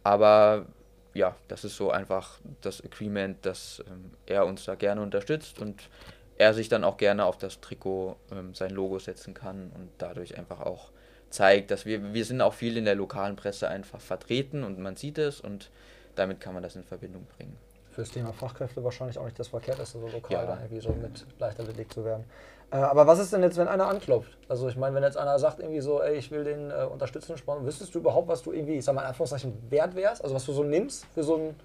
aber 0.03 0.65
ja, 1.13 1.35
das 1.47 1.63
ist 1.63 1.75
so 1.77 1.91
einfach 1.91 2.39
das 2.61 2.83
Agreement, 2.83 3.45
dass 3.45 3.83
ähm, 3.87 4.11
er 4.25 4.45
uns 4.45 4.65
da 4.65 4.75
gerne 4.75 5.01
unterstützt 5.01 5.59
und 5.59 5.83
er 6.37 6.53
sich 6.55 6.67
dann 6.67 6.83
auch 6.83 6.97
gerne 6.97 7.25
auf 7.25 7.37
das 7.37 7.61
Trikot 7.61 8.15
ähm, 8.31 8.55
sein 8.55 8.71
Logo 8.71 8.97
setzen 8.97 9.33
kann 9.35 9.71
und 9.75 9.89
dadurch 9.99 10.37
einfach 10.37 10.61
auch 10.61 10.89
zeigt, 11.29 11.69
dass 11.71 11.85
wir, 11.85 12.13
wir 12.13 12.25
sind 12.25 12.41
auch 12.41 12.53
viel 12.53 12.75
in 12.77 12.85
der 12.85 12.95
lokalen 12.95 13.35
Presse 13.35 13.67
einfach 13.67 13.99
vertreten 14.01 14.63
und 14.63 14.79
man 14.79 14.95
sieht 14.95 15.17
es 15.19 15.39
und 15.41 15.69
damit 16.15 16.39
kann 16.39 16.53
man 16.55 16.63
das 16.63 16.75
in 16.75 16.83
Verbindung 16.83 17.25
bringen. 17.37 17.55
Fürs 17.91 18.09
Thema 18.09 18.33
Fachkräfte 18.33 18.83
wahrscheinlich 18.83 19.19
auch 19.19 19.25
nicht 19.25 19.37
das 19.37 19.49
Verkehrteste, 19.49 19.99
so 19.99 20.07
lokal 20.07 20.31
Ja. 20.43 20.45
dann 20.47 20.59
irgendwie 20.61 20.81
so 20.81 20.89
mit 20.93 21.25
leichter 21.39 21.63
belegt 21.63 21.93
zu 21.93 22.03
werden. 22.03 22.23
Äh, 22.73 22.77
aber 22.77 23.05
was 23.05 23.19
ist 23.19 23.31
denn 23.31 23.43
jetzt, 23.43 23.57
wenn 23.57 23.67
einer 23.67 23.87
anklopft? 23.87 24.35
Also 24.49 24.67
ich 24.67 24.75
meine, 24.75 24.95
wenn 24.95 25.03
jetzt 25.03 25.17
einer 25.17 25.37
sagt 25.37 25.59
irgendwie 25.59 25.79
so, 25.81 26.01
ey, 26.01 26.15
ich 26.15 26.31
will 26.31 26.43
den 26.43 26.71
äh, 26.71 26.85
unterstützen, 26.91 27.37
sponsern, 27.37 27.65
wüsstest 27.65 27.93
du 27.93 27.99
überhaupt, 27.99 28.27
was 28.27 28.41
du 28.41 28.51
irgendwie, 28.51 28.77
ich 28.77 28.85
sag 28.85 28.95
mal 28.95 29.01
in 29.01 29.07
Anführungszeichen, 29.09 29.53
wert 29.69 29.95
wärst? 29.95 30.23
Also 30.23 30.33
was 30.33 30.45
du 30.45 30.53
so 30.53 30.63
nimmst 30.63 31.05
für 31.13 31.23
so 31.23 31.35
ein, 31.35 31.55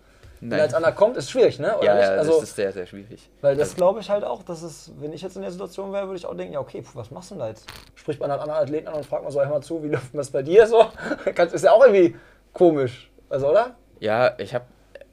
wenn 0.41 0.51
Nein. 0.51 0.61
jetzt 0.61 0.75
einer 0.75 0.93
kommt, 0.93 1.17
ist 1.17 1.31
schwierig, 1.31 1.59
ne? 1.59 1.77
Oder 1.77 1.85
Ja, 1.87 1.95
nicht? 1.95 2.11
also, 2.11 2.35
das 2.35 2.43
ist 2.51 2.57
sehr, 2.57 2.73
sehr 2.73 2.87
schwierig. 2.87 3.29
weil 3.41 3.57
das 3.57 3.75
glaube 3.75 3.99
ich 4.01 4.09
halt 4.09 4.23
auch, 4.23 4.43
dass 4.45 4.63
es, 4.63 4.93
wenn 5.01 5.13
ich 5.13 5.23
jetzt 5.23 5.35
in 5.35 5.43
der 5.43 5.51
Situation 5.51 5.93
wäre, 5.93 6.07
würde 6.07 6.19
ich 6.19 6.27
auch 6.27 6.37
denken, 6.37 6.53
ja 6.53 6.61
okay, 6.61 6.83
pf, 6.83 6.95
was 6.95 7.11
machst 7.11 7.31
du 7.31 7.35
denn 7.35 7.41
da 7.41 7.49
jetzt? 7.49 7.67
Spricht 7.97 8.21
man 8.21 8.29
dann 8.29 8.39
anderen 8.39 8.63
Athleten 8.63 8.87
an 8.87 8.95
und 8.95 9.07
fragt 9.07 9.25
mal 9.25 9.31
so, 9.33 9.41
hör 9.41 9.49
mal 9.49 9.63
zu, 9.63 9.83
wie 9.83 9.89
läuft 9.95 10.15
das 10.15 10.31
bei 10.31 10.43
dir 10.43 10.67
so? 10.67 10.85
Ist 11.53 11.65
ja 11.65 11.73
auch 11.73 11.85
irgendwie 11.85 12.17
komisch, 12.53 13.11
also 13.31 13.49
oder? 13.49 13.75
Ja, 13.99 14.35
ich 14.39 14.55
habe 14.55 14.67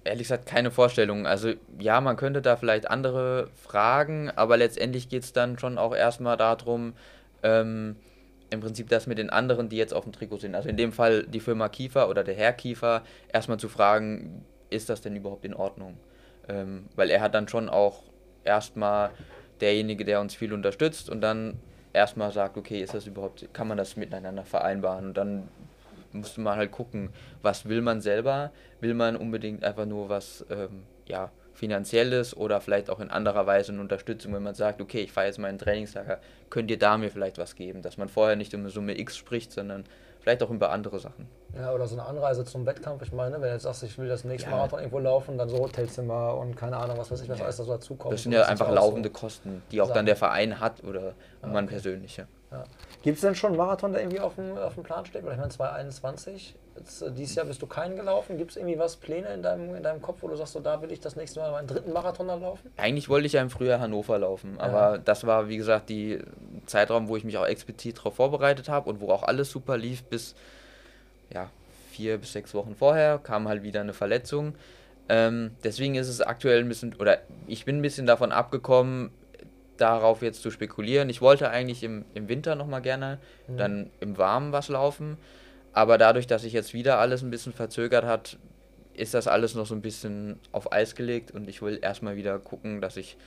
ehrlich 0.05 0.27
gesagt 0.27 0.45
keine 0.45 0.71
Vorstellung. 0.71 1.27
Also 1.27 1.53
ja, 1.79 1.99
man 1.99 2.15
könnte 2.15 2.41
da 2.41 2.55
vielleicht 2.55 2.89
andere 2.89 3.49
fragen, 3.55 4.29
aber 4.29 4.55
letztendlich 4.55 5.09
geht 5.09 5.23
es 5.23 5.33
dann 5.33 5.59
schon 5.59 5.77
auch 5.77 5.95
erstmal 5.95 6.37
darum, 6.37 6.93
ähm, 7.43 7.97
im 8.51 8.61
Prinzip 8.61 8.87
das 8.89 9.07
mit 9.07 9.17
den 9.17 9.29
anderen, 9.29 9.69
die 9.69 9.77
jetzt 9.77 9.93
auf 9.93 10.03
dem 10.03 10.13
Trikot 10.13 10.37
sind. 10.37 10.55
Also 10.55 10.69
in 10.69 10.77
dem 10.77 10.91
Fall 10.91 11.23
die 11.23 11.39
Firma 11.39 11.67
Kiefer 11.67 12.09
oder 12.09 12.23
der 12.23 12.35
Herr 12.35 12.53
Kiefer, 12.53 13.01
erstmal 13.33 13.59
zu 13.59 13.67
fragen, 13.67 14.45
ist 14.69 14.89
das 14.89 15.01
denn 15.01 15.15
überhaupt 15.15 15.43
in 15.43 15.53
Ordnung? 15.53 15.97
Ähm, 16.47 16.85
weil 16.95 17.09
er 17.09 17.21
hat 17.21 17.33
dann 17.33 17.47
schon 17.47 17.69
auch 17.69 18.03
erstmal 18.43 19.09
derjenige, 19.61 20.05
der 20.05 20.21
uns 20.21 20.35
viel 20.35 20.53
unterstützt 20.53 21.09
und 21.09 21.21
dann 21.21 21.59
erstmal 21.93 22.31
sagt, 22.31 22.57
okay, 22.57 22.81
ist 22.81 22.93
das 22.93 23.07
überhaupt, 23.07 23.51
kann 23.53 23.67
man 23.67 23.77
das 23.77 23.95
miteinander 23.97 24.43
vereinbaren? 24.43 25.07
Und 25.07 25.17
dann 25.17 25.47
musste 26.15 26.41
man 26.41 26.57
halt 26.57 26.71
gucken, 26.71 27.09
was 27.41 27.65
will 27.67 27.81
man 27.81 28.01
selber? 28.01 28.51
Will 28.81 28.93
man 28.93 29.15
unbedingt 29.15 29.63
einfach 29.63 29.85
nur 29.85 30.09
was 30.09 30.45
ähm, 30.49 30.83
ja, 31.07 31.31
finanzielles 31.53 32.35
oder 32.35 32.61
vielleicht 32.61 32.89
auch 32.89 32.99
in 32.99 33.09
anderer 33.09 33.45
Weise 33.47 33.71
eine 33.71 33.81
Unterstützung, 33.81 34.33
wenn 34.33 34.43
man 34.43 34.55
sagt, 34.55 34.81
okay, 34.81 35.01
ich 35.01 35.11
fahre 35.11 35.27
jetzt 35.27 35.39
mal 35.39 35.47
in 35.49 35.55
ein 35.55 35.59
Trainingslager, 35.59 36.19
könnt 36.49 36.69
ihr 36.69 36.79
da 36.79 36.97
mir 36.97 37.09
vielleicht 37.09 37.37
was 37.37 37.55
geben? 37.55 37.81
Dass 37.81 37.97
man 37.97 38.09
vorher 38.09 38.35
nicht 38.35 38.53
um 38.53 38.61
eine 38.61 38.69
Summe 38.69 38.97
X 38.99 39.15
spricht, 39.17 39.51
sondern 39.51 39.85
vielleicht 40.19 40.43
auch 40.43 40.49
über 40.49 40.71
andere 40.71 40.99
Sachen. 40.99 41.27
Ja, 41.55 41.71
oder 41.71 41.87
so 41.87 41.95
eine 41.95 42.05
Anreise 42.07 42.43
zum 42.43 42.65
Wettkampf. 42.65 43.03
Ich 43.03 43.13
meine, 43.13 43.35
wenn 43.35 43.41
du 43.43 43.51
jetzt 43.51 43.63
sagst, 43.63 43.83
ich 43.83 43.97
will 43.97 44.09
das 44.09 44.23
nächste 44.25 44.49
Ja. 44.49 44.55
Marathon 44.57 44.79
irgendwo 44.79 44.99
laufen, 44.99 45.37
dann 45.37 45.47
so 45.47 45.59
Hotelzimmer 45.59 46.35
und 46.35 46.55
keine 46.57 46.77
Ahnung, 46.77 46.97
was 46.97 47.11
weiß 47.11 47.21
ich, 47.21 47.29
was 47.29 47.41
alles 47.41 47.57
da 47.57 47.63
so 47.63 47.71
dazukommt. 47.71 48.13
Das 48.13 48.23
sind 48.23 48.31
ja 48.33 48.43
einfach 48.43 48.65
auch 48.65 48.71
so. 48.71 48.75
laufende 48.75 49.09
Kosten, 49.09 49.61
die 49.71 49.81
auch 49.81 49.85
Sachen. 49.85 49.95
dann 49.95 50.05
der 50.07 50.15
Verein 50.15 50.59
hat 50.59 50.83
oder 50.83 51.13
man 51.41 51.67
persönlich. 51.67 52.17
Ja. 52.17 52.25
Gibt 53.03 53.17
es 53.17 53.21
denn 53.21 53.35
schon 53.35 53.49
einen 53.49 53.57
Marathon, 53.57 53.91
der 53.91 54.01
irgendwie 54.01 54.19
auf 54.19 54.35
dem, 54.35 54.57
auf 54.57 54.73
dem 54.73 54.83
Plan 54.83 55.05
steht? 55.05 55.23
Weil 55.25 55.33
ich 55.33 55.37
meine, 55.37 55.51
2021, 55.51 56.55
jetzt, 56.75 57.01
äh, 57.01 57.11
dieses 57.11 57.35
Jahr 57.35 57.45
bist 57.45 57.61
du 57.61 57.67
keinen 57.67 57.95
gelaufen. 57.95 58.37
Gibt 58.37 58.51
es 58.51 58.57
irgendwie 58.57 58.79
was, 58.79 58.95
Pläne 58.95 59.27
in 59.33 59.43
deinem, 59.43 59.75
in 59.75 59.83
deinem 59.83 60.01
Kopf, 60.01 60.17
wo 60.21 60.27
du 60.27 60.35
sagst, 60.35 60.53
so, 60.53 60.59
da 60.59 60.81
will 60.81 60.91
ich 60.91 60.99
das 60.99 61.15
nächste 61.15 61.39
Mal 61.39 61.51
meinen 61.51 61.67
dritten 61.67 61.93
Marathon 61.93 62.27
dann 62.27 62.41
laufen? 62.41 62.71
Eigentlich 62.77 63.09
wollte 63.09 63.27
ich 63.27 63.33
ja 63.33 63.41
im 63.41 63.49
Frühjahr 63.49 63.79
Hannover 63.79 64.17
laufen, 64.17 64.59
aber 64.59 64.97
das 64.97 65.25
war, 65.25 65.47
wie 65.49 65.57
gesagt, 65.57 65.89
die 65.89 66.19
Zeitraum, 66.65 67.07
wo 67.07 67.15
ich 67.15 67.23
mich 67.23 67.37
auch 67.37 67.45
explizit 67.45 67.99
darauf 67.99 68.15
vorbereitet 68.15 68.69
habe 68.69 68.89
und 68.89 69.01
wo 69.01 69.09
auch 69.09 69.23
alles 69.23 69.51
super 69.51 69.77
lief 69.77 70.03
bis 70.03 70.35
ja, 71.31 71.49
vier 71.91 72.17
bis 72.17 72.33
sechs 72.33 72.53
Wochen 72.53 72.75
vorher, 72.75 73.19
kam 73.19 73.47
halt 73.47 73.63
wieder 73.63 73.81
eine 73.81 73.93
Verletzung. 73.93 74.55
Ähm, 75.07 75.51
deswegen 75.63 75.95
ist 75.95 76.07
es 76.07 76.21
aktuell 76.21 76.59
ein 76.59 76.67
bisschen, 76.67 76.95
oder 76.95 77.19
ich 77.47 77.65
bin 77.65 77.77
ein 77.77 77.81
bisschen 77.81 78.07
davon 78.07 78.31
abgekommen, 78.31 79.11
darauf 79.77 80.21
jetzt 80.21 80.41
zu 80.41 80.51
spekulieren. 80.51 81.09
Ich 81.09 81.21
wollte 81.21 81.49
eigentlich 81.49 81.83
im, 81.83 82.05
im 82.13 82.27
Winter 82.29 82.55
nochmal 82.55 82.81
gerne 82.81 83.19
dann 83.47 83.89
im 83.99 84.17
Warmen 84.17 84.51
was 84.51 84.69
laufen, 84.69 85.17
aber 85.73 85.97
dadurch, 85.97 86.25
dass 86.25 86.43
sich 86.43 86.53
jetzt 86.53 86.73
wieder 86.73 86.99
alles 86.99 87.21
ein 87.21 87.29
bisschen 87.29 87.51
verzögert 87.51 88.05
hat, 88.05 88.37
ist 88.93 89.13
das 89.13 89.27
alles 89.27 89.55
noch 89.55 89.65
so 89.65 89.75
ein 89.75 89.81
bisschen 89.81 90.39
auf 90.51 90.71
Eis 90.71 90.95
gelegt. 90.95 91.31
Und 91.31 91.49
ich 91.49 91.61
will 91.61 91.79
erstmal 91.81 92.15
wieder 92.15 92.39
gucken, 92.39 92.79
dass 92.79 92.97
ich 92.97 93.17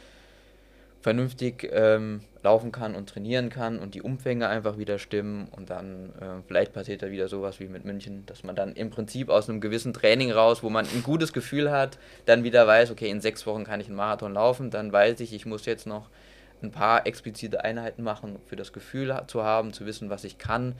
vernünftig 1.00 1.68
ähm, 1.72 2.22
laufen 2.42 2.72
kann 2.72 2.96
und 2.96 3.08
trainieren 3.08 3.50
kann 3.50 3.78
und 3.78 3.94
die 3.94 4.02
Umfänge 4.02 4.48
einfach 4.48 4.78
wieder 4.78 4.98
stimmen. 4.98 5.48
Und 5.54 5.70
dann 5.70 6.12
äh, 6.20 6.42
vielleicht 6.46 6.72
passiert 6.72 7.02
da 7.02 7.10
wieder 7.10 7.28
sowas 7.28 7.60
wie 7.60 7.68
mit 7.68 7.84
München, 7.84 8.24
dass 8.26 8.42
man 8.42 8.56
dann 8.56 8.72
im 8.72 8.90
Prinzip 8.90 9.28
aus 9.28 9.48
einem 9.48 9.60
gewissen 9.60 9.92
Training 9.92 10.32
raus, 10.32 10.62
wo 10.62 10.70
man 10.70 10.86
ein 10.86 11.02
gutes 11.02 11.32
Gefühl 11.32 11.70
hat, 11.70 11.98
dann 12.26 12.44
wieder 12.44 12.66
weiß, 12.66 12.90
okay, 12.90 13.10
in 13.10 13.20
sechs 13.20 13.46
Wochen 13.46 13.64
kann 13.64 13.80
ich 13.80 13.86
einen 13.86 13.96
Marathon 13.96 14.32
laufen, 14.32 14.70
dann 14.70 14.92
weiß 14.92 15.20
ich, 15.20 15.32
ich 15.32 15.46
muss 15.46 15.66
jetzt 15.66 15.86
noch 15.86 16.08
ein 16.62 16.70
paar 16.70 17.06
explizite 17.06 17.64
Einheiten 17.64 18.02
machen, 18.02 18.38
für 18.46 18.56
das 18.56 18.72
Gefühl 18.72 19.22
zu 19.26 19.42
haben, 19.42 19.72
zu 19.72 19.86
wissen, 19.86 20.10
was 20.10 20.24
ich 20.24 20.38
kann 20.38 20.74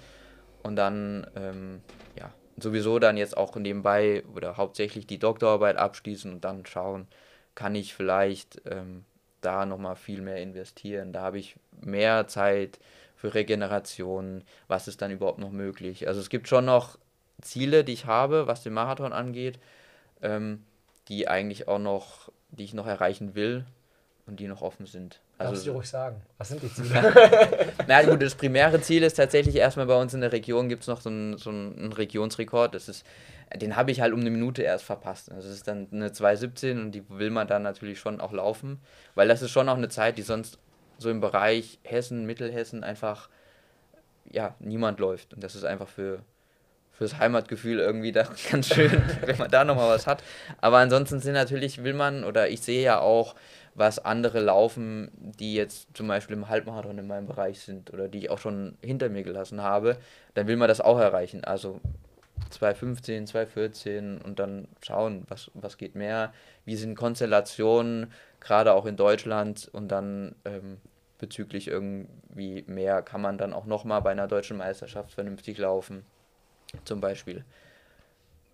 und 0.62 0.76
dann 0.76 1.26
ähm, 1.36 1.80
ja 2.18 2.32
sowieso 2.62 2.98
dann 2.98 3.16
jetzt 3.16 3.36
auch 3.36 3.54
nebenbei 3.56 4.24
oder 4.34 4.56
hauptsächlich 4.56 5.06
die 5.06 5.18
Doktorarbeit 5.18 5.76
abschließen 5.76 6.32
und 6.32 6.44
dann 6.44 6.66
schauen, 6.66 7.06
kann 7.54 7.74
ich 7.74 7.94
vielleicht 7.94 8.60
ähm, 8.66 9.04
da 9.40 9.66
nochmal 9.66 9.96
viel 9.96 10.20
mehr 10.20 10.38
investieren. 10.38 11.12
Da 11.12 11.22
habe 11.22 11.38
ich 11.38 11.56
mehr 11.80 12.26
Zeit 12.26 12.78
für 13.16 13.34
Regeneration. 13.34 14.44
Was 14.66 14.88
ist 14.88 15.02
dann 15.02 15.10
überhaupt 15.10 15.38
noch 15.38 15.50
möglich? 15.50 16.08
Also 16.08 16.20
es 16.20 16.30
gibt 16.30 16.48
schon 16.48 16.64
noch 16.64 16.98
Ziele, 17.40 17.84
die 17.84 17.92
ich 17.92 18.06
habe, 18.06 18.46
was 18.46 18.62
den 18.62 18.72
Marathon 18.72 19.12
angeht, 19.12 19.58
ähm, 20.22 20.64
die 21.08 21.28
eigentlich 21.28 21.68
auch 21.68 21.78
noch, 21.78 22.30
die 22.50 22.64
ich 22.64 22.74
noch 22.74 22.86
erreichen 22.86 23.34
will 23.34 23.64
und 24.26 24.40
die 24.40 24.48
noch 24.48 24.62
offen 24.62 24.86
sind. 24.86 25.20
Darfst 25.38 25.52
Also, 25.52 25.70
du 25.70 25.76
ruhig 25.76 25.88
sagen. 25.88 26.20
Was 26.36 26.48
sind 26.48 26.62
die 26.62 26.72
Ziele? 26.72 27.72
na 27.86 28.02
gut, 28.02 28.20
das 28.22 28.34
primäre 28.34 28.80
Ziel 28.80 29.02
ist 29.04 29.14
tatsächlich 29.14 29.54
erstmal 29.56 29.86
bei 29.86 30.00
uns 30.00 30.12
in 30.12 30.20
der 30.20 30.32
Region 30.32 30.68
gibt 30.68 30.82
es 30.82 30.88
noch 30.88 31.00
so 31.00 31.10
einen, 31.10 31.38
so 31.38 31.50
einen 31.50 31.92
Regionsrekord. 31.92 32.74
Das 32.74 32.88
ist, 32.88 33.06
den 33.54 33.76
habe 33.76 33.92
ich 33.92 34.00
halt 34.00 34.12
um 34.12 34.20
eine 34.20 34.30
Minute 34.30 34.62
erst 34.62 34.84
verpasst. 34.84 35.30
Also 35.30 35.48
das 35.48 35.56
ist 35.56 35.68
dann 35.68 35.86
eine 35.92 36.08
2,17 36.08 36.72
und 36.72 36.92
die 36.92 37.08
will 37.08 37.30
man 37.30 37.46
dann 37.46 37.62
natürlich 37.62 38.00
schon 38.00 38.20
auch 38.20 38.32
laufen, 38.32 38.80
weil 39.14 39.28
das 39.28 39.42
ist 39.42 39.52
schon 39.52 39.68
auch 39.68 39.76
eine 39.76 39.88
Zeit, 39.88 40.18
die 40.18 40.22
sonst 40.22 40.58
so 40.98 41.08
im 41.08 41.20
Bereich 41.20 41.78
Hessen, 41.84 42.26
Mittelhessen 42.26 42.82
einfach 42.82 43.28
ja, 44.30 44.56
niemand 44.58 44.98
läuft. 44.98 45.34
Und 45.34 45.44
das 45.44 45.54
ist 45.54 45.64
einfach 45.64 45.88
für 45.88 46.20
fürs 46.98 47.18
Heimatgefühl 47.18 47.78
irgendwie 47.78 48.10
da 48.10 48.24
ganz 48.50 48.74
schön, 48.74 48.90
wenn 49.24 49.38
man 49.38 49.50
da 49.50 49.64
nochmal 49.64 49.88
was 49.88 50.06
hat. 50.08 50.22
Aber 50.60 50.78
ansonsten 50.78 51.20
sind 51.20 51.34
natürlich, 51.34 51.84
will 51.84 51.94
man, 51.94 52.24
oder 52.24 52.48
ich 52.48 52.60
sehe 52.60 52.82
ja 52.82 52.98
auch, 52.98 53.36
was 53.78 53.98
andere 53.98 54.40
laufen, 54.40 55.10
die 55.14 55.54
jetzt 55.54 55.88
zum 55.96 56.08
Beispiel 56.08 56.36
im 56.36 56.48
Halbmarathon 56.48 56.98
in 56.98 57.06
meinem 57.06 57.26
Bereich 57.26 57.60
sind 57.60 57.92
oder 57.92 58.08
die 58.08 58.18
ich 58.18 58.30
auch 58.30 58.38
schon 58.38 58.76
hinter 58.82 59.08
mir 59.08 59.22
gelassen 59.22 59.62
habe, 59.62 59.96
dann 60.34 60.48
will 60.48 60.56
man 60.56 60.68
das 60.68 60.80
auch 60.80 60.98
erreichen. 60.98 61.44
Also 61.44 61.80
2,15, 62.50 63.30
2,14 63.30 64.22
und 64.22 64.38
dann 64.38 64.68
schauen, 64.82 65.24
was, 65.28 65.50
was 65.54 65.78
geht 65.78 65.94
mehr, 65.94 66.32
wie 66.64 66.76
sind 66.76 66.96
Konstellationen, 66.96 68.12
gerade 68.40 68.72
auch 68.72 68.86
in 68.86 68.96
Deutschland 68.96 69.68
und 69.72 69.88
dann 69.88 70.34
ähm, 70.44 70.78
bezüglich 71.18 71.68
irgendwie 71.68 72.64
mehr 72.66 73.02
kann 73.02 73.20
man 73.20 73.38
dann 73.38 73.52
auch 73.52 73.66
nochmal 73.66 74.02
bei 74.02 74.10
einer 74.10 74.28
deutschen 74.28 74.56
Meisterschaft 74.56 75.12
vernünftig 75.12 75.58
laufen, 75.58 76.04
zum 76.84 77.00
Beispiel. 77.00 77.44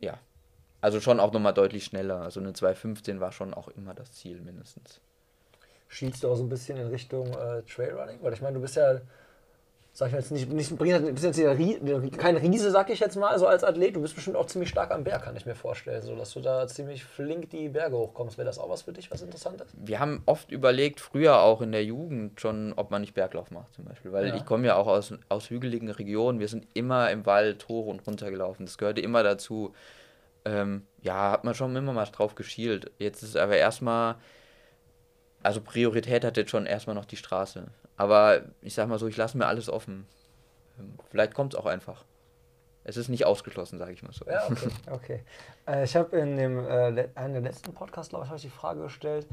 Ja, 0.00 0.18
also 0.80 1.00
schon 1.00 1.18
auch 1.18 1.32
nochmal 1.32 1.54
deutlich 1.54 1.84
schneller. 1.84 2.20
Also 2.20 2.40
eine 2.40 2.50
2,15 2.50 3.20
war 3.20 3.32
schon 3.32 3.54
auch 3.54 3.68
immer 3.68 3.94
das 3.94 4.12
Ziel 4.12 4.42
mindestens. 4.42 5.00
Schielst 5.94 6.24
du 6.24 6.28
auch 6.28 6.34
so 6.34 6.42
ein 6.42 6.48
bisschen 6.48 6.76
in 6.76 6.88
Richtung 6.88 7.28
äh, 7.28 7.62
Trailrunning? 7.62 8.18
Weil 8.20 8.32
ich 8.32 8.42
meine, 8.42 8.54
du 8.54 8.60
bist 8.60 8.74
ja, 8.74 9.00
sag 9.92 10.08
ich 10.08 10.12
mal 10.12 10.18
jetzt 10.18 10.32
nicht, 10.32 10.50
nicht 10.52 10.76
bist 10.76 11.22
jetzt 11.24 11.38
Rie- 11.38 12.10
kein 12.16 12.36
Riese, 12.36 12.72
sag 12.72 12.90
ich 12.90 12.98
jetzt 12.98 13.14
mal, 13.16 13.38
so 13.38 13.46
als 13.46 13.62
Athlet. 13.62 13.94
Du 13.94 14.00
bist 14.02 14.16
bestimmt 14.16 14.34
auch 14.34 14.46
ziemlich 14.46 14.70
stark 14.70 14.90
am 14.90 15.04
Berg, 15.04 15.22
kann 15.22 15.36
ich 15.36 15.46
mir 15.46 15.54
vorstellen. 15.54 16.02
So, 16.02 16.16
dass 16.16 16.32
du 16.32 16.40
da 16.40 16.66
ziemlich 16.66 17.04
flink 17.04 17.50
die 17.50 17.68
Berge 17.68 17.96
hochkommst. 17.96 18.36
Wäre 18.38 18.46
das 18.46 18.58
auch 18.58 18.68
was 18.68 18.82
für 18.82 18.92
dich, 18.92 19.08
was 19.12 19.22
interessant 19.22 19.60
ist? 19.60 19.70
Wir 19.76 20.00
haben 20.00 20.24
oft 20.26 20.50
überlegt, 20.50 21.00
früher 21.00 21.40
auch 21.42 21.62
in 21.62 21.70
der 21.70 21.84
Jugend 21.84 22.40
schon, 22.40 22.72
ob 22.74 22.90
man 22.90 23.02
nicht 23.02 23.14
Berglauf 23.14 23.52
macht 23.52 23.72
zum 23.74 23.84
Beispiel. 23.84 24.10
Weil 24.10 24.26
Ja. 24.26 24.34
ich 24.34 24.44
komme 24.44 24.66
ja 24.66 24.74
auch 24.74 24.88
aus, 24.88 25.14
aus 25.28 25.48
hügeligen 25.48 25.90
Regionen. 25.92 26.40
Wir 26.40 26.48
sind 26.48 26.66
immer 26.74 27.12
im 27.12 27.24
Wald 27.24 27.68
hoch 27.68 27.86
und 27.86 28.04
runter 28.04 28.32
gelaufen. 28.32 28.66
Das 28.66 28.78
gehörte 28.78 29.00
immer 29.00 29.22
dazu. 29.22 29.72
Ähm, 30.44 30.82
ja, 31.02 31.30
hat 31.30 31.44
man 31.44 31.54
schon 31.54 31.76
immer 31.76 31.92
mal 31.92 32.04
drauf 32.06 32.34
geschielt. 32.34 32.90
Jetzt 32.98 33.22
ist 33.22 33.36
aber 33.36 33.56
erstmal, 33.58 34.16
also 35.44 35.60
Priorität 35.60 36.24
hat 36.24 36.36
jetzt 36.36 36.50
schon 36.50 36.66
erstmal 36.66 36.96
noch 36.96 37.04
die 37.04 37.16
Straße. 37.16 37.66
Aber 37.96 38.42
ich 38.62 38.74
sag 38.74 38.88
mal 38.88 38.98
so, 38.98 39.06
ich 39.06 39.16
lasse 39.16 39.36
mir 39.38 39.46
alles 39.46 39.68
offen. 39.68 40.06
Vielleicht 41.10 41.34
kommt 41.34 41.54
es 41.54 41.60
auch 41.60 41.66
einfach. 41.66 42.04
Es 42.82 42.96
ist 42.96 43.08
nicht 43.08 43.24
ausgeschlossen, 43.24 43.78
sage 43.78 43.92
ich 43.92 44.02
mal 44.02 44.12
so. 44.12 44.24
Ja, 44.26 44.46
okay. 44.46 44.68
okay. 44.90 45.24
Äh, 45.66 45.84
ich 45.84 45.96
habe 45.96 46.16
in 46.16 46.36
dem 46.36 46.58
äh, 46.58 47.08
einem 47.14 47.34
der 47.34 47.42
letzten 47.42 47.72
Podcasts, 47.72 48.10
glaube 48.10 48.24
ich, 48.24 48.28
habe 48.30 48.36
ich 48.36 48.42
die 48.42 48.50
Frage 48.50 48.82
gestellt, 48.82 49.26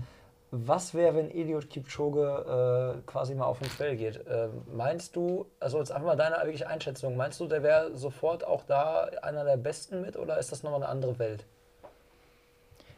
was 0.52 0.94
wäre, 0.94 1.16
wenn 1.16 1.32
Eliud 1.32 1.70
Kipchoge 1.70 2.98
äh, 3.00 3.10
quasi 3.10 3.34
mal 3.34 3.46
auf 3.46 3.60
den 3.60 3.70
Trail 3.70 3.96
geht? 3.96 4.18
Äh, 4.28 4.50
meinst 4.74 5.16
du, 5.16 5.46
also 5.62 5.80
jetzt 5.80 5.94
einfach 5.94 6.08
mal 6.08 6.18
deine 6.18 6.36
wirkliche 6.36 6.68
Einschätzung, 6.68 7.16
meinst 7.16 7.40
du, 7.40 7.48
der 7.48 7.64
wäre 7.64 7.96
sofort 7.96 8.44
auch 8.46 8.64
da 8.66 9.04
einer 9.22 9.46
der 9.46 9.56
Besten 9.56 10.02
mit 10.02 10.18
oder 10.18 10.38
ist 10.40 10.52
das 10.52 10.64
nochmal 10.64 10.84
eine 10.84 10.90
andere 10.90 11.20
Welt? 11.20 11.46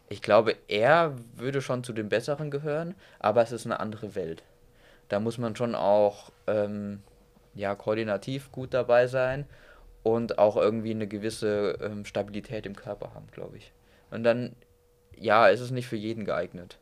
Ich 0.09 0.21
glaube, 0.21 0.55
er 0.67 1.15
würde 1.35 1.61
schon 1.61 1.83
zu 1.83 1.93
den 1.93 2.09
Besseren 2.09 2.51
gehören, 2.51 2.95
aber 3.19 3.41
es 3.41 3.51
ist 3.51 3.65
eine 3.65 3.79
andere 3.79 4.15
Welt. 4.15 4.43
Da 5.09 5.19
muss 5.19 5.37
man 5.37 5.55
schon 5.55 5.75
auch 5.75 6.31
ähm, 6.47 7.01
ja, 7.55 7.75
koordinativ 7.75 8.51
gut 8.51 8.73
dabei 8.73 9.07
sein 9.07 9.45
und 10.03 10.37
auch 10.37 10.57
irgendwie 10.57 10.91
eine 10.91 11.07
gewisse 11.07 11.77
ähm, 11.81 12.05
Stabilität 12.05 12.65
im 12.65 12.75
Körper 12.75 13.13
haben, 13.13 13.27
glaube 13.31 13.57
ich. 13.57 13.71
Und 14.11 14.23
dann, 14.23 14.55
ja, 15.17 15.47
ist 15.47 15.61
es 15.61 15.71
nicht 15.71 15.87
für 15.87 15.95
jeden 15.95 16.25
geeignet. 16.25 16.77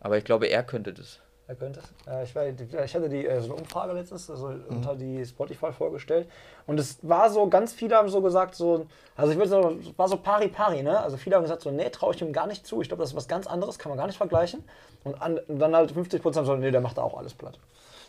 Aber 0.00 0.16
ich 0.16 0.24
glaube, 0.24 0.46
er 0.46 0.62
könnte 0.62 0.92
das. 0.92 1.20
Er 1.48 1.54
könnte 1.54 1.80
es. 1.80 2.06
Äh, 2.12 2.24
ich, 2.24 2.94
hatte 2.94 3.08
die, 3.08 3.24
äh, 3.24 3.40
so 3.40 3.52
eine 3.52 3.62
Umfrage 3.62 3.92
letztens 3.92 4.28
also 4.28 4.52
unter 4.68 4.96
die 4.96 5.24
Spotify 5.24 5.72
vorgestellt. 5.72 6.28
Und 6.66 6.80
es 6.80 6.98
war 7.02 7.30
so, 7.30 7.48
ganz 7.48 7.72
viele 7.72 7.94
haben 7.96 8.08
so 8.08 8.20
gesagt, 8.20 8.56
so, 8.56 8.86
also 9.14 9.30
ich 9.30 9.38
würde 9.38 9.50
sagen, 9.50 9.78
es 9.80 9.96
war 9.96 10.08
so 10.08 10.16
pari 10.16 10.48
pari, 10.48 10.82
ne? 10.82 10.98
Also 10.98 11.16
viele 11.16 11.36
haben 11.36 11.42
gesagt, 11.44 11.62
so, 11.62 11.70
nee, 11.70 11.88
traue 11.90 12.14
ich 12.14 12.20
ihm 12.20 12.32
gar 12.32 12.48
nicht 12.48 12.66
zu. 12.66 12.82
Ich 12.82 12.88
glaube, 12.88 13.02
das 13.02 13.10
ist 13.10 13.16
was 13.16 13.28
ganz 13.28 13.46
anderes, 13.46 13.78
kann 13.78 13.90
man 13.90 13.96
gar 13.98 14.08
nicht 14.08 14.16
vergleichen. 14.16 14.64
Und, 15.04 15.22
an, 15.22 15.38
dann 15.46 15.76
halt 15.76 15.92
50 15.92 16.20
Prozent 16.20 16.46
so, 16.46 16.56
nee, 16.56 16.72
der 16.72 16.80
macht 16.80 16.98
da 16.98 17.02
auch 17.02 17.16
alles 17.16 17.32
platt. 17.34 17.60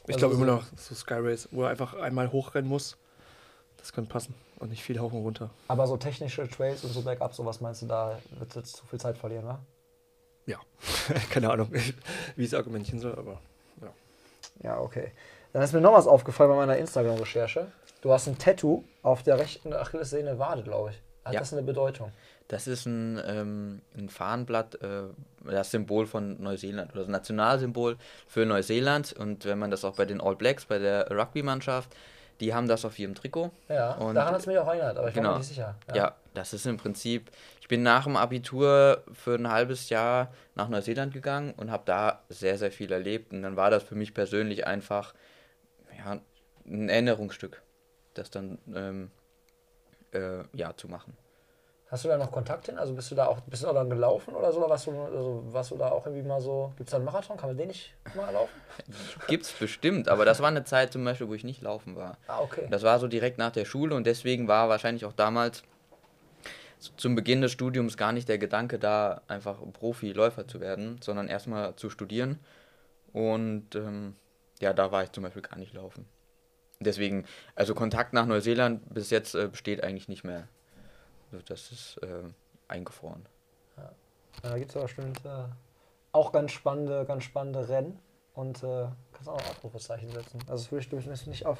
Ich 0.07 0.15
Also 0.15 0.19
glaube 0.19 0.35
so- 0.35 0.41
immer 0.43 0.51
noch 0.53 0.63
so 0.75 0.95
Sky 0.95 1.15
Race, 1.19 1.47
wo 1.51 1.63
er 1.63 1.69
einfach 1.69 1.93
einmal 1.93 2.31
hochrennen 2.31 2.67
muss. 2.69 2.97
Das 3.77 3.93
könnte 3.93 4.11
passen. 4.11 4.33
Und 4.57 4.69
nicht 4.71 4.81
viel 4.81 4.99
hoch 4.99 5.13
und 5.13 5.21
runter. 5.21 5.51
Aber 5.67 5.85
so 5.85 5.97
technische 5.97 6.49
Trails 6.49 6.83
und 6.83 6.91
so 6.91 7.03
bergab, 7.03 7.35
sowas 7.35 7.61
meinst 7.61 7.83
du, 7.83 7.85
da 7.85 8.17
wird 8.39 8.55
jetzt 8.55 8.75
zu 8.77 8.85
viel 8.87 8.99
Zeit 8.99 9.15
verlieren, 9.15 9.45
wa? 9.45 9.59
Ja. 10.47 10.57
Keine 11.29 11.51
Ahnung, 11.51 11.71
wie 11.71 12.41
ich 12.43 12.47
es 12.47 12.53
argumentieren 12.55 12.99
soll, 12.99 13.13
aber 13.13 13.39
ja. 13.81 13.89
Ja, 14.63 14.79
okay. 14.79 15.11
Dann 15.53 15.61
ist 15.61 15.73
mir 15.73 15.81
noch 15.81 15.93
was 15.93 16.07
aufgefallen 16.07 16.49
bei 16.49 16.55
meiner 16.55 16.77
Instagram-Recherche. 16.77 17.67
Du 18.01 18.11
hast 18.11 18.27
ein 18.27 18.37
Tattoo 18.37 18.83
auf 19.03 19.23
der 19.23 19.37
rechten 19.39 19.73
Achillessehne 19.73 20.39
Wade, 20.39 20.63
glaube 20.63 20.91
ich. 20.91 21.01
Hat 21.25 21.33
Ja. 21.33 21.39
das 21.41 21.53
eine 21.53 21.61
Bedeutung? 21.63 22.11
Das 22.47 22.65
ist 22.67 22.85
ein, 22.85 23.21
ähm, 23.27 23.81
ein 23.97 24.07
Fahnenblatt, 24.07 24.75
äh, 24.81 25.03
das 25.51 25.71
Symbol 25.71 26.05
von 26.07 26.41
Neuseeland 26.41 26.91
oder 26.93 27.01
das 27.01 27.09
Nationalsymbol 27.09 27.97
für 28.27 28.45
Neuseeland. 28.45 29.11
Und 29.13 29.43
wenn 29.45 29.59
man 29.59 29.69
das 29.69 29.83
auch 29.83 29.95
bei 29.95 30.05
den 30.05 30.21
All 30.21 30.35
Blacks, 30.35 30.65
bei 30.65 30.79
der 30.79 31.11
Rugby-Mannschaft, 31.11 31.89
die 32.39 32.53
haben 32.53 32.67
das 32.69 32.85
auf 32.85 32.97
ihrem 32.99 33.15
Trikot. 33.15 33.51
Ja, 33.67 33.95
Und- 33.95 34.15
daran 34.15 34.33
hat 34.35 34.39
es 34.41 34.47
mich 34.47 34.57
auch 34.59 34.67
erinnert, 34.67 34.97
aber 34.97 35.09
ich 35.09 35.15
Genau. 35.15 35.31
mir 35.31 35.37
nicht 35.39 35.47
sicher. 35.47 35.75
Ja. 35.93 36.15
Das 36.37 36.53
ist 36.53 36.65
im 36.65 36.77
Prinzip, 36.77 37.31
ich 37.59 37.67
bin 37.67 37.83
nach 37.83 38.03
dem 38.03 38.15
Abitur 38.15 39.03
für 39.11 39.35
ein 39.35 39.49
halbes 39.49 39.89
Jahr 39.89 40.31
nach 40.55 40.69
Neuseeland 40.69 41.13
gegangen 41.13 41.53
und 41.57 41.71
habe 41.71 41.83
da 41.85 42.23
sehr, 42.29 42.57
sehr 42.57 42.71
viel 42.71 42.91
erlebt. 42.91 43.33
Und 43.33 43.41
dann 43.41 43.55
war 43.55 43.69
das 43.69 43.83
für 43.83 43.95
mich 43.95 44.13
persönlich 44.13 44.67
einfach 44.67 45.13
ja, 45.97 46.19
ein 46.65 46.89
Erinnerungsstück, 46.89 47.61
das 48.13 48.29
dann 48.29 48.59
ähm, 48.73 49.11
äh, 50.11 50.43
ja, 50.53 50.75
zu 50.77 50.87
machen. 50.87 51.17
Hast 51.89 52.03
du 52.03 52.09
da 52.09 52.17
noch 52.17 52.31
Kontakt 52.31 52.65
hin? 52.65 52.77
Also 52.77 52.93
bist 52.93 53.09
du 53.11 53.15
da 53.15 53.27
auch, 53.27 53.39
bist 53.41 53.63
du 53.63 53.67
da 53.67 53.73
dann 53.73 53.89
gelaufen 53.89 54.35
oder 54.35 54.51
so? 54.51 54.59
Oder 54.59 54.69
warst 54.69 54.87
du, 54.87 54.91
also 54.91 55.43
warst 55.47 55.71
du 55.71 55.77
da 55.77 55.89
auch 55.89 56.05
irgendwie 56.05 56.27
mal 56.27 56.41
so, 56.41 56.73
gibt 56.75 56.89
es 56.89 56.91
da 56.91 56.97
einen 56.97 57.05
Marathon? 57.05 57.37
Kann 57.37 57.49
man 57.49 57.57
den 57.57 57.69
nicht 57.69 57.95
mal 58.13 58.29
laufen? 58.31 58.51
Gibt's 59.27 59.53
bestimmt, 59.53 60.09
aber 60.09 60.25
das 60.25 60.41
war 60.41 60.49
eine 60.49 60.65
Zeit 60.65 60.91
zum 60.91 61.05
Beispiel, 61.05 61.29
wo 61.29 61.33
ich 61.33 61.45
nicht 61.45 61.61
laufen 61.61 61.95
war. 61.95 62.17
Ah, 62.27 62.41
okay. 62.41 62.67
Das 62.69 62.83
war 62.83 62.99
so 62.99 63.07
direkt 63.07 63.37
nach 63.37 63.51
der 63.51 63.63
Schule 63.63 63.95
und 63.95 64.05
deswegen 64.05 64.49
war 64.49 64.67
wahrscheinlich 64.67 65.05
auch 65.05 65.13
damals 65.13 65.63
zum 66.79 67.15
Beginn 67.15 67.41
des 67.41 67.51
Studiums 67.51 67.97
gar 67.97 68.11
nicht 68.11 68.29
der 68.29 68.37
Gedanke 68.37 68.79
da, 68.79 69.21
einfach 69.27 69.57
Profiläufer 69.73 70.47
zu 70.47 70.59
werden, 70.59 70.99
sondern 71.01 71.27
erstmal 71.27 71.75
zu 71.75 71.89
studieren. 71.89 72.39
Und 73.13 73.75
ähm, 73.75 74.15
ja, 74.59 74.73
da 74.73 74.91
war 74.91 75.03
ich 75.03 75.11
zum 75.11 75.23
Beispiel 75.23 75.41
gar 75.41 75.57
nicht 75.57 75.73
laufen. 75.73 76.07
Deswegen, 76.79 77.25
also 77.55 77.73
Kontakt 77.73 78.13
nach 78.13 78.25
Neuseeland 78.25 78.93
bis 78.93 79.09
jetzt 79.09 79.33
äh, 79.33 79.47
besteht 79.47 79.83
eigentlich 79.83 80.07
nicht 80.07 80.23
mehr. 80.23 80.47
Also 81.31 81.43
das 81.47 81.71
ist 81.71 81.97
äh, 82.03 82.23
eingefroren. 82.67 83.25
Ja, 83.77 83.91
da 84.43 84.57
gibt 84.57 84.69
es 84.69 84.75
aber 84.75 84.85
bestimmt 84.85 85.25
äh, 85.25 85.45
auch 86.11 86.31
ganz 86.31 86.51
spannende, 86.51 87.05
ganz 87.05 87.23
spannende 87.23 87.67
Rennen. 87.67 87.99
Und 88.35 88.61
äh, 88.61 88.85
kannst 89.13 89.29
auch 89.29 89.37
noch 89.39 89.49
Abrufezeichen 89.49 90.11
setzen. 90.11 90.39
Also 90.41 90.63
das 90.63 90.71
würde 90.71 90.83
ich 90.83 90.89
durchaus 90.89 91.25
nicht 91.25 91.47
auf 91.47 91.57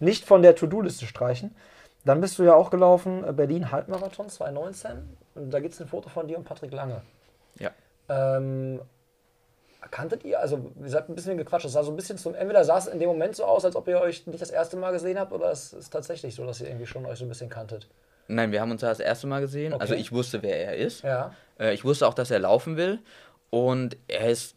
nicht 0.00 0.24
von 0.24 0.40
der 0.40 0.56
To-Do-Liste 0.56 1.04
streichen. 1.04 1.54
Dann 2.04 2.20
bist 2.20 2.38
du 2.38 2.42
ja 2.42 2.54
auch 2.54 2.70
gelaufen, 2.70 3.24
äh, 3.26 3.32
Berlin 3.32 3.70
Halbmarathon 3.70 4.28
2019. 4.28 5.16
Und 5.34 5.50
da 5.50 5.60
gibt 5.60 5.74
es 5.74 5.80
ein 5.80 5.86
Foto 5.88 6.08
von 6.08 6.28
dir 6.28 6.36
und 6.38 6.44
Patrick 6.44 6.72
Lange. 6.72 7.00
Ja. 7.58 7.70
Ähm, 8.08 8.80
kanntet 9.90 10.24
ihr, 10.24 10.40
also 10.40 10.70
ihr 10.82 10.88
seid 10.90 11.08
ein 11.08 11.14
bisschen 11.14 11.36
gequatscht, 11.36 11.66
es 11.66 11.72
sah 11.72 11.82
so 11.82 11.92
ein 11.92 11.96
bisschen 11.96 12.18
zum, 12.18 12.34
entweder 12.34 12.64
sah 12.64 12.78
es 12.78 12.86
in 12.86 12.98
dem 12.98 13.08
Moment 13.08 13.36
so 13.36 13.44
aus, 13.44 13.64
als 13.64 13.76
ob 13.76 13.86
ihr 13.88 14.00
euch 14.00 14.26
nicht 14.26 14.40
das 14.40 14.50
erste 14.50 14.76
Mal 14.76 14.92
gesehen 14.92 15.18
habt, 15.18 15.32
oder 15.32 15.50
es 15.50 15.72
ist 15.72 15.90
tatsächlich 15.92 16.34
so, 16.34 16.44
dass 16.46 16.60
ihr 16.60 16.68
irgendwie 16.68 16.86
schon 16.86 17.04
euch 17.06 17.18
so 17.18 17.24
ein 17.24 17.28
bisschen 17.28 17.48
kanntet. 17.50 17.88
Nein, 18.26 18.52
wir 18.52 18.60
haben 18.60 18.70
uns 18.70 18.80
da 18.80 18.88
das 18.88 19.00
erste 19.00 19.26
Mal 19.26 19.40
gesehen. 19.40 19.74
Also 19.74 19.92
Okay. 19.92 20.00
ich 20.00 20.10
wusste, 20.12 20.42
wer 20.42 20.58
er 20.58 20.76
ist. 20.76 21.02
Ja. 21.02 21.34
Äh, 21.58 21.74
ich 21.74 21.84
wusste 21.84 22.06
auch, 22.08 22.14
dass 22.14 22.30
er 22.30 22.38
laufen 22.38 22.76
will. 22.76 22.98
Und 23.50 23.96
er 24.08 24.30
ist. 24.30 24.56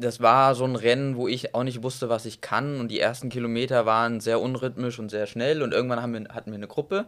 Das 0.00 0.20
war 0.20 0.54
so 0.54 0.64
ein 0.64 0.76
Rennen, 0.76 1.16
wo 1.16 1.28
ich 1.28 1.54
auch 1.54 1.64
nicht 1.64 1.82
wusste, 1.82 2.08
was 2.08 2.26
ich 2.26 2.40
kann. 2.40 2.80
Und 2.80 2.88
die 2.88 3.00
ersten 3.00 3.28
Kilometer 3.28 3.86
waren 3.86 4.20
sehr 4.20 4.40
unrhythmisch 4.40 4.98
und 4.98 5.10
sehr 5.10 5.26
schnell. 5.26 5.62
Und 5.62 5.72
irgendwann 5.72 6.02
haben 6.02 6.12
wir, 6.12 6.34
hatten 6.34 6.50
wir 6.50 6.56
eine 6.56 6.68
Gruppe, 6.68 7.06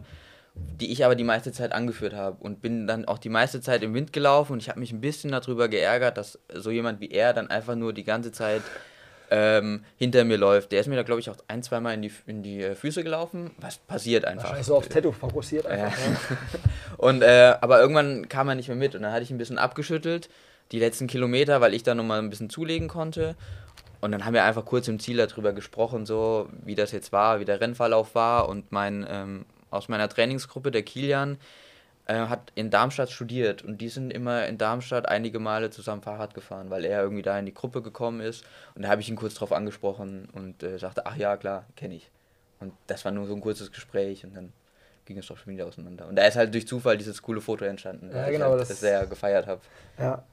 die 0.55 0.91
ich 0.91 1.03
aber 1.03 1.15
die 1.15 1.23
meiste 1.23 1.51
Zeit 1.51 1.71
angeführt 1.71 2.13
habe. 2.13 2.37
Und 2.39 2.61
bin 2.61 2.87
dann 2.87 3.05
auch 3.05 3.17
die 3.17 3.29
meiste 3.29 3.61
Zeit 3.61 3.83
im 3.83 3.93
Wind 3.93 4.13
gelaufen. 4.13 4.53
Und 4.53 4.61
ich 4.61 4.69
habe 4.69 4.79
mich 4.79 4.91
ein 4.91 5.01
bisschen 5.01 5.31
darüber 5.31 5.67
geärgert, 5.67 6.17
dass 6.17 6.39
so 6.53 6.71
jemand 6.71 6.99
wie 6.99 7.11
er 7.11 7.33
dann 7.33 7.49
einfach 7.49 7.75
nur 7.75 7.93
die 7.93 8.03
ganze 8.03 8.31
Zeit 8.31 8.61
ähm, 9.33 9.83
hinter 9.97 10.23
mir 10.25 10.37
läuft. 10.37 10.71
Der 10.71 10.79
ist 10.79 10.87
mir 10.87 10.95
da, 10.95 11.01
glaube 11.01 11.19
ich, 11.19 11.29
auch 11.29 11.37
ein, 11.47 11.63
zweimal 11.63 11.95
in 11.95 12.03
die, 12.03 12.11
in 12.27 12.43
die 12.43 12.61
äh, 12.61 12.75
Füße 12.75 13.03
gelaufen. 13.03 13.49
Was 13.59 13.77
passiert 13.77 14.25
einfach. 14.25 14.43
Wahrscheinlich 14.43 14.67
so 14.67 14.75
aufs 14.75 14.89
Tattoo 14.89 15.11
fokussiert 15.11 15.65
einfach. 15.65 15.97
Ja. 15.97 16.09
Ne? 16.09 16.17
Und 16.97 17.21
äh, 17.23 17.55
aber 17.59 17.79
irgendwann 17.79 18.29
kam 18.29 18.47
er 18.47 18.55
nicht 18.55 18.67
mehr 18.67 18.77
mit 18.77 18.95
und 18.95 19.01
dann 19.01 19.11
hatte 19.11 19.23
ich 19.23 19.31
ein 19.31 19.37
bisschen 19.37 19.57
abgeschüttelt, 19.57 20.29
die 20.71 20.79
letzten 20.79 21.07
Kilometer, 21.07 21.61
weil 21.61 21.73
ich 21.73 21.83
da 21.83 21.93
nochmal 21.95 22.19
ein 22.19 22.29
bisschen 22.29 22.49
zulegen 22.49 22.87
konnte. 22.87 23.35
Und 24.01 24.11
dann 24.11 24.25
haben 24.25 24.33
wir 24.33 24.43
einfach 24.43 24.65
kurz 24.65 24.87
im 24.87 24.99
Ziel 24.99 25.17
darüber 25.17 25.53
gesprochen, 25.53 26.05
so 26.05 26.49
wie 26.65 26.75
das 26.75 26.91
jetzt 26.91 27.11
war, 27.11 27.39
wie 27.39 27.45
der 27.45 27.61
Rennverlauf 27.61 28.15
war. 28.15 28.49
Und 28.49 28.71
mein 28.71 29.05
ähm, 29.09 29.45
aus 29.69 29.87
meiner 29.87 30.09
Trainingsgruppe, 30.09 30.71
der 30.71 30.83
Kilian, 30.83 31.37
äh, 32.05 32.15
hat 32.15 32.51
in 32.55 32.69
Darmstadt 32.69 33.11
studiert 33.11 33.63
und 33.63 33.79
die 33.79 33.87
sind 33.87 34.11
immer 34.11 34.45
in 34.47 34.57
Darmstadt 34.57 35.07
einige 35.07 35.39
Male 35.39 35.69
zusammen 35.69 36.01
Fahrrad 36.01 36.33
gefahren, 36.33 36.69
weil 36.69 36.83
er 36.83 37.01
irgendwie 37.01 37.21
da 37.21 37.39
in 37.39 37.45
die 37.45 37.53
Gruppe 37.53 37.81
gekommen 37.81 38.19
ist. 38.19 38.43
Und 38.75 38.81
da 38.81 38.89
habe 38.89 38.99
ich 38.99 39.07
ihn 39.07 39.15
kurz 39.15 39.35
drauf 39.35 39.53
angesprochen 39.53 40.27
und 40.33 40.63
äh, 40.63 40.77
sagte, 40.79 41.05
ach 41.05 41.15
ja, 41.15 41.37
klar, 41.37 41.65
kenne 41.77 41.95
ich. 41.95 42.11
Und 42.59 42.73
das 42.87 43.05
war 43.05 43.13
nur 43.13 43.25
so 43.27 43.33
ein 43.33 43.39
kurzes 43.41 43.71
Gespräch 43.71 44.25
und 44.25 44.35
dann 44.35 44.51
ging 45.05 45.17
es 45.17 45.27
doch 45.27 45.37
schon 45.37 45.53
wieder 45.53 45.65
auseinander. 45.65 46.07
Und 46.07 46.17
da 46.17 46.25
ist 46.25 46.35
halt 46.35 46.53
durch 46.53 46.67
Zufall 46.67 46.97
dieses 46.97 47.21
coole 47.21 47.39
Foto 47.39 47.63
entstanden, 47.63 48.09
Ja, 48.13 48.29
genau, 48.29 48.45
ich 48.47 48.51
halt 48.51 48.61
das- 48.61 48.67
das 48.69 48.79
sehr 48.81 49.05
gefeiert 49.05 49.47
habe. 49.47 49.61
Ja, 49.97 50.23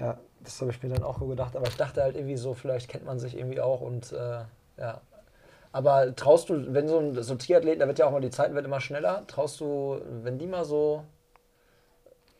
ja, 0.00 0.18
das 0.42 0.60
habe 0.60 0.70
ich 0.70 0.82
mir 0.82 0.90
dann 0.90 1.02
auch 1.02 1.18
so 1.18 1.26
gedacht. 1.26 1.56
Aber 1.56 1.66
ich 1.66 1.76
dachte 1.76 2.02
halt 2.02 2.16
irgendwie 2.16 2.36
so, 2.36 2.54
vielleicht 2.54 2.88
kennt 2.88 3.04
man 3.04 3.18
sich 3.18 3.36
irgendwie 3.36 3.60
auch 3.60 3.80
und 3.80 4.12
äh, 4.12 4.40
ja. 4.78 5.00
Aber 5.72 6.14
traust 6.14 6.50
du, 6.50 6.72
wenn 6.72 6.86
so 6.86 6.98
ein 6.98 7.20
so 7.20 7.34
Triathleten, 7.34 7.80
da 7.80 7.88
wird 7.88 7.98
ja 7.98 8.06
auch 8.06 8.12
mal 8.12 8.20
die 8.20 8.30
Zeit 8.30 8.54
wird 8.54 8.64
immer 8.64 8.80
schneller, 8.80 9.26
traust 9.26 9.60
du, 9.60 10.00
wenn 10.22 10.38
die 10.38 10.46
mal 10.46 10.64
so 10.64 11.04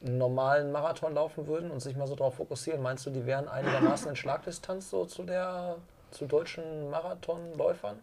einen 0.04 0.18
normalen 0.18 0.70
Marathon 0.70 1.14
laufen 1.14 1.46
würden 1.46 1.70
und 1.70 1.80
sich 1.80 1.96
mal 1.96 2.06
so 2.06 2.14
darauf 2.14 2.34
fokussieren, 2.34 2.82
meinst 2.82 3.06
du, 3.06 3.10
die 3.10 3.26
wären 3.26 3.48
einigermaßen 3.48 4.08
in 4.10 4.16
Schlagdistanz 4.16 4.90
so 4.90 5.04
zu 5.06 5.24
der 5.24 5.76
zu 6.10 6.26
deutschen 6.26 6.90
Marathonläufern? 6.90 7.96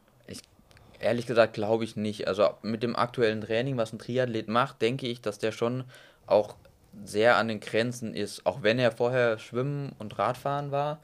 Ehrlich 1.00 1.26
gesagt 1.26 1.54
glaube 1.54 1.84
ich 1.84 1.96
nicht. 1.96 2.28
Also 2.28 2.50
mit 2.62 2.84
dem 2.84 2.96
aktuellen 2.96 3.42
Training, 3.42 3.78
was 3.78 3.92
ein 3.92 4.00
Triathlet 4.00 4.48
macht, 4.48 4.82
denke 4.82 5.08
ich, 5.08 5.22
dass 5.22 5.40
der 5.40 5.52
schon 5.52 5.86
auch 6.28 6.56
sehr 7.04 7.38
an 7.38 7.48
den 7.48 7.60
Grenzen 7.60 8.14
ist. 8.14 8.46
Auch 8.46 8.64
wenn 8.64 8.80
er 8.80 8.92
vorher 8.92 9.40
Schwimmen 9.40 9.94
und 10.00 10.18
Radfahren 10.20 10.72
war, 10.72 11.02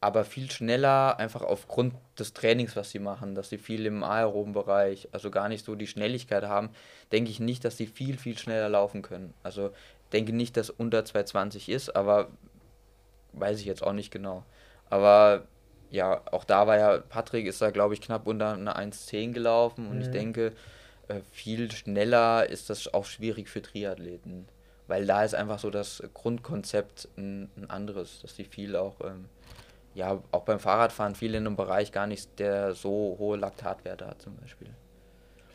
aber 0.00 0.24
viel 0.24 0.50
schneller 0.50 1.18
einfach 1.18 1.42
aufgrund 1.42 1.94
des 2.18 2.34
Trainings, 2.34 2.76
was 2.76 2.90
sie 2.90 2.98
machen, 2.98 3.34
dass 3.34 3.48
sie 3.48 3.58
viel 3.58 3.86
im 3.86 4.04
aeroben 4.04 4.52
Bereich, 4.52 5.08
also 5.12 5.30
gar 5.30 5.48
nicht 5.48 5.64
so 5.64 5.74
die 5.76 5.86
Schnelligkeit 5.86 6.44
haben, 6.44 6.70
denke 7.12 7.30
ich 7.30 7.40
nicht, 7.40 7.64
dass 7.64 7.76
sie 7.78 7.86
viel, 7.86 8.18
viel 8.18 8.36
schneller 8.36 8.68
laufen 8.68 9.02
können. 9.02 9.32
Also 9.42 9.70
denke 10.12 10.32
nicht, 10.34 10.56
dass 10.58 10.68
unter 10.70 11.04
220 11.04 11.70
ist, 11.70 11.96
aber 11.96 12.28
weiß 13.32 13.60
ich 13.60 13.66
jetzt 13.66 13.82
auch 13.82 13.92
nicht 13.92 14.10
genau. 14.10 14.44
Aber 14.90 15.46
ja, 15.90 16.22
auch 16.32 16.44
da 16.44 16.66
war 16.66 16.78
ja, 16.78 16.98
Patrick 16.98 17.46
ist 17.46 17.62
da, 17.62 17.70
glaube 17.70 17.94
ich, 17.94 18.00
knapp 18.00 18.26
unter 18.26 18.52
eine 18.52 18.76
1,10 18.76 19.32
gelaufen 19.32 19.88
und 19.88 20.00
ich 20.00 20.08
Mhm. 20.08 20.12
denke, 20.12 20.52
äh, 21.08 21.20
viel 21.32 21.70
schneller 21.70 22.48
ist 22.48 22.70
das 22.70 22.92
auch 22.92 23.04
schwierig 23.04 23.48
für 23.48 23.62
Triathleten, 23.62 24.48
weil 24.86 25.06
da 25.06 25.24
ist 25.24 25.34
einfach 25.34 25.58
so 25.58 25.70
das 25.70 26.02
Grundkonzept 26.12 27.08
ein, 27.16 27.50
ein 27.56 27.70
anderes, 27.70 28.20
dass 28.22 28.34
die 28.34 28.44
viel 28.44 28.76
auch, 28.76 29.00
ähm, 29.02 29.26
ja, 29.94 30.20
auch 30.32 30.42
beim 30.42 30.60
Fahrradfahren 30.60 31.14
viel 31.14 31.34
in 31.34 31.46
einem 31.46 31.56
Bereich 31.56 31.92
gar 31.92 32.06
nicht, 32.06 32.38
der 32.38 32.74
so 32.74 33.16
hohe 33.18 33.36
Laktatwerte 33.36 34.06
hat 34.06 34.20
zum 34.20 34.36
Beispiel. 34.36 34.68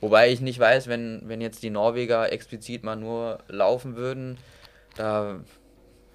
Wobei 0.02 0.32
ich 0.32 0.40
nicht 0.40 0.60
weiß, 0.60 0.88
wenn, 0.88 1.24
wenn 1.26 1.42
jetzt 1.42 1.62
die 1.62 1.70
Norweger 1.70 2.32
explizit 2.32 2.84
mal 2.84 2.96
nur 2.96 3.40
laufen 3.48 3.96
würden, 3.96 4.38
da 4.96 5.42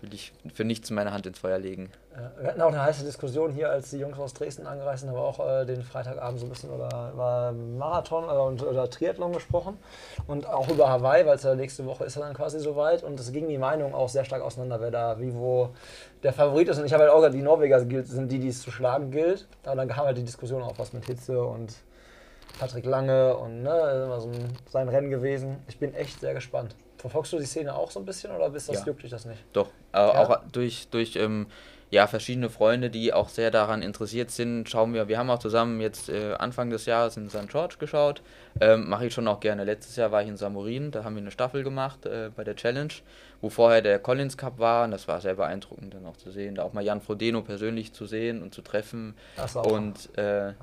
will 0.05 0.15
ich 0.15 0.33
für 0.55 0.65
nichts 0.65 0.91
meine 0.91 1.13
Hand 1.13 1.27
ins 1.27 1.39
Feuer 1.39 1.59
legen. 1.59 1.91
Ja, 2.15 2.31
wir 2.39 2.49
hatten 2.49 2.61
auch 2.61 2.69
eine 2.69 2.83
heiße 2.83 3.05
Diskussion 3.05 3.53
hier, 3.53 3.71
als 3.71 3.91
die 3.91 3.99
Jungs 3.99 4.19
aus 4.19 4.35
Dresden 4.35 4.67
angereist 4.67 5.01
sind, 5.01 5.11
haben 5.11 5.17
wir 5.17 5.23
auch 5.23 5.41
äh, 5.41 5.65
den 5.65 5.83
Freitagabend 5.83 6.39
so 6.39 6.47
ein 6.47 6.51
bisschen 6.51 6.73
über, 6.73 7.11
über 7.13 7.53
Marathon 7.53 8.25
oder, 8.25 8.45
und, 8.45 8.63
oder 8.63 8.89
Triathlon 8.89 9.33
gesprochen 9.33 9.79
und 10.27 10.47
auch 10.47 10.69
über 10.69 10.89
Hawaii, 10.89 11.27
weil 11.27 11.37
es 11.37 11.43
ja 11.43 11.55
nächste 11.55 11.87
Woche 11.87 12.05
ist 12.05 12.17
ja 12.17 12.23
dann 12.23 12.35
quasi 12.35 12.61
soweit 12.61 13.03
und 13.03 13.19
es 13.19 13.33
ging 13.33 13.49
die 13.49 13.59
Meinung 13.59 13.95
auch 13.95 14.09
sehr 14.09 14.25
stark 14.25 14.43
auseinander, 14.43 14.81
wer 14.81 14.91
da 14.91 15.19
wie 15.19 15.35
wo 15.35 15.71
der 16.23 16.33
Favorit 16.33 16.69
ist 16.69 16.79
und 16.79 16.85
ich 16.85 16.93
habe 16.93 17.05
halt 17.05 17.13
auch 17.13 17.17
gesagt, 17.17 17.35
die 17.35 17.43
Norweger 17.43 17.81
sind 17.81 18.31
die, 18.31 18.39
die 18.39 18.49
es 18.49 18.63
zu 18.63 18.71
schlagen 18.71 19.11
gilt, 19.11 19.47
aber 19.65 19.77
dann 19.77 19.89
kam 19.89 20.07
halt 20.07 20.19
die 20.19 20.25
Diskussion 20.25 20.63
auch 20.63 20.79
was 20.79 20.93
mit 20.93 21.05
Hitze 21.07 21.43
und 21.43 21.75
Patrick 22.59 22.85
Lange 22.85 23.37
und 23.37 23.63
ne, 23.63 24.05
immer 24.07 24.21
so 24.21 24.29
ein, 24.29 24.49
sein 24.71 24.89
Rennen 24.89 25.11
gewesen. 25.11 25.57
Ich 25.67 25.79
bin 25.79 25.95
echt 25.95 26.21
sehr 26.21 26.35
gespannt. 26.35 26.77
Verfolgst 27.05 27.35
du 27.35 27.39
die 27.39 27.45
Szene 27.45 27.75
auch 27.75 27.91
so 27.91 28.01
ein 28.01 28.07
bisschen 28.07 28.35
oder 28.35 28.49
bist 28.49 28.67
das 28.71 28.77
Ja. 28.81 28.87
juckt 28.87 29.03
dich 29.03 29.11
das 29.11 29.27
nicht? 29.27 29.39
Doch, 29.53 29.69
äh, 29.93 29.99
auch 29.99 30.41
durch, 30.51 30.89
durch 30.91 31.17
ähm, 31.17 31.49
ja, 31.91 32.07
verschiedene 32.07 32.49
Freunde, 32.49 32.89
die 32.89 33.13
auch 33.13 33.29
sehr 33.29 33.51
daran 33.51 33.83
interessiert 33.83 34.31
sind, 34.31 34.71
schauen 34.71 34.95
wir, 34.95 35.07
wir 35.07 35.19
haben 35.19 35.29
auch 35.29 35.39
zusammen 35.39 35.83
jetzt 35.83 36.09
äh, 36.09 36.33
Anfang 36.33 36.71
des 36.71 36.87
Jahres 36.87 37.19
in 37.19 37.29
St. 37.29 37.47
George 37.51 37.75
geschaut, 37.79 38.23
ähm, 38.59 38.89
mache 38.89 39.05
ich 39.05 39.13
schon 39.13 39.29
auch 39.29 39.41
gerne. 39.41 39.65
Letztes 39.65 39.97
Jahr 39.97 40.13
war 40.13 40.23
ich 40.23 40.29
in 40.29 40.39
Samorin, 40.39 40.93
da 40.93 41.05
haben 41.05 41.15
wir 41.15 41.21
eine 41.21 41.31
Staffel 41.31 41.63
gemacht 41.63 42.07
äh, 42.07 42.31
bei 42.35 42.43
der 42.43 42.57
Challenge, 42.57 42.95
wo 43.43 43.51
vorher 43.51 43.83
der 43.83 43.99
Collins 43.99 44.39
Cup 44.39 44.59
war 44.59 44.87
und 44.87 44.93
das 44.93 45.07
war 45.07 45.21
sehr 45.21 45.35
beeindruckend 45.35 45.93
dann 45.93 46.07
auch 46.07 46.17
zu 46.17 46.31
sehen, 46.31 46.55
da 46.55 46.63
auch 46.63 46.73
mal 46.73 46.83
Jan 46.83 47.03
Frodeno 47.03 47.43
persönlich 47.43 47.93
zu 47.93 48.07
sehen 48.07 48.43
und 48.43 48.55
zu 48.55 48.63
treffen 48.63 49.15
Das 49.37 49.59
auch. 49.59 49.67
und 49.67 50.17
äh, 50.17 50.55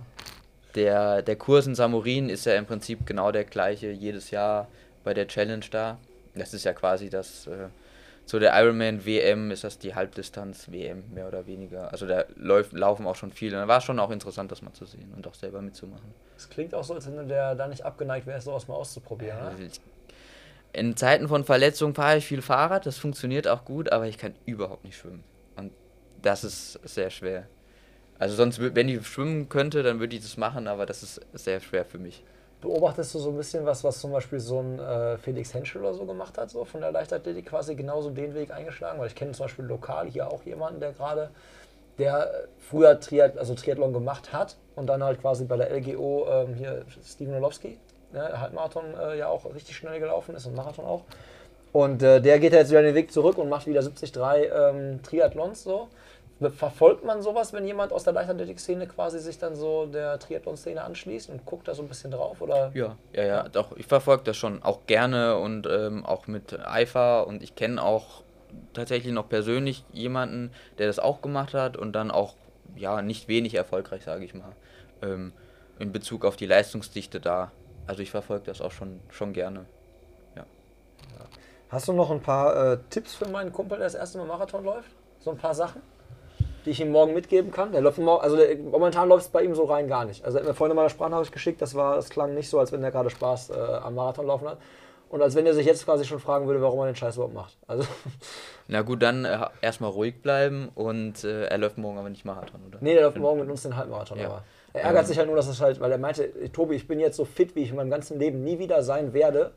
der, 0.73 1.21
der 1.21 1.35
Kurs 1.35 1.67
in 1.67 1.75
Samorin 1.75 2.29
ist 2.29 2.45
ja 2.47 2.55
im 2.55 2.65
Prinzip 2.65 3.05
genau 3.05 3.31
der 3.31 3.43
gleiche 3.43 3.91
jedes 3.91 4.31
Jahr 4.31 4.67
bei 5.03 5.13
der 5.13 5.27
Challenge 5.27 5.65
da. 5.69 5.97
Das 6.35 6.53
ist 6.53 6.63
ja 6.63 6.73
quasi 6.73 7.09
das, 7.09 7.47
äh, 7.47 7.67
so 8.25 8.39
der 8.39 8.53
Ironman 8.61 9.05
WM 9.05 9.51
ist 9.51 9.63
das 9.63 9.77
die 9.79 9.93
Halbdistanz 9.95 10.71
WM, 10.71 11.03
mehr 11.13 11.27
oder 11.27 11.45
weniger. 11.47 11.91
Also 11.91 12.07
da 12.07 12.23
läuft, 12.35 12.71
laufen 12.73 13.05
auch 13.07 13.15
schon 13.15 13.31
viele. 13.31 13.57
Da 13.57 13.67
war 13.67 13.79
es 13.79 13.83
schon 13.83 13.99
auch 13.99 14.11
interessant, 14.11 14.51
das 14.51 14.61
mal 14.61 14.73
zu 14.73 14.85
sehen 14.85 15.11
und 15.15 15.27
auch 15.27 15.33
selber 15.33 15.61
mitzumachen. 15.61 16.13
Es 16.37 16.49
klingt 16.49 16.73
auch 16.73 16.83
so, 16.83 16.93
als 16.93 17.05
wenn 17.07 17.17
du 17.17 17.25
der 17.25 17.55
da 17.55 17.67
nicht 17.67 17.83
abgeneigt 17.83 18.25
wärst, 18.27 18.45
sowas 18.45 18.67
mal 18.67 18.75
auszuprobieren. 18.75 19.37
Also 19.39 19.63
ich- 19.63 19.81
In 20.73 20.95
Zeiten 20.95 21.27
von 21.27 21.43
Verletzungen 21.43 21.93
fahre 21.95 22.17
ich 22.17 22.25
viel 22.25 22.41
Fahrrad, 22.41 22.85
das 22.85 22.97
funktioniert 22.97 23.45
auch 23.47 23.65
gut, 23.65 23.91
aber 23.91 24.07
ich 24.07 24.17
kann 24.17 24.33
überhaupt 24.45 24.85
nicht 24.85 24.95
schwimmen. 24.97 25.23
Und 25.57 25.73
das 26.21 26.45
ist 26.45 26.79
sehr 26.87 27.09
schwer. 27.09 27.47
Also 28.19 28.35
sonst, 28.35 28.59
wenn 28.61 28.87
ich 28.87 29.05
schwimmen 29.05 29.49
könnte, 29.49 29.83
dann 29.83 29.99
würde 29.99 30.15
ich 30.15 30.21
das 30.21 30.37
machen, 30.37 30.67
aber 30.69 30.85
das 30.85 31.03
ist 31.03 31.19
sehr 31.33 31.59
schwer 31.59 31.83
für 31.83 31.97
mich. 31.97 32.23
Beobachtest 32.61 33.15
du 33.15 33.19
so 33.19 33.31
ein 33.31 33.37
bisschen 33.37 33.65
was, 33.65 33.83
was 33.83 33.99
zum 33.99 34.11
Beispiel 34.11 34.39
so 34.39 34.59
ein 34.59 34.77
äh, 34.79 35.17
Felix 35.17 35.53
Henschel 35.53 35.81
oder 35.81 35.95
so 35.95 36.05
gemacht 36.05 36.37
hat, 36.37 36.51
so 36.51 36.63
von 36.63 36.81
der 36.81 36.91
Leichtathletik 36.91 37.47
quasi 37.47 37.75
genauso 37.75 38.11
den 38.11 38.35
Weg 38.35 38.51
eingeschlagen? 38.51 38.99
Weil 38.99 39.07
ich 39.07 39.15
kenne 39.15 39.31
zum 39.31 39.45
Beispiel 39.45 39.65
lokal 39.65 40.07
hier 40.07 40.31
auch 40.31 40.43
jemanden, 40.43 40.79
der 40.79 40.91
gerade, 40.91 41.31
der 41.97 42.31
früher 42.59 42.99
Triath 42.99 43.37
also 43.37 43.55
Triathlon 43.55 43.93
gemacht 43.93 44.31
hat 44.31 44.57
und 44.75 44.87
dann 44.87 45.03
halt 45.03 45.21
quasi 45.21 45.45
bei 45.45 45.57
der 45.57 45.71
LGO, 45.75 46.27
ähm, 46.29 46.53
hier 46.53 46.85
Steven 47.03 47.33
Orlowski, 47.33 47.79
ne, 48.13 48.39
Halbmarathon 48.39 48.93
äh, 48.95 49.17
ja 49.17 49.27
auch 49.27 49.51
richtig 49.53 49.75
schnell 49.75 49.99
gelaufen 49.99 50.35
ist 50.35 50.45
und 50.45 50.55
Marathon 50.55 50.85
auch. 50.85 51.03
Und 51.71 52.03
äh, 52.03 52.21
der 52.21 52.39
geht 52.39 52.53
jetzt 52.53 52.69
wieder 52.69 52.81
den 52.81 52.95
Weg 52.95 53.11
zurück 53.11 53.37
und 53.37 53.49
macht 53.49 53.65
wieder 53.65 53.81
73 53.81 54.13
ähm, 54.53 55.01
Triathlons 55.03 55.63
so. 55.63 55.87
Verfolgt 56.49 57.03
man 57.05 57.21
sowas, 57.21 57.53
wenn 57.53 57.65
jemand 57.65 57.93
aus 57.93 58.03
der 58.03 58.13
Leichtathletik-Szene 58.13 58.87
quasi 58.87 59.19
sich 59.19 59.37
dann 59.37 59.55
so 59.55 59.85
der 59.85 60.17
Triathlon-Szene 60.17 60.83
anschließt 60.83 61.29
und 61.29 61.45
guckt 61.45 61.67
da 61.67 61.75
so 61.75 61.83
ein 61.83 61.87
bisschen 61.87 62.11
drauf? 62.11 62.41
Oder? 62.41 62.71
Ja, 62.73 62.97
ja, 63.13 63.23
ja, 63.23 63.49
doch, 63.49 63.75
ich 63.77 63.85
verfolge 63.85 64.23
das 64.23 64.37
schon 64.37 64.63
auch 64.63 64.87
gerne 64.87 65.37
und 65.37 65.67
ähm, 65.67 66.05
auch 66.05 66.27
mit 66.27 66.59
Eifer 66.59 67.27
und 67.27 67.43
ich 67.43 67.55
kenne 67.55 67.83
auch 67.83 68.23
tatsächlich 68.73 69.13
noch 69.13 69.29
persönlich 69.29 69.85
jemanden, 69.93 70.51
der 70.79 70.87
das 70.87 70.97
auch 70.97 71.21
gemacht 71.21 71.53
hat 71.53 71.77
und 71.77 71.93
dann 71.93 72.09
auch, 72.09 72.35
ja, 72.75 73.01
nicht 73.01 73.27
wenig 73.27 73.53
erfolgreich, 73.53 74.03
sage 74.03 74.25
ich 74.25 74.33
mal, 74.33 74.55
ähm, 75.03 75.33
in 75.77 75.91
Bezug 75.91 76.25
auf 76.25 76.35
die 76.35 76.47
Leistungsdichte 76.47 77.19
da. 77.19 77.51
Also 77.85 78.01
ich 78.01 78.11
verfolge 78.11 78.45
das 78.45 78.61
auch 78.61 78.71
schon, 78.71 78.99
schon 79.09 79.33
gerne. 79.33 79.65
Hast 81.71 81.87
du 81.87 81.93
noch 81.93 82.11
ein 82.11 82.21
paar 82.21 82.73
äh, 82.73 82.77
Tipps 82.89 83.15
für 83.15 83.29
meinen 83.29 83.53
Kumpel, 83.53 83.77
der 83.77 83.87
das 83.87 83.95
erste 83.95 84.17
Mal 84.17 84.27
Marathon 84.27 84.65
läuft? 84.65 84.91
So 85.19 85.31
ein 85.31 85.37
paar 85.37 85.55
Sachen, 85.55 85.81
die 86.65 86.71
ich 86.71 86.81
ihm 86.81 86.91
morgen 86.91 87.13
mitgeben 87.13 87.51
kann? 87.51 87.71
Der 87.71 87.81
läuft 87.81 87.97
morgen, 87.97 88.23
also 88.23 88.35
der, 88.37 88.57
momentan 88.57 89.09
läuft 89.09 89.25
es 89.25 89.31
bei 89.31 89.43
ihm 89.43 89.55
so 89.55 89.65
rein 89.65 89.87
gar 89.87 90.05
nicht. 90.05 90.23
Also 90.25 90.37
er 90.37 90.41
hat 90.43 90.47
mir 90.49 90.53
vorhin 90.53 90.75
mal 90.75 90.83
eine 90.83 90.89
Sprachnachricht 90.89 91.31
geschickt, 91.31 91.61
das 91.61 91.75
war, 91.75 91.95
das 91.95 92.09
klang 92.09 92.33
nicht 92.33 92.49
so, 92.49 92.59
als 92.59 92.71
wenn 92.71 92.83
er 92.83 92.91
gerade 92.91 93.09
Spaß 93.09 93.49
äh, 93.51 93.53
am 93.53 93.95
Marathon 93.95 94.27
laufen 94.27 94.47
hat. 94.47 94.57
Und 95.09 95.21
als 95.21 95.35
wenn 95.35 95.45
er 95.45 95.53
sich 95.53 95.65
jetzt 95.65 95.83
quasi 95.83 96.05
schon 96.05 96.19
fragen 96.19 96.47
würde, 96.47 96.61
warum 96.61 96.79
er 96.79 96.85
den 96.85 96.95
Scheiß 96.95 97.15
überhaupt 97.15 97.33
macht. 97.33 97.57
Also 97.67 97.83
Na 98.67 98.81
gut, 98.81 99.01
dann 99.01 99.25
äh, 99.25 99.39
erstmal 99.61 99.91
ruhig 99.91 100.21
bleiben 100.21 100.69
und 100.73 101.25
äh, 101.25 101.47
er 101.47 101.57
läuft 101.57 101.77
morgen 101.77 101.97
aber 101.97 102.09
nicht 102.09 102.23
Marathon, 102.23 102.61
oder? 102.67 102.77
Nee, 102.79 102.93
der 102.93 103.03
läuft 103.03 103.17
morgen 103.17 103.41
mit 103.41 103.49
uns 103.49 103.63
den 103.63 103.75
Halbmarathon. 103.75 104.17
Ja. 104.19 104.27
Aber 104.27 104.43
er 104.73 104.83
ärgert 104.83 105.01
Ähm. 105.01 105.07
sich 105.07 105.17
halt 105.17 105.27
nur, 105.27 105.35
dass 105.35 105.47
es 105.47 105.59
halt, 105.59 105.81
weil 105.81 105.91
er 105.91 105.97
meinte, 105.97 106.31
Tobi, 106.53 106.75
ich 106.75 106.87
bin 106.87 106.99
jetzt 107.01 107.17
so 107.17 107.25
fit, 107.25 107.55
wie 107.55 107.63
ich 107.63 107.71
in 107.71 107.75
meinem 107.75 107.89
ganzen 107.89 108.19
Leben 108.19 108.43
nie 108.43 108.57
wieder 108.59 108.83
sein 108.83 109.11
werde. 109.13 109.51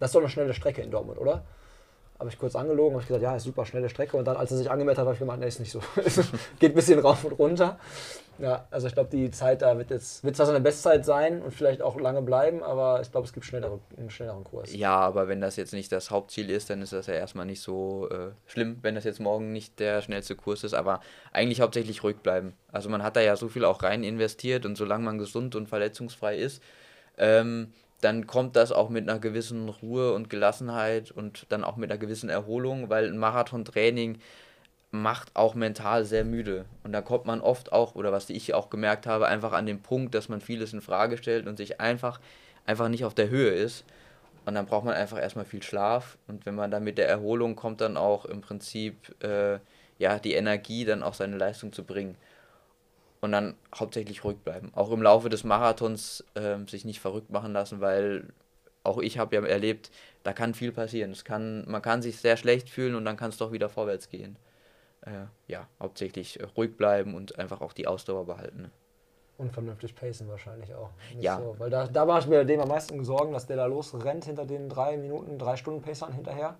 Das 0.00 0.08
ist 0.08 0.14
doch 0.16 0.20
eine 0.20 0.28
schnelle 0.28 0.54
Strecke 0.54 0.82
in 0.82 0.90
Dortmund, 0.90 1.18
oder? 1.18 1.44
Habe 2.18 2.30
ich 2.30 2.38
kurz 2.38 2.56
angelogen, 2.56 2.98
ich 2.98 3.06
gesagt, 3.06 3.22
ja, 3.22 3.36
ist 3.36 3.44
super 3.44 3.66
schnelle 3.66 3.88
Strecke. 3.88 4.16
Und 4.16 4.24
dann, 4.26 4.36
als 4.36 4.50
er 4.50 4.56
sich 4.56 4.70
angemeldet 4.70 4.98
hat, 4.98 5.06
habe 5.06 5.14
ich 5.14 5.18
gemeint, 5.18 5.40
nee, 5.40 5.48
ist 5.48 5.60
nicht 5.60 5.72
so. 5.72 5.80
Geht 6.58 6.72
ein 6.72 6.74
bisschen 6.74 6.98
rauf 6.98 7.24
und 7.24 7.32
runter. 7.32 7.78
Ja, 8.38 8.66
also 8.70 8.86
ich 8.86 8.92
glaube, 8.92 9.08
die 9.10 9.30
Zeit 9.30 9.62
da 9.62 9.78
wird 9.78 9.90
jetzt, 9.90 10.22
wird 10.22 10.36
zwar 10.36 10.46
so 10.46 10.52
eine 10.52 10.60
Bestzeit 10.60 11.04
sein 11.06 11.40
und 11.40 11.52
vielleicht 11.52 11.80
auch 11.80 11.98
lange 11.98 12.20
bleiben, 12.20 12.62
aber 12.62 13.00
ich 13.00 13.10
glaube, 13.10 13.26
es 13.26 13.32
gibt 13.32 13.46
schnellere, 13.46 13.80
einen 13.96 14.10
schnelleren 14.10 14.44
Kurs. 14.44 14.74
Ja, 14.74 14.94
aber 14.96 15.28
wenn 15.28 15.40
das 15.40 15.56
jetzt 15.56 15.72
nicht 15.72 15.90
das 15.90 16.10
Hauptziel 16.10 16.50
ist, 16.50 16.68
dann 16.68 16.82
ist 16.82 16.92
das 16.92 17.06
ja 17.06 17.14
erstmal 17.14 17.46
nicht 17.46 17.62
so 17.62 18.08
äh, 18.10 18.32
schlimm, 18.46 18.78
wenn 18.82 18.94
das 18.94 19.04
jetzt 19.04 19.20
morgen 19.20 19.52
nicht 19.52 19.78
der 19.80 20.02
schnellste 20.02 20.36
Kurs 20.36 20.64
ist. 20.64 20.74
Aber 20.74 21.00
eigentlich 21.32 21.60
hauptsächlich 21.60 22.02
ruhig 22.02 22.18
bleiben. 22.18 22.54
Also 22.70 22.90
man 22.90 23.02
hat 23.02 23.16
da 23.16 23.20
ja 23.20 23.36
so 23.36 23.48
viel 23.48 23.64
auch 23.64 23.82
rein 23.82 24.04
investiert 24.04 24.66
und 24.66 24.76
solange 24.76 25.04
man 25.04 25.18
gesund 25.18 25.54
und 25.54 25.68
verletzungsfrei 25.68 26.36
ist, 26.36 26.62
ähm, 27.18 27.72
dann 28.00 28.26
kommt 28.26 28.56
das 28.56 28.72
auch 28.72 28.88
mit 28.88 29.08
einer 29.08 29.18
gewissen 29.18 29.68
Ruhe 29.68 30.12
und 30.12 30.28
Gelassenheit 30.28 31.10
und 31.10 31.46
dann 31.48 31.64
auch 31.64 31.76
mit 31.76 31.90
einer 31.90 31.98
gewissen 31.98 32.28
Erholung, 32.28 32.90
weil 32.90 33.06
ein 33.06 33.18
Marathontraining 33.18 34.18
macht 34.90 35.34
auch 35.34 35.54
mental 35.54 36.04
sehr 36.04 36.24
müde. 36.24 36.64
Und 36.84 36.92
da 36.92 37.00
kommt 37.00 37.26
man 37.26 37.40
oft 37.40 37.72
auch, 37.72 37.94
oder 37.94 38.12
was 38.12 38.30
ich 38.30 38.54
auch 38.54 38.70
gemerkt 38.70 39.06
habe, 39.06 39.26
einfach 39.26 39.52
an 39.52 39.66
den 39.66 39.82
Punkt, 39.82 40.14
dass 40.14 40.28
man 40.28 40.40
vieles 40.40 40.72
in 40.72 40.80
Frage 40.80 41.16
stellt 41.16 41.46
und 41.46 41.56
sich 41.56 41.80
einfach, 41.80 42.20
einfach 42.66 42.88
nicht 42.88 43.04
auf 43.04 43.14
der 43.14 43.28
Höhe 43.28 43.50
ist. 43.50 43.84
Und 44.44 44.54
dann 44.54 44.66
braucht 44.66 44.84
man 44.84 44.94
einfach 44.94 45.20
erstmal 45.20 45.44
viel 45.44 45.62
Schlaf. 45.62 46.18
Und 46.28 46.46
wenn 46.46 46.54
man 46.54 46.70
dann 46.70 46.84
mit 46.84 46.98
der 46.98 47.08
Erholung 47.08 47.56
kommt, 47.56 47.80
dann 47.80 47.96
auch 47.96 48.24
im 48.24 48.40
Prinzip 48.40 49.22
äh, 49.22 49.58
ja, 49.98 50.18
die 50.18 50.34
Energie, 50.34 50.84
dann 50.84 51.02
auch 51.02 51.14
seine 51.14 51.36
Leistung 51.36 51.72
zu 51.72 51.84
bringen. 51.84 52.16
Und 53.20 53.32
dann 53.32 53.54
hauptsächlich 53.74 54.24
ruhig 54.24 54.38
bleiben. 54.38 54.72
Auch 54.74 54.90
im 54.90 55.02
Laufe 55.02 55.28
des 55.28 55.42
Marathons 55.42 56.24
ähm, 56.34 56.68
sich 56.68 56.84
nicht 56.84 57.00
verrückt 57.00 57.30
machen 57.30 57.52
lassen, 57.52 57.80
weil 57.80 58.28
auch 58.82 58.98
ich 58.98 59.18
habe 59.18 59.36
ja 59.36 59.44
erlebt, 59.44 59.90
da 60.22 60.32
kann 60.32 60.54
viel 60.54 60.72
passieren. 60.72 61.10
Es 61.10 61.24
kann, 61.24 61.64
man 61.68 61.82
kann 61.82 62.02
sich 62.02 62.20
sehr 62.20 62.36
schlecht 62.36 62.70
fühlen 62.70 62.94
und 62.94 63.04
dann 63.04 63.16
kann 63.16 63.30
es 63.30 63.36
doch 63.36 63.52
wieder 63.52 63.68
vorwärts 63.68 64.08
gehen. 64.08 64.38
Äh, 65.02 65.26
ja, 65.46 65.68
hauptsächlich 65.80 66.40
äh, 66.40 66.44
ruhig 66.56 66.76
bleiben 66.76 67.14
und 67.14 67.38
einfach 67.38 67.60
auch 67.60 67.72
die 67.72 67.86
Ausdauer 67.86 68.26
behalten. 68.26 68.70
Und 69.38 69.52
vernünftig 69.52 69.94
pacen 69.94 70.28
wahrscheinlich 70.28 70.72
auch. 70.74 70.90
Nicht 71.12 71.24
Ja. 71.24 71.38
So, 71.38 71.54
weil 71.58 71.68
da, 71.68 71.86
da 71.86 72.06
mache 72.06 72.20
ich 72.20 72.26
mir 72.26 72.44
dem 72.44 72.60
am 72.60 72.68
meisten 72.68 73.04
Sorgen, 73.04 73.32
dass 73.32 73.46
der 73.46 73.56
da 73.56 73.66
losrennt 73.66 74.24
hinter 74.24 74.46
den 74.46 74.68
drei 74.68 74.96
Minuten, 74.96 75.38
drei 75.38 75.56
Stunden 75.56 75.82
Pacern 75.82 76.12
hinterher 76.12 76.56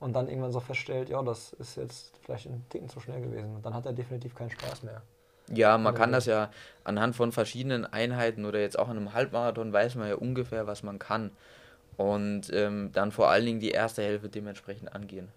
und 0.00 0.14
dann 0.14 0.28
irgendwann 0.28 0.52
so 0.52 0.60
feststellt, 0.60 1.10
ja, 1.10 1.22
das 1.22 1.52
ist 1.54 1.76
jetzt 1.76 2.16
vielleicht 2.22 2.46
ein 2.46 2.64
Ticken 2.70 2.88
zu 2.88 3.00
schnell 3.00 3.20
gewesen. 3.20 3.56
Und 3.56 3.66
dann 3.66 3.74
hat 3.74 3.86
er 3.86 3.92
definitiv 3.92 4.34
keinen 4.34 4.50
Spaß 4.50 4.82
mehr. 4.82 5.02
Ja, 5.48 5.78
man 5.78 5.94
kann 5.94 6.10
das 6.10 6.26
ja 6.26 6.50
anhand 6.82 7.14
von 7.14 7.30
verschiedenen 7.30 7.84
Einheiten 7.84 8.44
oder 8.44 8.60
jetzt 8.60 8.78
auch 8.78 8.88
in 8.88 8.96
einem 8.96 9.12
Halbmarathon 9.12 9.72
weiß 9.72 9.94
man 9.94 10.08
ja 10.08 10.16
ungefähr, 10.16 10.66
was 10.66 10.82
man 10.82 10.98
kann. 10.98 11.30
Und 11.96 12.52
ähm, 12.52 12.90
dann 12.92 13.12
vor 13.12 13.30
allen 13.30 13.46
Dingen 13.46 13.60
die 13.60 13.70
erste 13.70 14.02
Hälfte 14.02 14.28
dementsprechend 14.28 14.94
angehen. 14.94 15.28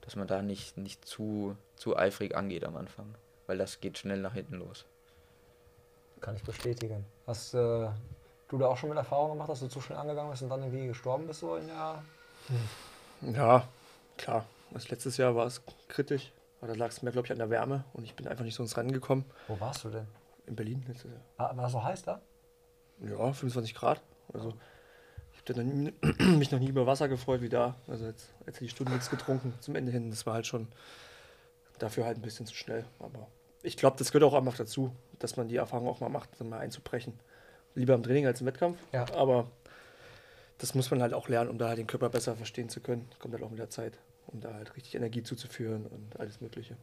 Dass 0.00 0.16
man 0.16 0.26
da 0.26 0.42
nicht, 0.42 0.78
nicht 0.78 1.04
zu, 1.04 1.56
zu 1.76 1.96
eifrig 1.96 2.34
angeht 2.34 2.64
am 2.64 2.76
Anfang. 2.76 3.14
Weil 3.46 3.58
das 3.58 3.80
geht 3.80 3.98
schnell 3.98 4.20
nach 4.20 4.34
hinten 4.34 4.56
los. 4.56 4.84
Kann 6.20 6.34
ich 6.34 6.42
bestätigen. 6.42 7.04
Hast 7.26 7.54
äh, 7.54 7.88
du 8.48 8.58
da 8.58 8.66
auch 8.66 8.76
schon 8.76 8.88
mit 8.88 8.98
Erfahrung 8.98 9.32
gemacht, 9.32 9.50
dass 9.50 9.60
du 9.60 9.68
zu 9.68 9.80
schnell 9.80 9.98
angegangen 9.98 10.30
bist 10.30 10.42
und 10.42 10.48
dann 10.48 10.62
irgendwie 10.62 10.88
gestorben 10.88 11.26
bist 11.26 11.40
so 11.40 11.56
in 11.56 11.66
der. 11.66 12.02
Ja, 13.20 13.68
klar. 14.16 14.44
Das 14.70 14.88
letztes 14.88 15.16
Jahr 15.18 15.36
war 15.36 15.46
es 15.46 15.60
kritisch. 15.88 16.32
Aber 16.62 16.72
da 16.72 16.78
lag 16.78 16.90
es 16.90 17.02
mir, 17.02 17.10
glaube 17.10 17.26
ich, 17.26 17.32
an 17.32 17.38
der 17.38 17.50
Wärme 17.50 17.84
und 17.92 18.04
ich 18.04 18.14
bin 18.14 18.28
einfach 18.28 18.44
nicht 18.44 18.54
so 18.54 18.62
ins 18.62 18.76
Rennen 18.76 18.92
gekommen. 18.92 19.24
Wo 19.48 19.58
warst 19.58 19.82
du 19.82 19.90
denn? 19.90 20.06
In 20.46 20.54
Berlin 20.54 20.84
letztes 20.86 21.10
Jahr. 21.10 21.20
War, 21.36 21.56
war 21.56 21.66
es 21.66 21.72
so 21.72 21.82
heiß 21.82 22.02
da? 22.04 22.22
Ja, 23.00 23.16
25 23.16 23.74
Grad. 23.74 24.00
Also 24.32 24.54
ich 25.32 25.56
habe 25.56 25.60
mich 26.38 26.52
noch 26.52 26.60
nie 26.60 26.68
über 26.68 26.86
Wasser 26.86 27.08
gefreut 27.08 27.40
wie 27.40 27.48
da. 27.48 27.74
Also 27.88 28.06
jetzt, 28.06 28.32
jetzt 28.46 28.56
hätte 28.56 28.64
ich 28.64 28.70
Stunden 28.70 28.92
nichts 28.92 29.10
getrunken 29.10 29.54
zum 29.58 29.74
Ende 29.74 29.90
hin. 29.90 30.10
Das 30.10 30.24
war 30.24 30.34
halt 30.34 30.46
schon 30.46 30.68
dafür 31.80 32.04
halt 32.04 32.18
ein 32.18 32.22
bisschen 32.22 32.46
zu 32.46 32.54
schnell. 32.54 32.84
Aber 33.00 33.26
ich 33.64 33.76
glaube, 33.76 33.96
das 33.98 34.12
gehört 34.12 34.32
auch 34.32 34.38
einfach 34.38 34.56
dazu, 34.56 34.94
dass 35.18 35.36
man 35.36 35.48
die 35.48 35.56
Erfahrung 35.56 35.88
auch 35.88 35.98
mal 35.98 36.10
macht, 36.10 36.30
dann 36.38 36.48
mal 36.48 36.60
einzubrechen. 36.60 37.18
Lieber 37.74 37.94
im 37.94 38.04
Training 38.04 38.26
als 38.26 38.40
im 38.40 38.46
Wettkampf. 38.46 38.78
Ja. 38.92 39.04
Aber 39.14 39.50
das 40.58 40.76
muss 40.76 40.92
man 40.92 41.02
halt 41.02 41.12
auch 41.12 41.28
lernen, 41.28 41.50
um 41.50 41.58
da 41.58 41.66
halt 41.66 41.78
den 41.78 41.88
Körper 41.88 42.08
besser 42.08 42.36
verstehen 42.36 42.68
zu 42.68 42.80
können. 42.80 43.08
Kommt 43.18 43.34
halt 43.34 43.42
auch 43.42 43.50
mit 43.50 43.58
der 43.58 43.70
Zeit, 43.70 43.98
um 44.26 44.40
da 44.40 44.54
halt 44.54 44.74
richtig 44.76 44.94
Energie 44.94 45.22
zuzuführen 45.22 45.86
und 45.86 46.18
alles 46.18 46.40
Mögliche. 46.40 46.76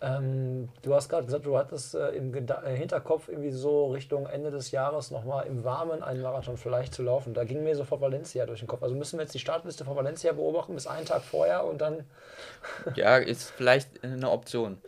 Ähm, 0.00 0.68
du 0.82 0.94
hast 0.94 1.08
gerade 1.08 1.24
gesagt, 1.24 1.46
du 1.46 1.56
hattest 1.56 1.94
äh, 1.94 2.10
im 2.10 2.32
Geda 2.32 2.62
äh, 2.64 2.76
Hinterkopf 2.76 3.28
irgendwie 3.28 3.50
so 3.50 3.90
Richtung 3.92 4.26
Ende 4.26 4.50
des 4.50 4.70
Jahres 4.70 5.10
nochmal 5.10 5.46
im 5.46 5.64
Warmen 5.64 6.02
einen 6.02 6.20
Marathon 6.20 6.56
vielleicht 6.56 6.94
zu 6.94 7.02
laufen. 7.02 7.32
Da 7.32 7.44
ging 7.44 7.62
mir 7.62 7.74
sofort 7.74 8.00
Valencia 8.00 8.44
durch 8.44 8.60
den 8.60 8.68
Kopf. 8.68 8.82
Also 8.82 8.94
müssen 8.94 9.18
wir 9.18 9.22
jetzt 9.22 9.34
die 9.34 9.38
Startliste 9.38 9.84
von 9.84 9.96
Valencia 9.96 10.32
beobachten 10.32 10.74
bis 10.74 10.86
einen 10.86 11.06
Tag 11.06 11.22
vorher 11.22 11.64
und 11.64 11.80
dann. 11.80 12.04
Ja, 12.96 13.16
ist 13.16 13.50
vielleicht 13.50 14.04
eine 14.04 14.30
Option. 14.30 14.78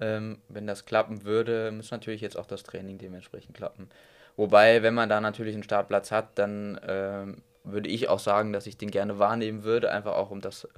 Ähm, 0.00 0.40
wenn 0.48 0.66
das 0.66 0.84
klappen 0.84 1.24
würde, 1.24 1.72
muss 1.72 1.90
natürlich 1.90 2.20
jetzt 2.20 2.38
auch 2.38 2.46
das 2.46 2.62
Training 2.62 2.98
dementsprechend 2.98 3.56
klappen. 3.56 3.88
Wobei, 4.36 4.82
wenn 4.82 4.94
man 4.94 5.08
da 5.08 5.20
natürlich 5.20 5.54
einen 5.54 5.64
Startplatz 5.64 6.10
hat, 6.10 6.38
dann 6.38 6.80
ähm, 6.86 7.42
würde 7.64 7.88
ich 7.88 8.08
auch 8.08 8.18
sagen, 8.18 8.52
dass 8.52 8.66
ich 8.66 8.76
den 8.76 8.90
gerne 8.90 9.18
wahrnehmen 9.18 9.64
würde, 9.64 9.90
einfach 9.90 10.14
auch 10.14 10.30
um 10.30 10.40
das 10.40 10.64
äh, 10.64 10.68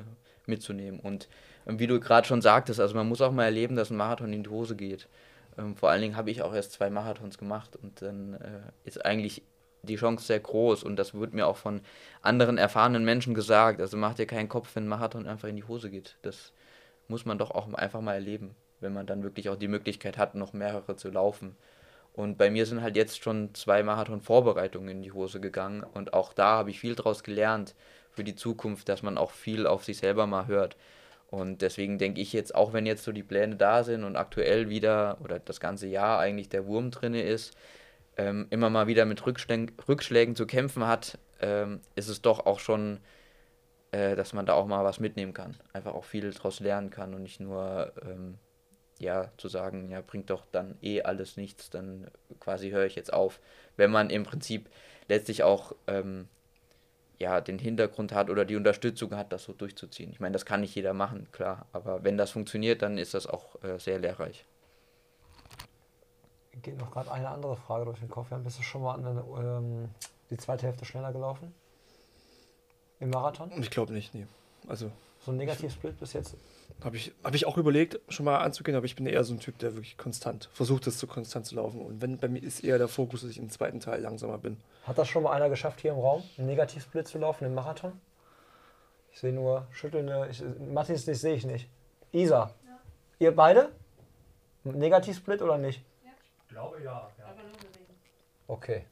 mitzunehmen. 0.47 1.01
Und 1.01 1.29
ähm, 1.67 1.79
wie 1.79 1.87
du 1.87 2.01
gerade 2.01 2.27
schon 2.27 2.43
sagtest, 2.43 2.81
also 2.81 2.95
man 2.95 3.09
muss 3.09 3.21
auch 3.21 3.33
mal 3.33 3.45
erleben, 3.45 3.77
dass 3.77 3.91
ein 3.91 3.97
Marathon 3.97 4.33
in 4.33 4.43
die 4.43 4.51
Hose 4.51 4.77
geht. 4.77 5.09
Ähm, 5.59 5.77
vor 5.77 5.91
allen 5.91 6.03
Dingen 6.03 6.17
habe 6.17 6.31
ich 6.31 6.43
auch 6.43 6.55
erst 6.55 6.73
zwei 6.73 6.91
Marathons 6.91 7.39
gemacht 7.39 7.77
und 7.77 8.03
dann 8.03 8.35
äh, 8.35 8.61
ist 8.85 9.05
eigentlich 9.05 9.43
die 9.83 9.97
Chance 9.97 10.27
sehr 10.27 10.41
groß 10.41 10.85
und 10.85 10.97
das 10.97 11.13
wird 11.13 11.35
mir 11.35 11.47
auch 11.47 11.57
von 11.57 11.81
anderen 12.21 12.57
erfahrenen 12.57 13.05
Menschen 13.05 13.35
gesagt. 13.35 13.81
Also 13.81 13.97
mach 13.97 14.15
dir 14.15 14.27
keinen 14.27 14.49
Kopf, 14.49 14.75
wenn 14.75 14.85
ein 14.85 14.89
Marathon 14.89 15.27
einfach 15.27 15.49
in 15.49 15.57
die 15.57 15.65
Hose 15.65 15.91
geht. 15.91 16.17
Das 16.23 16.53
muss 17.09 17.25
man 17.25 17.39
doch 17.39 17.51
auch 17.51 17.73
einfach 17.75 18.01
mal 18.01 18.15
erleben, 18.15 18.55
wenn 18.81 18.93
man 18.93 19.07
dann 19.07 19.23
wirklich 19.23 19.49
auch 19.49 19.57
die 19.57 19.69
Möglichkeit 19.69 20.19
hat, 20.19 20.35
noch 20.35 20.53
mehrere 20.53 20.97
zu 20.97 21.11
laufen. 21.11 21.57
Und 22.13 22.37
bei 22.37 22.51
mir 22.51 22.67
sind 22.67 22.83
halt 22.83 22.97
jetzt 22.97 23.23
schon 23.23 23.55
zwei 23.55 23.83
Marathon-Vorbereitungen 23.83 24.89
in 24.89 25.03
die 25.03 25.13
Hose 25.13 25.41
gegangen 25.41 25.83
und 25.83 26.13
auch 26.13 26.33
da 26.35 26.59
habe 26.59 26.71
ich 26.71 26.81
viel 26.81 26.95
draus 26.95 27.23
gelernt 27.23 27.75
für 28.11 28.23
die 28.23 28.35
Zukunft, 28.35 28.89
dass 28.89 29.03
man 29.03 29.17
auch 29.17 29.31
viel 29.31 29.67
auf 29.67 29.85
sich 29.85 29.99
selber 29.99 30.27
mal 30.27 30.47
hört. 30.47 30.77
Und 31.31 31.63
deswegen 31.63 31.97
denke 31.97 32.21
ich 32.21 32.35
jetzt, 32.35 32.55
auch 32.55 32.75
wenn 32.75 32.85
jetzt 32.85 33.05
so 33.05 33.13
die 33.13 33.23
Pläne 33.23 33.57
da 33.57 33.85
sind 33.85 34.05
und 34.05 34.17
aktuell 34.17 34.69
wieder 34.69 35.17
oder 35.25 35.39
das 35.39 35.61
ganze 35.61 35.87
Jahr 35.87 36.19
eigentlich 36.19 36.51
der 36.51 36.67
Wurm 36.67 36.91
drinne 36.91 37.23
ist, 37.23 37.57
ähm, 38.19 38.47
immer 38.51 38.69
mal 38.69 38.87
wieder 38.87 39.07
mit 39.07 39.25
Rückschlägen, 39.25 39.73
Rückschlägen 39.89 40.37
zu 40.37 40.47
kämpfen 40.47 40.87
hat, 40.87 41.19
ähm, 41.41 41.81
ist 41.95 42.09
es 42.09 42.21
doch 42.21 42.45
auch 42.45 42.61
schon, 42.61 43.01
äh, 43.93 44.15
dass 44.17 44.35
man 44.35 44.45
da 44.45 44.53
auch 44.53 44.67
mal 44.67 44.85
was 44.85 45.01
mitnehmen 45.01 45.33
kann. 45.33 45.57
Einfach 45.73 45.95
auch 45.95 46.05
viel 46.05 46.31
draus 46.33 46.61
lernen 46.61 46.91
kann 46.91 47.15
und 47.15 47.23
nicht 47.23 47.41
nur, 47.41 47.93
ähm, 48.03 48.39
ja, 49.03 49.31
zu 49.37 49.49
sagen, 49.49 49.91
ja, 49.91 50.01
bringt 50.01 50.31
doch 50.31 50.45
dann 50.53 50.77
eh 50.81 51.03
alles 51.03 51.37
nichts, 51.37 51.71
dann 51.71 52.07
quasi 52.41 52.71
höre 52.71 52.87
ich 52.87 52.95
jetzt 52.95 53.13
auf. 53.13 53.41
Wenn 53.77 53.91
man 53.91 54.11
im 54.11 54.25
Prinzip 54.25 54.71
letztlich 55.09 55.43
auch 55.43 55.75
ähm, 55.87 56.29
ja, 57.19 57.41
den 57.41 57.59
Hintergrund 57.59 58.13
hat 58.13 58.31
oder 58.31 58.45
die 58.45 58.57
Unterstützung 58.57 59.15
hat, 59.17 59.33
das 59.33 59.45
so 59.45 59.53
durchzuziehen. 59.53 60.11
Ich 60.11 60.21
meine, 60.21 60.33
das 60.33 60.45
kann 60.45 60.61
nicht 60.61 60.75
jeder 60.75 60.95
machen, 60.95 61.29
klar, 61.33 61.67
aber 61.73 62.05
wenn 62.05 62.17
das 62.17 62.31
funktioniert, 62.31 62.83
dann 62.83 62.99
ist 62.99 63.15
das 63.15 63.27
auch 63.27 63.63
äh, 63.63 63.79
sehr 63.79 63.99
lehrreich. 63.99 64.45
Geht 66.63 66.79
noch 66.79 66.91
gerade 66.91 67.11
eine 67.11 67.29
andere 67.29 67.57
Frage 67.57 67.87
durch 67.87 67.99
den 67.99 68.11
Kopf. 68.11 68.31
Ja, 68.31 68.39
bist 68.39 68.59
du 68.59 68.63
schon 68.63 68.83
mal 68.83 68.95
an 68.95 69.07
eine, 69.07 69.21
ähm, 69.21 69.89
die 70.31 70.37
zweite 70.37 70.67
Hälfte 70.67 70.85
schneller 70.85 71.13
gelaufen? 71.13 71.55
Im 73.01 73.11
Marathon? 73.11 73.51
Ich 73.61 73.71
glaube 73.71 73.93
nicht, 73.93 74.15
nee. 74.15 74.27
Also 74.69 74.93
So 75.25 75.33
ein 75.33 75.39
Negativsplit 75.39 75.99
bis 75.99 76.13
jetzt? 76.13 76.37
Habe 76.85 76.97
ich, 76.97 77.13
hab 77.23 77.35
ich 77.35 77.47
auch 77.47 77.57
überlegt, 77.59 78.01
schon 78.09 78.25
mal 78.25 78.39
anzugehen, 78.39 78.77
aber 78.77 78.87
ich 78.87 78.97
bin 78.97 79.07
eher 79.07 79.25
so 79.25 79.35
ein 79.35 79.41
Typ, 79.41 79.59
der 79.59 79.75
wirklich 79.75 79.97
konstant 79.97 80.49
versucht, 80.53 80.87
das 80.87 80.99
so 80.99 81.07
konstant 81.07 81.47
zu 81.47 81.55
laufen. 81.55 81.81
Und 81.81 82.03
wenn 82.03 82.19
bei 82.19 82.29
mir 82.29 82.43
ist 82.43 82.65
eher 82.65 82.79
der 82.79 82.89
Fokus, 82.89 83.23
dass 83.23 83.31
ich 83.31 83.39
im 83.39 83.51
zweiten 83.51 83.81
Teil 83.81 84.01
langsamer 84.01 84.39
bin. 84.39 84.59
Hat 84.85 84.99
das 84.99 85.09
schon 85.09 85.23
mal 85.23 85.33
einer 85.33 85.49
geschafft 85.49 85.81
hier 85.81 85.93
im 85.93 85.99
Raum, 85.99 86.23
einen 86.39 86.47
Negativsplit 86.47 87.07
zu 87.07 87.19
laufen 87.19 87.45
im 87.45 87.55
Marathon? 87.55 87.93
Ich 89.13 89.21
sehe 89.21 89.33
nur 89.33 89.67
schüttelnde. 89.71 90.29
Ich, 90.31 90.43
Matthias, 90.73 91.05
das 91.05 91.21
sehe 91.21 91.35
ich 91.35 91.45
nicht. 91.45 91.69
Isa, 92.13 92.55
ihr 93.19 93.35
beide? 93.35 93.71
Negativsplit 94.65 95.43
oder 95.43 95.59
nicht? 95.59 95.83
glaube 96.53 96.83
ja. 96.83 97.09
ja. 97.19 97.35
Okay. 98.47 98.85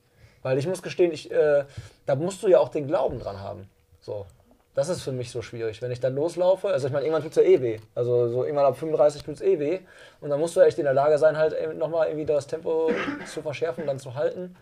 Weil 0.43 0.59
ich 0.59 0.67
muss 0.67 0.83
gestehen, 0.83 1.13
ich, 1.13 1.31
äh, 1.31 1.65
da 2.07 2.15
musst 2.15 2.43
du 2.43 2.49
ja 2.49 2.59
auch 2.59 2.71
den 2.71 2.87
Glauben 2.87 3.21
dran 3.21 3.41
haben. 3.41 3.69
So. 4.01 4.27
Das 4.75 4.89
ist 4.89 5.03
für 5.03 5.13
mich 5.13 5.31
so 5.31 5.43
schwierig. 5.43 5.83
Wenn 5.83 5.91
ich 5.91 6.01
dann 6.01 6.15
loslaufe, 6.15 6.69
also 6.69 6.87
ich 6.87 6.93
meine, 6.93 7.05
irgendwann 7.05 7.23
tut 7.23 7.33
es 7.33 7.37
ja 7.37 7.43
eh 7.43 7.61
weh. 7.61 7.79
Also 7.95 8.29
so 8.29 8.45
irgendwann 8.45 8.67
ab 8.67 8.79
35 8.79 9.25
tut 9.25 9.35
es 9.35 9.41
eh 9.41 9.59
weh. 9.59 9.81
Und 10.21 10.31
dann 10.31 10.39
musst 10.39 10.55
du 10.57 10.61
echt 10.61 10.79
in 10.79 10.85
der 10.85 10.95
Lage 10.95 11.19
sein, 11.19 11.37
halt 11.37 11.77
nochmal 11.77 12.07
irgendwie 12.07 12.27
das 12.27 12.47
Tempo 12.47 12.91
zu 13.27 13.43
verschärfen, 13.43 13.87
dann 13.87 13.99
zu 13.99 14.15
halten. 14.15 14.57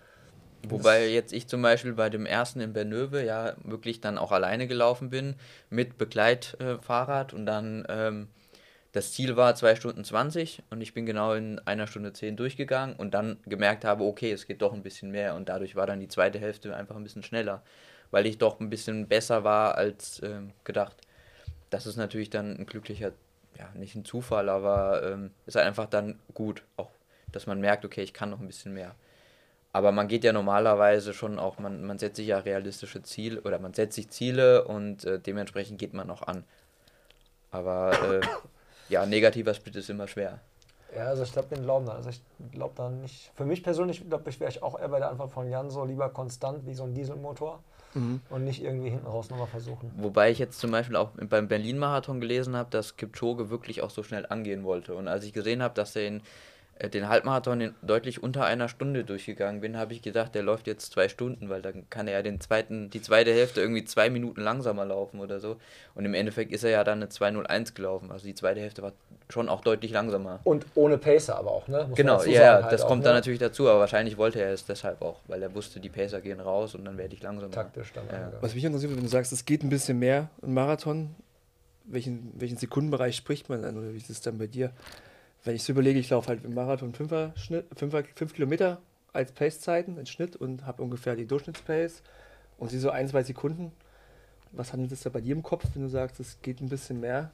Wobei 0.67 1.09
jetzt 1.09 1.33
ich 1.33 1.47
zum 1.47 1.63
Beispiel 1.63 1.93
bei 1.93 2.11
dem 2.11 2.27
ersten 2.27 2.61
in 2.61 2.73
Bernöve 2.73 3.23
ja 3.23 3.55
wirklich 3.63 4.01
dann 4.01 4.19
auch 4.19 4.33
alleine 4.33 4.67
gelaufen 4.67 5.09
bin 5.09 5.37
mit 5.71 5.99
Begleitfahrrad 5.99 7.33
und 7.33 7.47
dann 7.47 7.87
ähm, 7.89 8.29
das 8.93 9.13
Ziel 9.13 9.37
war 9.37 9.55
2 9.55 9.77
Stunden 9.77 10.03
20 10.03 10.63
und 10.71 10.81
ich 10.81 10.95
bin 10.95 11.07
genau 11.07 11.35
in 11.35 11.61
einer 11.61 11.87
Stunde 11.87 12.13
10 12.13 12.37
durchgegangen 12.37 12.97
und 12.97 13.13
dann 13.15 13.39
gemerkt 13.47 13.85
habe, 13.85 14.05
okay, 14.05 14.33
es 14.33 14.47
geht 14.47 14.63
doch 14.63 14.73
ein 14.73 14.83
bisschen 14.83 15.11
mehr 15.11 15.35
und 15.37 15.49
dadurch 15.49 15.77
war 15.77 15.87
dann 15.87 16.01
die 16.01 16.09
zweite 16.09 16.39
Hälfte 16.39 16.75
einfach 16.75 16.97
ein 16.97 17.05
bisschen 17.05 17.23
schneller, 17.23 17.63
weil 18.11 18.27
ich 18.27 18.39
doch 18.39 18.61
ein 18.61 18.71
bisschen 18.71 19.09
besser 19.09 19.45
war 19.45 19.77
als 19.77 20.23
ähm, 20.23 20.53
gedacht. 20.65 20.97
Das 21.71 21.87
ist 21.87 21.97
natürlich 21.97 22.31
dann 22.31 22.57
ein 22.57 22.67
glücklicher, 22.67 23.13
ja, 23.59 23.69
nicht 23.75 23.95
ein 23.95 24.05
Zufall, 24.05 24.49
aber 24.49 25.03
ähm, 25.03 25.31
ist 25.47 25.57
halt 25.57 25.67
einfach 25.67 25.87
dann 25.87 26.19
gut, 26.35 26.63
auch 26.77 26.91
dass 27.33 27.47
man 27.47 27.61
merkt, 27.61 27.85
okay, 27.85 28.03
ich 28.03 28.15
kann 28.15 28.31
noch 28.31 28.41
ein 28.41 28.47
bisschen 28.47 28.73
mehr. 28.73 28.95
Aber 29.73 29.93
man 29.93 30.09
geht 30.09 30.25
ja 30.25 30.33
normalerweise 30.33 31.13
schon 31.13 31.39
auch, 31.39 31.59
man, 31.59 31.85
man 31.85 31.99
setzt 31.99 32.17
sich 32.17 32.29
ja 32.29 32.39
realistische 32.39 33.03
Ziele 33.03 33.41
oder 33.43 33.59
man 33.59 33.75
setzt 33.75 33.97
sich 33.97 34.09
Ziele 34.09 34.65
und 34.65 35.05
äh, 35.05 35.21
dementsprechend 35.21 35.79
geht 35.79 35.93
man 35.93 36.11
auch 36.11 36.23
an. 36.23 36.45
Aber 37.51 37.93
äh, 38.03 38.21
ja, 38.89 39.05
negativer 39.05 39.53
Split 39.55 39.77
ist 39.77 39.91
immer 39.91 40.09
schwer. 40.09 40.41
Ja, 40.97 41.09
also 41.09 41.23
ich 41.23 41.33
glaube 41.33 41.55
den 41.55 41.65
Glauben 41.65 41.85
da. 41.85 41.93
Also 41.93 42.09
ich 42.09 42.23
glaube 42.51 42.73
da 42.77 42.89
nicht. 42.89 43.31
Für 43.35 43.45
mich 43.45 43.63
persönlich, 43.63 44.09
glaube 44.09 44.31
ich, 44.31 44.41
wäre 44.41 44.51
ich 44.51 44.63
auch 44.63 44.79
eher 44.81 44.89
bei 44.89 44.99
der 44.99 45.11
Antwort 45.11 45.31
von 45.31 45.49
Jan 45.51 45.71
so 45.71 45.85
lieber 45.85 46.09
konstant 46.09 46.65
wie 46.67 46.75
so 46.75 46.85
ein 46.85 46.95
Dieselmotor 46.95 47.63
und 47.95 48.45
nicht 48.45 48.63
irgendwie 48.63 48.91
hinten 48.91 49.07
raus 49.07 49.31
nochmal 49.31 49.47
versuchen. 49.47 49.91
Wobei 49.97 50.31
ich 50.31 50.39
jetzt 50.39 50.61
zum 50.61 50.71
Beispiel 50.71 50.97
auch 50.97 51.11
beim 51.29 51.49
Berlin-Marathon 51.49 52.21
gelesen 52.21 52.57
habe, 52.57 52.71
dass 52.71 52.97
Kipchoge 52.97 53.51
wirklich 53.51 53.83
auch 53.83 53.91
so 53.91 54.03
schnell 54.03 54.27
angehen 54.27 54.65
wollte. 54.65 54.95
Und 54.95 55.09
als 55.09 55.25
ich 55.25 55.33
gesehen 55.33 55.63
habe, 55.63 55.75
dass 55.75 55.97
er 55.97 56.07
in, 56.07 56.23
den 56.93 57.09
Halbmarathon 57.09 57.61
in 57.61 57.75
deutlich 57.83 58.23
unter 58.23 58.45
einer 58.45 58.69
Stunde 58.69 59.05
durchgegangen 59.05 59.61
bin, 59.61 59.77
habe 59.77 59.93
ich 59.93 60.03
gedacht, 60.03 60.35
der 60.35 60.43
läuft 60.43 60.67
jetzt 60.69 60.93
zwei 60.93 61.09
Stunden, 61.09 61.49
weil 61.49 61.61
dann 61.61 61.91
kann 61.91 62.07
er 62.07 62.15
ja 62.15 62.23
den 62.23 62.41
zweiten, 62.41 62.89
die 62.91 63.03
zweite 63.03 63.33
Hälfte 63.33 63.61
irgendwie 63.61 63.85
zwei 63.85 64.11
Minuten 64.11 64.41
langsamer 64.41 64.85
laufen 64.85 65.19
oder 65.19 65.41
so. 65.41 65.57
Und 65.95 66.05
im 66.05 66.15
Endeffekt 66.15 66.53
ist 66.53 66.63
er 66.63 66.71
ja 66.71 66.85
dann 66.85 67.03
eine 67.03 67.11
2.01 67.11 67.75
gelaufen. 67.75 68.13
Also 68.13 68.27
die 68.27 68.35
zweite 68.35 68.61
Hälfte 68.61 68.83
war 68.83 68.93
schon 69.29 69.49
auch 69.49 69.61
deutlich 69.61 69.91
langsamer. 69.91 70.39
Und 70.45 70.67
ohne 70.77 70.99
Pacer 70.99 71.37
aber 71.37 71.51
auch, 71.51 71.67
ne? 71.67 71.87
Muss 71.89 71.97
Genau, 71.97 72.23
ja, 72.23 72.63
halt 72.63 72.73
das 72.73 72.83
auch, 72.83 72.89
kommt 72.89 73.01
ne? 73.01 73.07
dann 73.07 73.15
natürlich 73.17 73.41
dazu, 73.41 73.69
aber 73.69 73.81
wahrscheinlich 73.81 74.17
wollte 74.17 74.41
er 74.41 74.53
es 74.53 74.65
deshalb 74.65 75.03
auch, 75.03 75.21
weil 75.27 75.43
er 75.43 75.55
wusste, 75.55 75.81
die 75.81 75.89
Pacer 75.89 76.21
gehen 76.21 76.41
raus 76.41 76.75
und 76.75 76.85
dann 76.85 76.97
werde 76.97 77.15
ich 77.15 77.23
langsamer. 77.23 77.51
taktisch 77.51 77.93
dann. 77.93 78.07
Ja. 78.07 78.21
Ja. 78.21 78.33
Was 78.41 78.55
mich 78.55 78.65
interessiert, 78.65 78.95
wenn 78.95 79.03
du 79.03 79.09
sagst, 79.09 79.33
es 79.33 79.45
geht 79.45 79.65
ein 79.65 79.69
bisschen 79.69 79.99
mehr 79.99 80.31
im 80.43 80.55
Marathon, 80.55 81.15
welchen, 81.85 82.33
welchen 82.37 82.57
Sekundenbereich 82.57 83.17
spricht 83.17 83.49
man 83.49 83.63
dann 83.63 83.77
oder 83.77 83.93
wie 83.93 83.97
ist 83.97 84.11
es 84.11 84.21
dann 84.21 84.39
bei 84.39 84.47
dir? 84.47 84.71
Wenn 85.45 85.55
ich 85.55 85.63
so 85.63 85.73
überlege, 85.73 85.99
ich 85.99 86.11
laufe 86.11 86.29
halt 86.29 86.45
im 86.45 86.55
Marathon 86.55 86.93
5 86.93 87.39
Schnitt, 87.39 87.67
5 87.77 88.35
Kilometer 88.35 88.79
als 89.13 89.33
Pacezeiten 89.33 89.97
im 89.99 90.07
Schnitt 90.07 90.37
und 90.37 90.67
habe 90.67 90.83
ungefähr 90.83 91.17
die 91.17 91.27
Durchschnittspace 91.27 92.03
und 92.59 92.71
sie 92.71 92.79
so 92.79 92.91
ein, 92.91 93.09
zwei 93.09 93.23
Sekunden. 93.23 93.73
Was 94.53 94.73
handelt 94.73 94.93
es 94.93 95.03
da 95.03 95.11
bei 95.11 95.21
dir 95.21 95.35
im 95.35 95.43
Kopf, 95.43 95.65
wenn 95.75 95.83
du 95.83 95.89
sagst, 95.89 96.21
es 96.21 96.41
geht 96.43 96.61
ein 96.61 96.69
bisschen 96.69 97.01
mehr? 97.01 97.31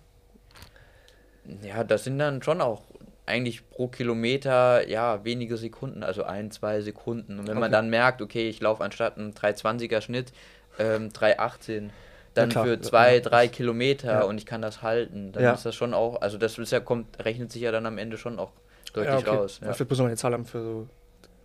Ja, 1.62 1.84
das 1.84 2.04
sind 2.04 2.18
dann 2.18 2.42
schon 2.42 2.60
auch 2.60 2.82
eigentlich 3.26 3.68
pro 3.70 3.88
Kilometer, 3.88 4.88
ja, 4.88 5.24
wenige 5.24 5.56
Sekunden, 5.56 6.02
also 6.02 6.24
ein, 6.24 6.50
zwei 6.50 6.80
Sekunden. 6.82 7.38
Und 7.38 7.46
wenn 7.46 7.54
man 7.54 7.64
Okay. 7.64 7.72
dann 7.72 7.90
merkt, 7.90 8.20
okay, 8.22 8.48
ich 8.48 8.60
laufe 8.60 8.84
anstatt 8.84 9.16
einem 9.16 9.30
320er 9.30 10.00
Schnitt 10.00 10.32
ähm, 10.78 11.10
318, 11.12 11.90
dann 12.34 12.48
klar, 12.50 12.64
für 12.66 12.80
zwei, 12.80 13.14
ja. 13.16 13.20
drei 13.20 13.48
Kilometer 13.48 14.12
Ja. 14.12 14.22
und 14.24 14.38
ich 14.38 14.46
kann 14.46 14.60
das 14.62 14.82
halten, 14.82 15.32
dann 15.32 15.42
Ja. 15.42 15.52
ist 15.52 15.64
das 15.64 15.74
schon 15.74 15.94
auch, 15.94 16.20
also 16.20 16.36
das 16.38 16.58
ist 16.58 16.72
ja, 16.72 16.80
kommt, 16.80 17.24
rechnet 17.24 17.50
sich 17.52 17.62
ja 17.62 17.72
dann 17.72 17.86
am 17.86 17.98
Ende 17.98 18.18
schon 18.18 18.38
auch 18.38 18.50
deutlich 18.92 19.26
raus. 19.26 19.60
Ja. 19.62 19.70
Ich 19.70 19.78
will 19.78 19.86
bloß 19.86 19.98
noch 19.98 20.06
eine 20.06 20.16
Zahl 20.16 20.32
haben 20.32 20.44
für 20.44 20.62
so. 20.62 20.88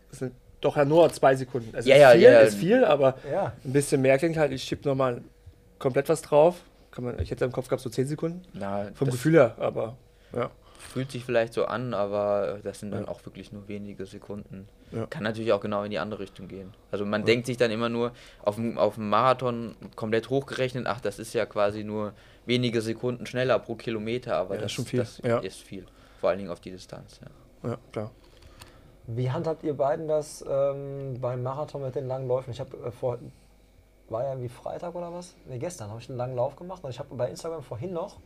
Das 0.09 0.19
sind 0.19 0.33
doch 0.61 0.75
ja 0.75 0.85
nur 0.85 1.11
zwei 1.11 1.35
Sekunden. 1.35 1.73
Also 1.75 1.89
Ja, 1.89 1.95
ist 1.95 2.01
ja, 2.01 2.11
viel, 2.11 2.21
ja. 2.21 2.39
ist 2.41 2.55
viel, 2.55 2.83
aber 2.83 3.15
ja. 3.31 3.53
ein 3.63 3.73
bisschen 3.73 4.01
mehr 4.01 4.17
klingt 4.17 4.37
halt, 4.37 4.51
ich 4.51 4.63
schieb 4.63 4.85
nochmal 4.85 5.21
komplett 5.77 6.09
was 6.09 6.21
drauf. 6.21 6.57
Kann 6.91 7.03
man, 7.05 7.19
ich 7.19 7.29
hätte 7.31 7.45
im 7.45 7.51
Kopf 7.51 7.67
gehabt 7.67 7.81
so 7.81 7.89
10 7.89 8.07
Sekunden. 8.07 8.41
Na, 8.53 8.87
Vom 8.95 9.09
Gefühl 9.11 9.33
her, 9.33 9.55
aber 9.59 9.95
ja. 10.35 10.49
Fühlt 10.79 11.11
sich 11.11 11.25
vielleicht 11.25 11.53
so 11.53 11.65
an, 11.65 11.93
aber 11.93 12.59
das 12.63 12.79
sind 12.79 12.91
dann 12.91 13.03
Ja. 13.03 13.07
auch 13.09 13.23
wirklich 13.25 13.51
nur 13.51 13.67
wenige 13.67 14.05
Sekunden. 14.05 14.67
Ja. 14.91 15.05
Kann 15.05 15.23
natürlich 15.23 15.51
auch 15.53 15.61
genau 15.61 15.83
in 15.83 15.91
die 15.91 15.99
andere 15.99 16.21
Richtung 16.21 16.47
gehen. 16.47 16.73
Also 16.91 17.05
man 17.05 17.23
denkt 17.25 17.45
sich 17.45 17.57
dann 17.57 17.69
immer 17.69 17.89
nur 17.89 18.11
auf 18.41 18.55
dem, 18.55 18.77
auf 18.77 18.95
dem 18.95 19.09
Marathon 19.09 19.75
komplett 19.95 20.29
hochgerechnet, 20.29 20.87
ach, 20.87 20.99
das 21.01 21.19
ist 21.19 21.33
ja 21.33 21.45
quasi 21.45 21.83
nur 21.83 22.13
wenige 22.45 22.81
Sekunden 22.81 23.25
schneller 23.27 23.59
pro 23.59 23.75
Kilometer, 23.75 24.35
aber 24.37 24.55
Ja, 24.55 24.61
das, 24.61 24.71
ist 24.71 24.75
schon 24.75 24.85
viel. 24.85 24.99
das 24.99 25.19
Ja. 25.23 25.37
ist 25.39 25.59
viel. 25.61 25.85
Vor 26.19 26.29
allen 26.29 26.39
Dingen 26.39 26.49
auf 26.51 26.59
die 26.59 26.71
Distanz. 26.71 27.19
Ja. 27.63 27.69
Ja, 27.71 27.77
klar. 27.91 28.11
Wie 29.07 29.29
handhabt 29.31 29.63
ihr 29.63 29.73
beiden 29.75 30.07
das 30.07 30.43
ähm, 30.47 31.15
beim 31.19 31.43
Marathon 31.43 31.81
mit 31.81 31.95
den 31.95 32.07
langen 32.07 32.27
Läufen? 32.27 32.51
Ich 32.51 32.59
habe 32.59 32.77
äh, 32.77 32.91
vor, 32.91 33.17
war 34.09 34.23
ja 34.23 34.39
wie 34.41 34.49
Freitag 34.49 34.95
oder 34.95 35.11
was? 35.13 35.35
Ne, 35.47 35.59
gestern 35.59 35.89
habe 35.89 35.99
ich 35.99 36.09
einen 36.09 36.17
langen 36.17 36.35
Lauf 36.35 36.55
gemacht 36.55 36.83
und 36.83 36.89
ich 36.91 36.99
habe 36.99 37.13
bei 37.15 37.29
Instagram 37.29 37.63
vorhin 37.63 37.91
noch, 37.93 38.17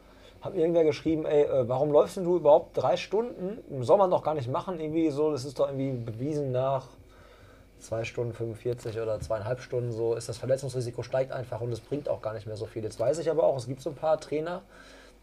hat 0.43 0.53
mir 0.53 0.61
irgendwer 0.61 0.83
geschrieben, 0.83 1.25
ey, 1.25 1.43
äh, 1.43 1.67
warum 1.69 1.91
läufst 1.91 2.17
denn 2.17 2.25
du 2.25 2.35
überhaupt 2.35 2.77
drei 2.77 2.97
Stunden? 2.97 3.83
Soll 3.83 3.97
man 3.97 4.11
doch 4.11 4.23
gar 4.23 4.33
nicht 4.33 4.51
machen, 4.51 4.79
irgendwie 4.79 5.09
so, 5.09 5.31
das 5.31 5.45
ist 5.45 5.57
doch 5.57 5.69
irgendwie 5.69 5.91
bewiesen 5.91 6.51
nach 6.51 6.87
2 7.79 8.03
Stunden 8.03 8.33
45 8.33 8.99
oder 8.99 9.19
zweieinhalb 9.19 9.61
Stunden 9.61 9.91
so, 9.91 10.15
ist 10.15 10.29
das 10.29 10.37
Verletzungsrisiko 10.37 11.03
steigt 11.03 11.31
einfach 11.31 11.61
und 11.61 11.71
es 11.71 11.79
bringt 11.79 12.09
auch 12.09 12.21
gar 12.21 12.33
nicht 12.33 12.45
mehr 12.45 12.57
so 12.57 12.65
viel. 12.65 12.83
Jetzt 12.83 12.99
weiß 12.99 13.19
ich 13.19 13.29
aber 13.29 13.43
auch, 13.43 13.57
es 13.57 13.67
gibt 13.67 13.81
so 13.81 13.89
ein 13.89 13.95
paar 13.95 14.19
Trainer, 14.19 14.61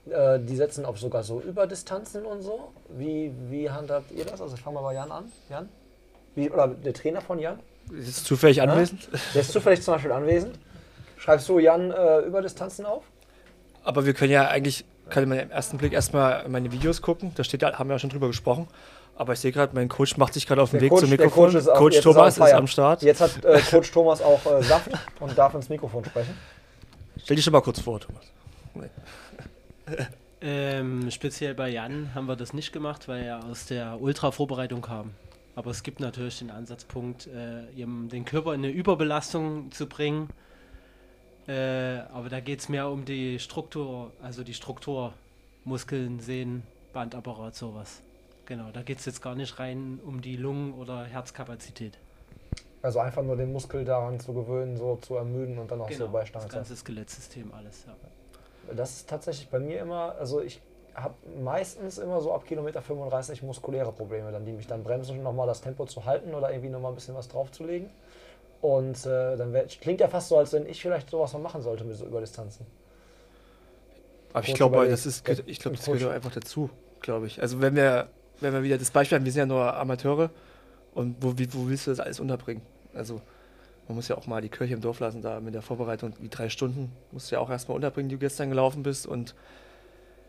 äh, 0.09 0.39
die 0.39 0.57
setzen 0.57 0.85
auf 0.85 0.99
sogar 0.99 1.23
so 1.23 1.41
Überdistanzen 1.41 2.25
und 2.25 2.43
so. 2.43 2.73
Wie, 2.89 3.33
wie 3.51 3.71
handhabt 3.71 4.11
ihr 4.13 4.25
das? 4.25 4.41
Also 4.41 4.55
ich 4.55 4.63
fange 4.63 4.77
mal 4.77 4.83
bei 4.83 4.95
Jan 4.95 5.11
an. 5.11 5.33
Jan? 5.49 5.69
Wie, 6.35 6.51
oder 6.51 6.69
der 6.69 6.95
Trainer 6.95 7.21
von 7.21 7.39
Jan? 7.39 7.61
Ist 7.93 8.25
zufällig 8.25 8.63
anwesend. 8.63 9.09
Der 9.35 9.43
ist 9.43 9.53
zufällig 9.53 9.83
zum 9.83 9.95
Beispiel 9.95 10.13
anwesend. 10.13 10.59
Schreibst 11.17 11.49
du 11.49 11.59
Jan 11.59 11.91
äh, 11.91 12.21
Überdistanzen 12.21 12.87
auf? 12.87 13.05
Aber 13.83 14.07
wir 14.07 14.15
können 14.15 14.33
ja 14.33 14.49
eigentlich, 14.49 14.85
kann 15.11 15.29
man 15.29 15.39
im 15.39 15.51
ersten 15.51 15.77
Blick 15.79 15.93
erstmal 15.93 16.49
meine 16.49 16.73
Videos 16.73 17.03
gucken. 17.03 17.33
Da 17.35 17.45
steht 17.45 17.63
ja, 17.63 17.79
haben 17.79 17.89
wir 17.89 17.95
ja 17.95 17.99
schon 17.99 18.11
drüber 18.11 18.29
gesprochen. 18.29 18.69
Aber 19.17 19.35
ich 19.35 19.41
sehe 19.41 19.53
gerade, 19.53 19.75
mein 19.75 19.89
Coach 19.89 20.17
macht 20.17 20.33
sich 20.33 20.47
gerade 20.47 20.63
auf 20.63 20.71
den 20.71 20.81
Weg 20.81 20.91
zum 20.97 21.11
der 21.11 21.19
Mikrofon. 21.19 21.55
ist 21.55 21.69
auch- 21.69 21.77
Coach 21.77 22.01
Thomas 22.01 22.39
ist 22.39 22.43
fire. 22.45 22.55
am 22.57 22.67
Start. 22.67 23.03
Jetzt 23.03 23.21
hat 23.21 23.45
äh, 23.45 23.61
Coach 23.71 23.91
Thomas 23.93 24.23
auch 24.23 24.41
äh, 24.47 24.63
Saft 24.63 24.89
und 25.21 25.37
darf 25.37 25.53
ins 25.55 25.69
Mikrofon 25.69 26.05
sprechen. 26.05 26.35
Stell 27.23 27.37
dich 27.37 27.45
schon 27.45 27.53
mal 27.53 27.61
kurz 27.61 27.81
vor, 27.81 28.01
Thomas. 28.01 28.25
Ähm, 30.43 31.11
speziell 31.11 31.55
bei 31.55 31.69
Jan 31.69 32.15
haben 32.15 32.27
wir 32.27 32.35
das 32.37 32.55
nicht 32.55 32.73
gemacht, 32.73 33.09
weil 33.09 33.25
er 33.25 33.45
aus 33.45 33.67
der 33.67 34.01
Ultra-Vorbereitung 34.01 34.81
kam. 34.81 35.11
Aber 35.55 35.71
es 35.71 35.83
gibt 35.83 36.01
natürlich 36.01 36.39
den 36.39 36.51
Ansatzpunkt, 36.51 37.27
äh, 37.27 37.65
den 37.77 38.25
Körper 38.25 38.55
in 38.55 38.65
eine 38.65 38.73
Überbelastung 38.73 39.71
zu 39.71 39.87
bringen. 39.87 40.31
Äh, 41.51 42.03
aber 42.13 42.29
da 42.29 42.39
geht 42.39 42.61
es 42.61 42.69
mehr 42.69 42.89
um 42.89 43.05
die 43.05 43.41
Struktur, 43.41 44.13
also 44.23 44.45
die 44.45 44.55
Struktur, 44.55 45.13
Muskeln, 45.65 46.21
Sehnen, 46.21 46.63
Bandapparat, 46.93 47.57
sowas. 47.57 48.03
Genau, 48.47 48.71
da 48.73 48.83
geht 48.83 49.01
es 49.01 49.07
jetzt 49.07 49.21
gar 49.21 49.35
nicht 49.35 49.59
rein 49.59 49.99
um 50.07 50.21
die 50.21 50.37
Lungen- 50.37 50.75
oder 50.75 51.05
Herzkapazität. 51.05 51.99
Also 52.83 53.01
einfach 53.01 53.23
nur 53.23 53.37
den 53.37 53.53
Muskel 53.53 53.85
daran 53.85 54.21
zu 54.21 54.33
gewöhnen, 54.33 54.77
so 54.77 54.97
zu 54.97 55.17
ermüden 55.17 55.59
und 55.59 55.71
dann 55.73 55.81
auch 55.81 55.91
so 55.91 56.09
bei 56.09 56.25
Stange 56.25 56.45
Genau, 56.45 56.61
das 56.61 56.69
ganze 56.69 56.77
Skelettsystem, 56.77 57.53
alles. 57.53 57.85
Ja. 57.85 57.95
Das 58.75 58.93
ist 58.93 59.09
tatsächlich 59.09 59.49
bei 59.49 59.59
mir 59.59 59.81
immer, 59.81 60.15
also 60.21 60.41
ich 60.41 60.61
habe 60.95 61.15
meistens 61.43 61.99
immer 61.99 62.21
so 62.21 62.33
ab 62.33 62.47
Kilometer 62.47 62.81
35 62.81 63.43
muskuläre 63.43 63.91
Probleme, 63.91 64.31
dann 64.31 64.45
die 64.45 64.53
mich 64.53 64.69
dann 64.69 64.85
bremsen, 64.85 65.21
nochmal 65.25 65.49
das 65.49 65.61
Tempo 65.61 65.85
zu 65.87 66.05
halten 66.05 66.33
oder 66.33 66.51
irgendwie 66.51 66.71
nochmal 66.71 66.93
ein 66.93 66.95
bisschen 66.95 67.17
was 67.17 67.27
draufzulegen. 67.27 67.91
Und 68.61 69.07
äh, 69.07 69.37
dann 69.37 69.53
wär, 69.53 69.65
klingt 69.65 70.01
ja 70.01 70.09
fast 70.09 70.29
so, 70.29 70.37
als 70.37 70.53
wenn 70.53 70.67
ich 70.67 70.83
vielleicht 70.83 71.11
sowas 71.11 71.33
mal 71.33 71.39
machen 71.39 71.63
sollte 71.63 71.85
mit 71.85 71.97
so 71.97 72.05
Überdistanzen. 72.05 72.67
Aber 74.33 74.47
ich 74.47 74.55
glaube, 74.55 74.89
das 74.89 75.07
ist, 75.07 75.29
ich 75.47 75.59
glaube, 75.59 75.77
das 75.77 75.87
gehört 75.87 76.13
einfach 76.13 76.33
dazu, 76.33 76.71
glaube 77.01 77.27
ich. 77.27 77.41
Also 77.43 77.61
wenn 77.61 77.75
wir, 77.75 78.09
wenn 78.41 78.53
wir 78.53 78.63
wieder 78.63 78.79
das 78.79 78.91
Beispiel 78.91 79.17
haben, 79.17 79.25
wir 79.25 79.33
sind 79.33 79.41
ja 79.41 79.47
nur 79.47 79.77
Amateure 79.77 80.31
und 80.95 81.17
wo, 81.21 81.33
wo 81.33 81.69
willst 81.69 81.87
du 81.87 81.91
das 81.91 82.01
alles 82.01 82.21
unterbringen? 82.21 82.63
Also 82.95 83.21
man 83.89 83.97
muss 83.97 84.09
ja 84.09 84.17
auch 84.17 84.27
mal 84.27 84.41
die 84.41 84.49
Kirche 84.49 84.75
im 84.75 84.81
Dorf 84.81 85.01
lassen, 85.01 85.21
da 85.21 85.41
mit 85.41 85.55
der 85.55 85.63
Vorbereitung, 85.63 86.13
die 86.21 86.29
drei 86.29 86.49
Stunden, 86.49 86.93
musst 87.11 87.31
du 87.31 87.37
ja 87.37 87.41
auch 87.41 87.51
erstmal 87.51 87.75
unterbringen, 87.75 88.09
die 88.09 88.17
du 88.17 88.21
gestern 88.21 88.51
gelaufen 88.51 88.85
bist 88.85 89.07
und 89.07 89.35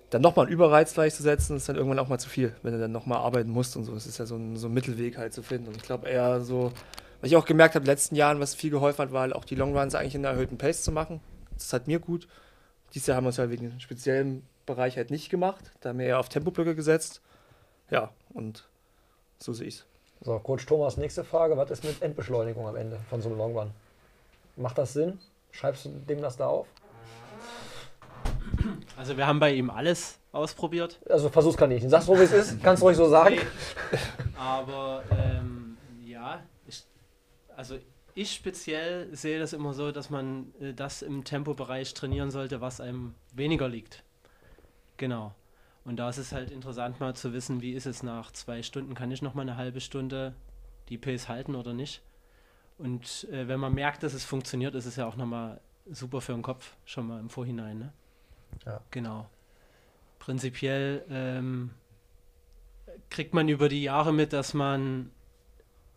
dann 0.09 0.21
nochmal 0.21 0.45
einen 0.45 0.53
Überreiz 0.53 0.93
gleich 0.93 1.13
zu 1.13 1.23
setzen, 1.23 1.57
ist 1.57 1.69
dann 1.69 1.75
irgendwann 1.75 1.99
auch 1.99 2.07
mal 2.07 2.17
zu 2.17 2.27
viel, 2.27 2.55
wenn 2.63 2.73
du 2.73 2.79
dann 2.79 2.91
nochmal 2.91 3.19
arbeiten 3.19 3.51
musst 3.51 3.77
und 3.77 3.86
so. 3.86 3.93
Es 3.93 4.07
ist 4.07 4.17
ja 4.17 4.25
so 4.25 4.36
ein, 4.36 4.57
so 4.57 4.67
ein 4.67 4.73
Mittelweg 4.73 5.17
halt 5.17 5.34
zu 5.34 5.43
finden. 5.43 5.67
Und 5.67 5.77
ich 5.77 5.84
glaube 5.84 6.09
eher 6.09 6.41
so, 6.41 6.73
was 7.22 7.30
ich 7.30 7.36
auch 7.38 7.45
gemerkt 7.45 7.76
habe 7.76 7.84
in 7.84 7.86
den 7.86 7.91
letzten 7.91 8.15
Jahren, 8.15 8.39
was 8.39 8.55
viel 8.55 8.72
geholfen 8.72 9.03
hat, 9.03 9.11
war 9.11 9.22
halt 9.22 9.36
auch 9.36 9.45
die 9.45 9.55
Longruns 9.55 9.95
eigentlich 9.95 10.15
in 10.15 10.26
einer 10.26 10.36
erhöhten 10.36 10.57
Pace 10.57 10.84
zu 10.84 10.91
machen. 10.91 11.22
Das 11.53 11.72
hat 11.72 11.88
mir 11.88 11.99
gut. 11.99 12.28
Dieses 12.93 13.07
Jahr 13.07 13.17
haben 13.17 13.26
wir 13.26 13.30
es 13.30 13.38
halt 13.38 13.51
wegen 13.51 13.69
dem 13.69 13.80
speziellen 13.80 14.43
Bereich 14.65 14.97
halt 14.97 15.11
nicht 15.11 15.30
gemacht. 15.30 15.72
Da 15.82 15.89
haben 15.89 15.99
wir 15.99 16.07
eher 16.07 16.19
auf 16.19 16.30
Tempoblöcke 16.30 16.76
gesetzt. 16.76 17.22
Ja, 17.89 18.09
und 18.34 18.67
so 19.38 19.53
sehe 19.53 19.67
ich 19.67 19.76
es. 19.76 19.86
So, 20.22 20.38
Coach 20.39 20.65
Thomas, 20.65 20.97
nächste 20.97 21.24
Frage. 21.24 21.57
Was 21.57 21.72
ist 21.72 21.84
mit 21.84 22.01
Endbeschleunigung 22.01 22.67
am 22.67 22.76
Ende 22.76 22.99
von 23.09 23.22
so 23.22 23.30
einem 23.30 23.38
Long 23.38 23.57
Run? 23.57 23.72
Macht 24.55 24.78
das 24.78 24.93
Sinn? 24.93 25.19
Schreibst 25.51 25.86
du 25.86 25.89
dem 25.89 26.22
das 26.22 26.38
da 26.38 26.47
auf? 26.47 26.67
Also 28.97 29.17
wir 29.17 29.28
haben 29.28 29.39
bei 29.39 29.53
ihm 29.53 29.69
alles 29.69 30.19
ausprobiert. 30.32 30.99
Also 31.09 31.30
Versuchskaninchen. 31.30 31.89
Sagst 31.89 32.07
du, 32.07 32.17
wie 32.17 32.24
es 32.24 32.32
ist? 32.32 32.63
Kannst 32.63 32.82
du 32.82 32.88
ruhig 32.88 32.97
so 32.97 33.09
sagen. 33.09 33.38
Aber 34.38 35.03
ähm, 35.11 35.78
ja, 36.03 36.41
also 37.62 37.78
ich 38.16 38.34
speziell 38.34 39.16
sehe 39.16 39.38
das 39.38 39.53
immer 39.53 39.76
so, 39.76 39.91
dass 39.91 40.09
man 40.09 40.51
äh, 40.59 40.74
das 40.74 41.03
im 41.03 41.24
Tempobereich 41.24 41.93
trainieren 41.93 42.32
sollte, 42.32 42.59
was 42.59 42.82
einem 42.82 43.14
weniger 43.34 43.70
liegt. 43.70 44.03
Genau. 44.97 45.36
Und 45.86 45.97
da 45.97 46.09
ist 46.09 46.18
es 46.18 46.32
halt 46.32 46.49
interessant 46.49 46.99
mal 46.99 47.16
zu 47.16 47.34
wissen, 47.34 47.62
wie 47.62 47.74
ist 47.74 47.86
es 47.86 48.01
nach 48.01 48.32
zwei 48.32 48.64
Stunden, 48.64 48.95
kann 48.95 49.12
ich 49.12 49.22
noch 49.22 49.36
mal 49.36 49.43
eine 49.43 49.57
halbe 49.57 49.80
Stunde 49.80 50.34
die 50.89 50.97
Pace 50.97 51.30
halten 51.30 51.53
oder 51.53 51.74
nicht. 51.74 52.01
Und 52.80 53.28
äh, 53.32 53.47
wenn 53.47 53.59
man 53.59 53.76
merkt, 53.76 54.01
dass 54.01 54.16
es 54.16 54.26
funktioniert, 54.26 54.74
ist 54.74 54.88
es 54.88 54.95
ja 54.95 55.05
auch 55.05 55.16
noch 55.16 55.28
mal 55.28 55.62
super 55.86 56.20
für 56.20 56.34
den 56.34 56.41
Kopf, 56.41 56.74
schon 56.86 57.07
mal 57.07 57.20
im 57.20 57.30
Vorhinein. 57.30 57.78
Ne? 57.78 57.93
Ja. 58.66 58.82
Genau. 58.89 59.30
Prinzipiell 60.18 61.05
ähm, 61.12 61.70
kriegt 63.12 63.36
man 63.36 63.47
über 63.49 63.70
die 63.70 63.84
Jahre 63.84 64.12
mit, 64.14 64.34
dass 64.34 64.55
man 64.55 65.12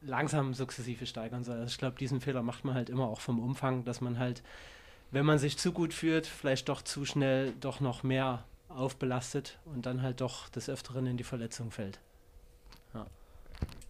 langsam 0.06 0.54
sukzessive 0.54 1.06
steigern 1.06 1.44
soll. 1.44 1.56
Also 1.56 1.66
ich 1.66 1.78
glaube, 1.78 1.96
diesen 1.98 2.20
Fehler 2.20 2.42
macht 2.42 2.64
man 2.64 2.74
halt 2.74 2.90
immer 2.90 3.08
auch 3.08 3.20
vom 3.20 3.38
Umfang, 3.38 3.84
dass 3.84 4.00
man 4.00 4.18
halt, 4.18 4.42
wenn 5.10 5.24
man 5.24 5.38
sich 5.38 5.58
zu 5.58 5.72
gut 5.72 5.94
fühlt, 5.94 6.26
vielleicht 6.26 6.68
doch 6.68 6.82
zu 6.82 7.04
schnell 7.04 7.52
doch 7.60 7.80
noch 7.80 8.02
mehr 8.02 8.44
aufbelastet 8.68 9.58
und 9.66 9.86
dann 9.86 10.02
halt 10.02 10.20
doch 10.20 10.48
des 10.48 10.68
Öfteren 10.68 11.06
in 11.06 11.16
die 11.16 11.24
Verletzung 11.24 11.70
fällt. 11.70 11.98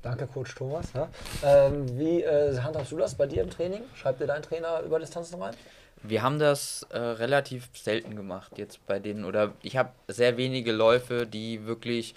Danke, 0.05 0.27
Coach 0.27 0.55
Thomas. 0.55 0.93
Ja. 0.93 1.09
Ähm, 1.43 1.99
wie 1.99 2.23
äh, 2.23 2.61
handhabst 2.61 2.93
du 2.93 2.99
das 2.99 3.15
bei 3.15 3.27
dir 3.27 3.43
im 3.43 3.49
Training? 3.49 3.81
Schreibt 3.95 4.21
dir 4.21 4.27
dein 4.27 4.43
Trainer 4.43 4.83
über 4.83 4.99
Distanzen 4.99 5.41
rein? 5.43 5.55
Wir 6.03 6.23
haben 6.23 6.39
das 6.39 6.87
äh, 6.91 6.99
relativ 6.99 7.71
selten 7.73 8.15
gemacht 8.15 8.53
jetzt 8.59 8.87
bei 8.87 8.99
denen. 8.99 9.25
Oder 9.25 9.55
ich 9.63 9.79
habe 9.79 9.93
sehr 10.07 10.37
wenige 10.37 10.73
Läufe, 10.73 11.27
die 11.27 11.65
wirklich 11.65 12.15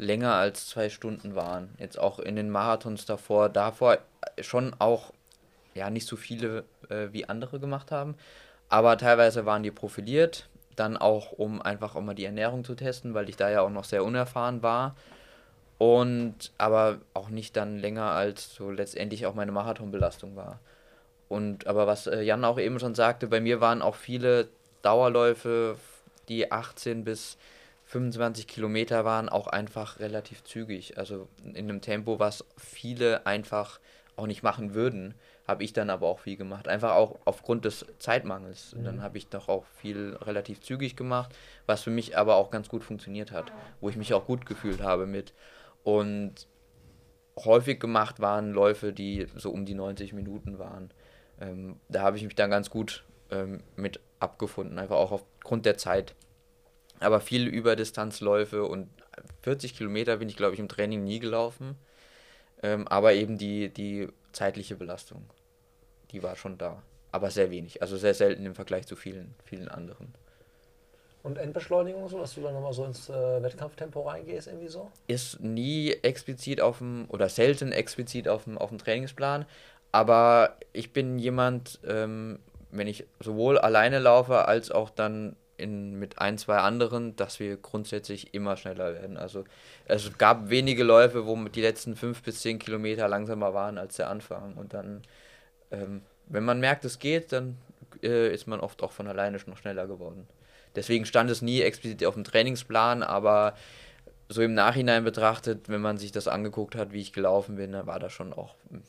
länger 0.00 0.34
als 0.34 0.66
zwei 0.66 0.88
Stunden 0.88 1.34
waren. 1.34 1.74
Jetzt 1.78 1.98
auch 1.98 2.18
in 2.18 2.34
den 2.34 2.50
Marathons 2.50 3.04
davor. 3.04 3.48
Davor 3.50 3.98
schon 4.40 4.74
auch 4.78 5.12
ja 5.74 5.90
nicht 5.90 6.06
so 6.06 6.16
viele 6.16 6.64
äh, 6.88 7.08
wie 7.12 7.28
andere 7.28 7.60
gemacht 7.60 7.92
haben. 7.92 8.16
Aber 8.68 8.96
teilweise 8.96 9.46
waren 9.46 9.62
die 9.62 9.70
profiliert. 9.70 10.48
Dann 10.74 10.96
auch, 10.96 11.32
um 11.32 11.60
einfach 11.60 11.94
auch 11.94 12.00
mal 12.00 12.14
die 12.14 12.24
Ernährung 12.24 12.64
zu 12.64 12.74
testen, 12.74 13.12
weil 13.12 13.28
ich 13.28 13.36
da 13.36 13.50
ja 13.50 13.60
auch 13.60 13.70
noch 13.70 13.84
sehr 13.84 14.04
unerfahren 14.04 14.62
war. 14.62 14.96
Und 15.76 16.52
aber 16.56 16.98
auch 17.12 17.28
nicht 17.28 17.56
dann 17.56 17.78
länger 17.78 18.10
als 18.10 18.54
so 18.54 18.70
letztendlich 18.70 19.26
auch 19.26 19.34
meine 19.34 19.52
Marathonbelastung 19.52 20.34
war. 20.34 20.60
Und 21.28 21.66
aber 21.66 21.86
was 21.86 22.06
äh, 22.06 22.22
Jan 22.22 22.44
auch 22.44 22.58
eben 22.58 22.80
schon 22.80 22.94
sagte, 22.94 23.26
bei 23.26 23.40
mir 23.40 23.60
waren 23.60 23.82
auch 23.82 23.96
viele 23.96 24.48
Dauerläufe, 24.82 25.76
die 26.28 26.50
18 26.50 27.04
bis 27.04 27.36
25 27.90 28.46
Kilometer 28.46 29.04
waren, 29.04 29.28
auch 29.28 29.48
einfach 29.48 29.98
relativ 29.98 30.44
zügig. 30.44 30.96
Also 30.96 31.26
in 31.42 31.56
einem 31.56 31.80
Tempo, 31.80 32.20
was 32.20 32.44
viele 32.56 33.26
einfach 33.26 33.80
auch 34.14 34.28
nicht 34.28 34.44
machen 34.44 34.74
würden, 34.74 35.14
habe 35.44 35.64
ich 35.64 35.72
dann 35.72 35.90
aber 35.90 36.06
auch 36.06 36.20
viel 36.20 36.36
gemacht. 36.36 36.68
Einfach 36.68 36.92
auch 36.92 37.18
aufgrund 37.24 37.64
des 37.64 37.84
Zeitmangels. 37.98 38.74
Und 38.74 38.84
dann 38.84 39.02
habe 39.02 39.18
ich 39.18 39.28
doch 39.28 39.48
auch 39.48 39.64
viel 39.64 40.16
relativ 40.20 40.60
zügig 40.60 40.94
gemacht, 40.94 41.34
was 41.66 41.82
für 41.82 41.90
mich 41.90 42.16
aber 42.16 42.36
auch 42.36 42.52
ganz 42.52 42.68
gut 42.68 42.84
funktioniert 42.84 43.32
hat, 43.32 43.50
wo 43.80 43.88
ich 43.88 43.96
mich 43.96 44.14
auch 44.14 44.24
gut 44.24 44.46
gefühlt 44.46 44.82
habe 44.82 45.06
mit. 45.06 45.34
Und 45.82 46.46
häufig 47.44 47.80
gemacht 47.80 48.20
waren 48.20 48.52
Läufe, 48.52 48.92
die 48.92 49.26
so 49.34 49.50
um 49.50 49.66
die 49.66 49.74
90 49.74 50.12
Minuten 50.12 50.60
waren. 50.60 50.92
Ähm, 51.40 51.80
da 51.88 52.02
habe 52.02 52.16
ich 52.16 52.22
mich 52.22 52.36
dann 52.36 52.50
ganz 52.50 52.70
gut 52.70 53.02
ähm, 53.32 53.64
mit 53.74 53.98
abgefunden, 54.20 54.78
einfach 54.78 54.96
auch 54.96 55.10
aufgrund 55.10 55.66
der 55.66 55.76
Zeit. 55.76 56.14
Aber 57.00 57.20
viele 57.20 57.48
Überdistanzläufe 57.50 58.64
und 58.64 58.88
40 59.42 59.76
Kilometer 59.76 60.18
bin 60.18 60.28
ich, 60.28 60.36
glaube 60.36 60.54
ich, 60.54 60.60
im 60.60 60.68
Training 60.68 61.02
nie 61.02 61.18
gelaufen. 61.18 61.76
Ähm, 62.62 62.86
aber 62.88 63.14
eben 63.14 63.38
die, 63.38 63.70
die 63.70 64.08
zeitliche 64.32 64.76
Belastung, 64.76 65.24
die 66.10 66.22
war 66.22 66.36
schon 66.36 66.58
da. 66.58 66.82
Aber 67.12 67.30
sehr 67.30 67.50
wenig, 67.50 67.82
also 67.82 67.96
sehr 67.96 68.14
selten 68.14 68.46
im 68.46 68.54
Vergleich 68.54 68.86
zu 68.86 68.96
vielen, 68.96 69.34
vielen 69.44 69.68
anderen. 69.68 70.14
Und 71.22 71.36
Endbeschleunigung 71.36 72.08
so, 72.08 72.18
dass 72.18 72.34
du 72.34 72.40
dann 72.40 72.54
nochmal 72.54 72.72
so 72.72 72.84
ins 72.84 73.08
äh, 73.10 73.42
Wettkampftempo 73.42 74.00
reingehst, 74.02 74.46
irgendwie 74.46 74.68
so? 74.68 74.90
ist 75.06 75.40
nie 75.40 75.92
explizit 76.02 76.60
auf 76.60 76.78
dem 76.78 77.06
oder 77.08 77.28
selten 77.28 77.72
explizit 77.72 78.28
auf 78.28 78.44
dem, 78.44 78.56
auf 78.56 78.70
dem 78.70 78.78
Trainingsplan. 78.78 79.44
Aber 79.92 80.56
ich 80.72 80.92
bin 80.92 81.18
jemand, 81.18 81.80
ähm, 81.86 82.38
wenn 82.70 82.86
ich 82.86 83.06
sowohl 83.18 83.58
alleine 83.58 83.98
laufe 83.98 84.46
als 84.46 84.70
auch 84.70 84.88
dann 84.88 85.36
in, 85.60 85.98
mit 85.98 86.18
ein, 86.18 86.38
zwei 86.38 86.58
anderen, 86.58 87.16
dass 87.16 87.40
wir 87.40 87.56
grundsätzlich 87.56 88.34
immer 88.34 88.56
schneller 88.56 88.94
werden. 88.94 89.16
Also 89.16 89.44
es 89.86 90.16
gab 90.18 90.50
wenige 90.50 90.84
Läufe, 90.84 91.26
wo 91.26 91.36
die 91.48 91.62
letzten 91.62 91.96
fünf 91.96 92.22
bis 92.22 92.40
zehn 92.40 92.58
Kilometer 92.58 93.08
langsamer 93.08 93.54
waren 93.54 93.78
als 93.78 93.96
der 93.96 94.08
Anfang. 94.08 94.54
Und 94.54 94.74
dann, 94.74 95.02
ähm, 95.70 96.02
wenn 96.26 96.44
man 96.44 96.60
merkt, 96.60 96.84
es 96.84 96.98
geht, 96.98 97.32
dann 97.32 97.56
äh, 98.02 98.32
ist 98.32 98.46
man 98.46 98.60
oft 98.60 98.82
auch 98.82 98.92
von 98.92 99.06
alleine 99.06 99.38
noch 99.46 99.58
schneller 99.58 99.86
geworden. 99.86 100.26
Deswegen 100.76 101.04
stand 101.04 101.30
es 101.30 101.42
nie 101.42 101.62
explizit 101.62 102.04
auf 102.04 102.14
dem 102.14 102.24
Trainingsplan, 102.24 103.02
aber 103.02 103.54
so 104.28 104.42
im 104.42 104.54
Nachhinein 104.54 105.02
betrachtet, 105.02 105.68
wenn 105.68 105.80
man 105.80 105.98
sich 105.98 106.12
das 106.12 106.28
angeguckt 106.28 106.76
hat, 106.76 106.92
wie 106.92 107.00
ich 107.00 107.12
gelaufen 107.12 107.56
bin, 107.56 107.72
dann 107.72 107.86
war 107.86 107.98
das 107.98 108.12
schon 108.12 108.32
auch 108.32 108.54
hm, 108.70 108.82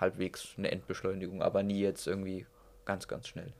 halbwegs 0.00 0.54
eine 0.58 0.70
Endbeschleunigung, 0.70 1.42
aber 1.42 1.62
nie 1.62 1.80
jetzt 1.80 2.06
irgendwie 2.06 2.46
ganz, 2.84 3.08
ganz 3.08 3.28
schnell. 3.28 3.52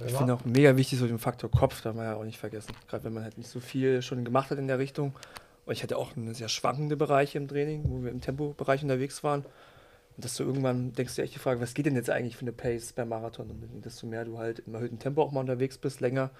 Ja. 0.00 0.06
Ich 0.06 0.14
finde 0.14 0.34
auch 0.34 0.44
mega 0.44 0.76
wichtig, 0.76 0.98
so 0.98 1.06
den 1.06 1.18
Faktor 1.18 1.50
Kopf, 1.50 1.80
darf 1.82 1.94
man 1.94 2.04
ja 2.04 2.14
auch 2.16 2.24
nicht 2.24 2.38
vergessen. 2.38 2.72
Gerade 2.88 3.04
wenn 3.04 3.12
man 3.12 3.24
halt 3.24 3.38
nicht 3.38 3.48
so 3.48 3.60
viel 3.60 4.02
schon 4.02 4.24
gemacht 4.24 4.50
hat 4.50 4.58
in 4.58 4.68
der 4.68 4.78
Richtung. 4.78 5.14
Und 5.64 5.72
ich 5.72 5.82
hatte 5.82 5.96
auch 5.96 6.16
eine 6.16 6.34
sehr 6.34 6.48
schwankende 6.48 6.96
Bereiche 6.96 7.38
im 7.38 7.48
Training, 7.48 7.84
wo 7.88 8.02
wir 8.02 8.10
im 8.10 8.20
Tempobereich 8.20 8.82
unterwegs 8.82 9.24
waren. 9.24 9.44
Und 10.16 10.24
dass 10.24 10.36
du 10.36 10.44
irgendwann 10.44 10.92
denkst 10.92 11.16
du 11.16 11.22
echt 11.22 11.34
die 11.34 11.38
Frage, 11.38 11.60
was 11.60 11.74
geht 11.74 11.86
denn 11.86 11.96
jetzt 11.96 12.08
eigentlich 12.08 12.36
für 12.36 12.42
eine 12.42 12.52
Pace 12.52 12.92
beim 12.92 13.08
Marathon? 13.08 13.50
Und 13.50 13.84
desto 13.84 14.06
mehr 14.06 14.24
du 14.24 14.38
halt 14.38 14.60
im 14.60 14.74
erhöhten 14.74 14.98
Tempo 14.98 15.22
auch 15.22 15.32
mal 15.32 15.40
unterwegs 15.40 15.76
bist, 15.76 16.00
länger, 16.00 16.30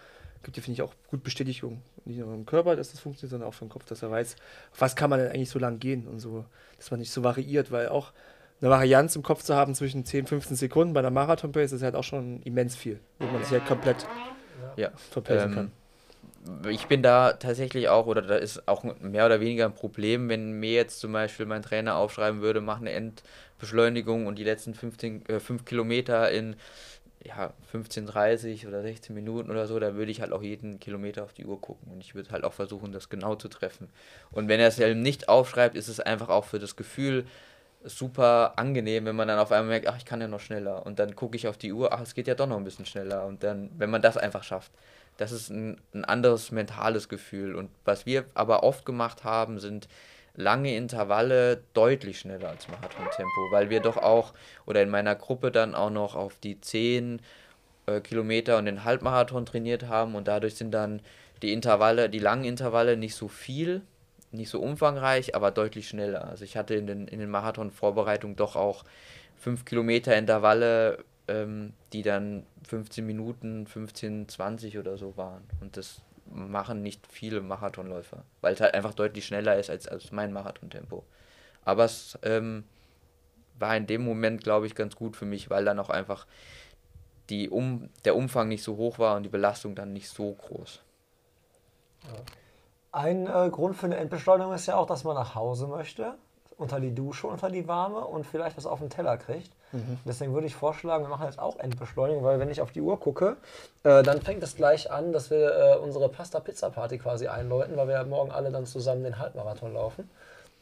gibt 0.43 0.57
dir, 0.57 0.63
finde 0.63 0.75
ich, 0.75 0.83
auch 0.83 0.95
gut 1.09 1.23
Bestätigung. 1.23 1.83
Nicht 2.05 2.19
nur 2.19 2.33
im 2.33 2.47
Körper, 2.47 2.77
dass 2.77 2.93
das 2.93 3.01
funktioniert, 3.01 3.33
sondern 3.33 3.49
auch 3.49 3.55
für 3.55 3.65
den 3.65 3.71
Kopf, 3.71 3.85
dass 3.85 4.03
er 4.03 4.11
weiß, 4.11 4.37
auf 4.73 4.81
was 4.81 4.97
kann 4.97 5.11
man 5.11 5.19
denn 5.19 5.29
eigentlich 5.31 5.51
so 5.51 5.59
lang 5.59 5.79
gehen 5.79 6.07
und 6.07 6.21
so, 6.21 6.45
dass 6.77 6.91
man 6.91 7.01
nicht 7.01 7.11
so 7.11 7.25
variiert, 7.25 7.71
weil 7.71 7.89
auch 7.89 8.13
eine 8.61 8.71
Varianz 8.71 9.15
im 9.17 9.23
Kopf 9.23 9.43
zu 9.43 9.55
haben 9.55 9.75
zwischen 9.75 10.05
10, 10.05 10.27
15 10.27 10.57
Sekunden 10.57 10.95
bei 10.95 11.01
einer 11.01 11.11
Marathon-Pace 11.11 11.73
ist 11.73 11.83
halt 11.83 11.95
auch 11.95 12.05
schon 12.05 12.43
immens 12.43 12.75
viel, 12.77 13.01
wo 13.19 13.27
man 13.27 13.43
sich 13.43 13.53
halt 13.53 13.67
komplett 13.67 14.07
Ja. 14.77 14.91
verpacen 15.11 15.51
Ähm, 15.51 15.55
kann. 15.55 15.73
ich 16.71 16.87
bin 16.87 17.03
da 17.03 17.35
tatsächlich 17.35 17.89
auch, 17.89 18.07
oder 18.07 18.23
da 18.23 18.37
ist 18.37 18.67
auch 18.67 18.85
mehr 19.01 19.27
oder 19.27 19.41
weniger 19.41 19.67
ein 19.67 19.75
Problem, 19.75 20.29
wenn 20.29 20.53
mir 20.53 20.73
jetzt 20.73 21.01
zum 21.01 21.13
Beispiel 21.13 21.45
mein 21.47 21.63
Trainer 21.63 21.97
aufschreiben 21.97 22.41
würde, 22.41 22.61
mach 22.61 22.81
eine 22.81 22.93
Endbeschleunigung 22.93 24.27
und 24.27 24.39
die 24.39 24.45
letzten 24.45 24.75
15, 24.75 25.27
äh, 25.27 25.41
5 25.41 25.65
Kilometer 25.65 26.31
in 26.31 26.57
ja, 27.25 27.53
15, 27.73 28.07
30 28.07 28.67
oder 28.69 28.83
16 28.83 29.15
Minuten 29.15 29.51
oder 29.51 29.67
so, 29.67 29.79
da 29.81 29.97
würde 29.97 30.13
ich 30.13 30.21
halt 30.21 30.33
auch 30.33 30.43
jeden 30.43 30.79
Kilometer 30.79 31.25
auf 31.25 31.33
die 31.33 31.45
Uhr 31.45 31.61
gucken 31.61 31.91
und 31.93 32.01
ich 32.01 32.15
würde 32.15 32.31
halt 32.31 32.45
auch 32.45 32.53
versuchen, 32.53 32.93
das 32.93 33.09
genau 33.09 33.35
zu 33.35 33.49
treffen. 33.49 33.89
Und 34.31 34.49
wenn 34.49 34.61
er 34.61 34.69
es 34.69 34.79
eben 34.79 35.03
nicht 35.03 35.29
aufschreibt, 35.29 35.75
ist 35.77 35.89
es 35.89 35.99
einfach 35.99 36.29
auch 36.29 36.45
für 36.45 36.61
das 36.61 36.77
Gefühl 36.77 37.27
super 37.87 38.55
angenehm, 38.57 39.05
wenn 39.07 39.17
man 39.17 39.29
dann 39.29 39.39
auf 39.39 39.53
einmal 39.53 39.71
merkt, 39.71 39.87
ach, 39.89 39.97
ich 39.97 40.05
kann 40.05 40.21
ja 40.21 40.29
noch 40.29 40.41
schneller. 40.41 40.85
Und 40.85 40.99
dann 40.99 41.17
gucke 41.17 41.37
ich 41.37 41.49
auf 41.49 41.57
die 41.57 41.73
Uhr, 41.73 41.93
ach, 41.93 42.01
es 42.01 42.15
geht 42.15 42.27
ja 42.27 42.35
doch 42.35 42.47
noch 42.47 42.57
ein 42.57 42.65
bisschen 42.65 42.87
schneller. 42.87 43.25
Und 43.27 43.43
dann, 43.43 43.71
wenn 43.77 43.91
man 43.91 44.03
das 44.03 44.17
einfach 44.17 44.43
schafft, 44.43 44.73
das 45.17 45.33
ist 45.33 45.51
ein, 45.51 45.81
ein 45.95 46.05
anderes 46.05 46.51
mentales 46.51 47.09
Gefühl. 47.09 47.55
Und 47.55 47.71
was 47.85 48.07
wir 48.07 48.25
aber 48.35 48.63
oft 48.63 48.85
gemacht 48.85 49.25
haben, 49.25 49.59
sind 49.59 49.89
lange 50.35 50.77
Intervalle 50.77 51.63
deutlich 51.73 52.21
schneller 52.21 52.51
als 52.51 52.69
Marathon-Tempo, 52.69 53.51
weil 53.51 53.71
wir 53.71 53.81
doch 53.81 53.97
auch, 53.97 54.35
oder 54.67 54.83
in 54.83 54.91
meiner 54.91 55.15
Gruppe 55.15 55.51
dann 55.51 55.75
auch 55.75 55.91
noch 55.91 56.15
auf 56.15 56.39
die 56.39 56.61
10 56.61 57.23
äh, 57.87 58.01
Kilometer 58.01 58.59
und 58.59 58.67
den 58.67 58.85
Halbmarathon 58.85 59.47
trainiert 59.47 59.89
haben 59.89 60.15
und 60.15 60.29
dadurch 60.29 60.57
sind 60.57 60.73
dann 60.73 61.01
die 61.43 61.53
Intervalle, 61.53 62.11
die 62.11 62.19
langen 62.19 62.45
Intervalle 62.45 62.97
nicht 62.97 63.15
so 63.15 63.29
viel, 63.29 63.83
nicht 64.33 64.51
so 64.51 64.61
umfangreich, 64.61 65.35
aber 65.35 65.51
deutlich 65.51 65.89
schneller. 65.89 66.29
Also 66.29 66.45
ich 66.45 66.57
hatte 66.57 66.75
in 66.75 66.87
den, 66.87 67.09
in 67.09 67.19
den 67.19 67.31
Marathon-Vorbereitungen 67.31 68.37
doch 68.37 68.57
auch 68.57 68.85
5 69.37 69.65
Kilometer 69.65 70.17
Intervalle, 70.17 71.05
ähm, 71.29 71.73
die 71.93 72.03
dann 72.03 72.45
15 72.69 73.07
Minuten, 73.07 73.67
15, 73.67 74.29
20 74.29 74.79
oder 74.79 74.97
so 74.97 75.17
waren. 75.17 75.45
Und 75.61 75.77
das 75.77 76.03
machen 76.27 76.83
nicht 76.83 77.07
viele 77.11 77.41
Marathonläufer, 77.41 78.25
weil 78.41 78.55
es 78.55 78.61
halt 78.61 78.75
einfach 78.75 78.95
deutlich 78.95 79.27
schneller 79.27 79.59
ist 79.59 79.71
als, 79.71 79.87
als 79.87 80.11
mein 80.13 80.33
Marathontempo. 80.33 81.05
Aber 81.65 81.85
es 81.85 82.19
ähm, 82.23 82.65
war 83.59 83.77
in 83.77 83.87
dem 83.87 84.03
Moment, 84.05 84.43
glaube 84.43 84.67
ich, 84.67 84.75
ganz 84.75 84.97
gut 84.97 85.17
für 85.17 85.25
mich, 85.25 85.51
weil 85.51 85.65
dann 85.65 85.79
auch 85.79 85.91
einfach 85.91 86.27
die 87.31 87.49
um, 87.49 87.91
der 88.05 88.17
Umfang 88.17 88.49
nicht 88.49 88.63
so 88.63 88.77
hoch 88.77 88.99
war 88.99 89.17
und 89.17 89.25
die 89.25 89.29
Belastung 89.29 89.75
dann 89.75 89.93
nicht 89.93 90.09
so 90.09 90.33
groß. 90.33 90.81
Ein 92.93 93.27
äh, 93.27 93.51
Grund 93.51 93.77
für 93.77 93.87
eine 93.87 93.97
Endbeschleunigung 93.97 94.53
ist 94.55 94.67
ja 94.67 94.77
auch, 94.77 94.87
dass 94.87 95.05
man 95.05 95.15
nach 95.15 95.35
Hause 95.35 95.67
möchte, 95.67 96.15
unter 96.57 96.81
die 96.81 96.95
Dusche, 96.95 97.27
unter 97.27 97.51
die 97.51 97.69
Warme 97.69 98.05
und 98.05 98.27
vielleicht 98.27 98.57
was 98.57 98.67
auf 98.67 98.79
den 98.79 98.91
Teller 98.91 99.17
kriegt. 99.19 99.51
Deswegen 100.05 100.33
würde 100.33 100.47
ich 100.47 100.55
vorschlagen, 100.55 101.05
wir 101.05 101.09
machen 101.09 101.27
jetzt 101.27 101.39
auch 101.39 101.59
Endbeschleunigung, 101.59 102.23
weil 102.25 102.39
wenn 102.39 102.51
ich 102.51 102.61
auf 102.61 102.71
die 102.71 102.81
Uhr 102.81 102.99
gucke, 102.99 103.37
äh, 103.83 104.03
dann 104.03 104.23
fängt 104.23 104.43
es 104.43 104.57
gleich 104.57 104.91
an, 104.91 105.13
dass 105.13 105.31
wir 105.31 105.55
äh, 105.55 105.77
unsere 105.79 106.09
Pasta-Pizza-Party 106.09 106.99
quasi 106.99 107.27
einläuten, 107.27 107.77
weil 107.77 107.89
wir 107.89 107.95
ja 107.95 108.05
morgen 108.05 108.31
alle 108.31 108.51
dann 108.51 108.65
zusammen 108.65 109.05
den 109.05 109.19
Halbmarathon 109.19 109.75
laufen. 109.75 110.09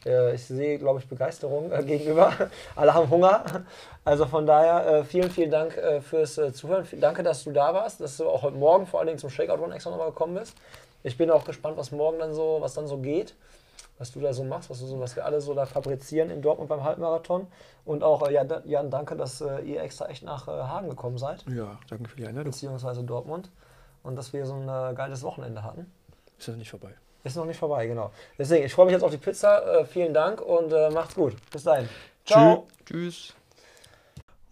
Äh, 0.04 0.34
ich 0.34 0.44
sehe, 0.46 0.78
glaube 0.78 1.00
ich, 1.00 1.08
Begeisterung 1.08 1.70
äh, 1.72 1.82
gegenüber. 1.82 2.32
Alle 2.76 2.94
haben 2.94 3.10
Hunger. 3.10 3.44
Also 4.04 4.26
von 4.26 4.46
daher 4.46 4.86
äh, 4.86 5.04
vielen, 5.04 5.30
vielen 5.30 5.50
Dank 5.50 5.78
fürs 6.02 6.40
Zuhören. 6.52 6.86
Danke, 7.00 7.22
dass 7.22 7.44
du 7.44 7.52
da 7.52 7.72
warst, 7.72 8.00
dass 8.00 8.16
du 8.16 8.28
auch 8.28 8.42
heute 8.42 8.56
Morgen 8.56 8.86
vor 8.86 9.00
allen 9.00 9.08
Dingen 9.08 9.18
zum 9.18 9.30
Shakeout 9.30 9.62
Run 9.62 9.72
extra 9.72 9.90
nochmal 9.90 10.10
gekommen 10.10 10.34
bist. 10.34 10.56
Ich 11.05 11.16
bin 11.16 11.30
auch 11.30 11.44
gespannt, 11.44 11.76
was 11.76 11.92
morgen 11.92 12.18
dann 12.18 12.34
so, 12.34 12.57
was 12.61 12.74
dann 12.74 12.88
so 12.88 12.98
geht, 12.98 13.34
was 13.98 14.11
du 14.11 14.20
da 14.20 14.32
so 14.32 14.42
machst, 14.42 14.70
was, 14.70 14.80
so, 14.80 14.98
was 14.98 15.14
wir 15.14 15.24
alle 15.24 15.40
so 15.40 15.55
da 15.55 15.66
fabrizieren 15.66 16.30
in 16.30 16.42
Dortmund 16.42 16.68
beim 16.68 16.82
Halbmarathon. 16.82 17.46
Und 17.84 18.02
auch, 18.02 18.26
äh, 18.26 18.32
ja, 18.32 18.44
Jan, 18.64 18.90
danke, 18.90 19.14
dass 19.14 19.40
äh, 19.40 19.61
ihr 19.61 19.82
extra 19.82 20.07
echt 20.07 20.24
nach 20.24 20.48
äh, 20.48 20.50
Hagen 20.50 20.88
gekommen 20.88 21.18
seid, 21.18 21.44
Ja, 21.48 21.78
danke 21.88 22.09
für 22.09 22.16
die 22.16 22.26
Einladung. 22.26 22.50
beziehungsweise 22.50 23.05
Dortmund. 23.05 23.50
Und 24.02 24.16
dass 24.16 24.32
wir 24.32 24.44
so 24.46 24.55
ein 24.55 24.62
äh, 24.68 24.94
geiles 24.94 25.22
Wochenende 25.22 25.62
hatten. 25.62 25.90
Ist 26.38 26.48
ja 26.48 26.55
nicht 26.57 26.70
vorbei. 26.70 26.90
Ist 27.22 27.36
noch 27.36 27.46
nicht 27.46 27.59
vorbei, 27.59 27.86
genau. 27.86 28.11
Deswegen, 28.38 28.66
ich 28.66 28.72
freue 28.74 28.86
mich 28.86 28.92
jetzt 28.92 29.02
auf 29.02 29.11
die 29.11 29.16
Pizza. 29.18 29.80
Äh, 29.80 29.84
vielen 29.86 30.12
Dank 30.12 30.40
und 30.42 30.72
äh, 30.72 30.90
macht's 30.90 31.14
gut. 31.14 31.34
Bis 31.50 31.62
dahin. 31.64 31.88
Ciao. 32.26 32.66
Tschüss. 32.84 33.34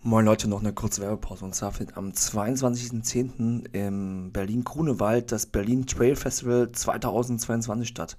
Moin 0.04 0.24
Leute, 0.24 0.48
noch 0.48 0.58
eine 0.58 0.72
kurze 0.72 1.00
Werbepause. 1.00 1.44
Und 1.44 1.54
zwar 1.54 1.70
findet 1.70 1.96
am 1.96 2.10
22.10. 2.10 3.72
im 3.72 4.32
Berlin-Grunewald 4.32 5.30
das 5.30 5.46
Berlin 5.46 5.86
Trail 5.86 6.16
Festival 6.16 6.72
2022 6.72 7.86
statt. 7.88 8.16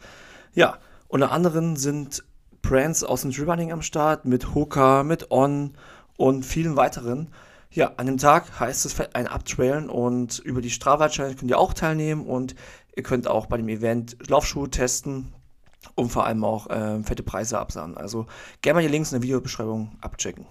Ja, 0.53 0.77
unter 1.09 1.33
anderem 1.33 1.75
sind 1.75 2.23
Brands 2.61 3.03
aus 3.03 3.23
dem 3.23 3.31
Trailrunning 3.31 3.73
am 3.73 3.81
Start 3.81 4.23
mit 4.23 4.55
Hoka, 4.55 5.03
mit 5.03 5.29
On 5.29 5.73
und 6.15 6.45
vielen 6.45 6.77
weiteren. 6.77 7.31
Ja, 7.69 7.91
an 7.97 8.05
dem 8.05 8.17
Tag 8.17 8.61
heißt 8.61 8.85
es 8.85 8.97
ein 9.13 9.27
Abtrailen 9.27 9.89
und 9.89 10.39
über 10.39 10.61
die 10.61 10.69
Strava 10.69 11.09
Challenge 11.09 11.35
könnt 11.35 11.51
ihr 11.51 11.59
auch 11.59 11.73
teilnehmen 11.73 12.25
und 12.25 12.55
ihr 12.95 13.03
könnt 13.03 13.27
auch 13.27 13.47
bei 13.47 13.57
dem 13.57 13.67
Event 13.67 14.15
Laufschuhe 14.29 14.69
testen 14.69 15.33
und 15.95 16.13
vor 16.13 16.25
allem 16.25 16.45
auch 16.45 16.67
äh, 16.69 17.03
fette 17.03 17.23
Preise 17.23 17.59
absahen. 17.59 17.97
Also 17.97 18.25
gerne 18.61 18.77
mal 18.77 18.83
die 18.83 18.91
Links 18.91 19.11
in 19.11 19.17
der 19.17 19.23
Videobeschreibung 19.23 19.97
abchecken. 19.99 20.45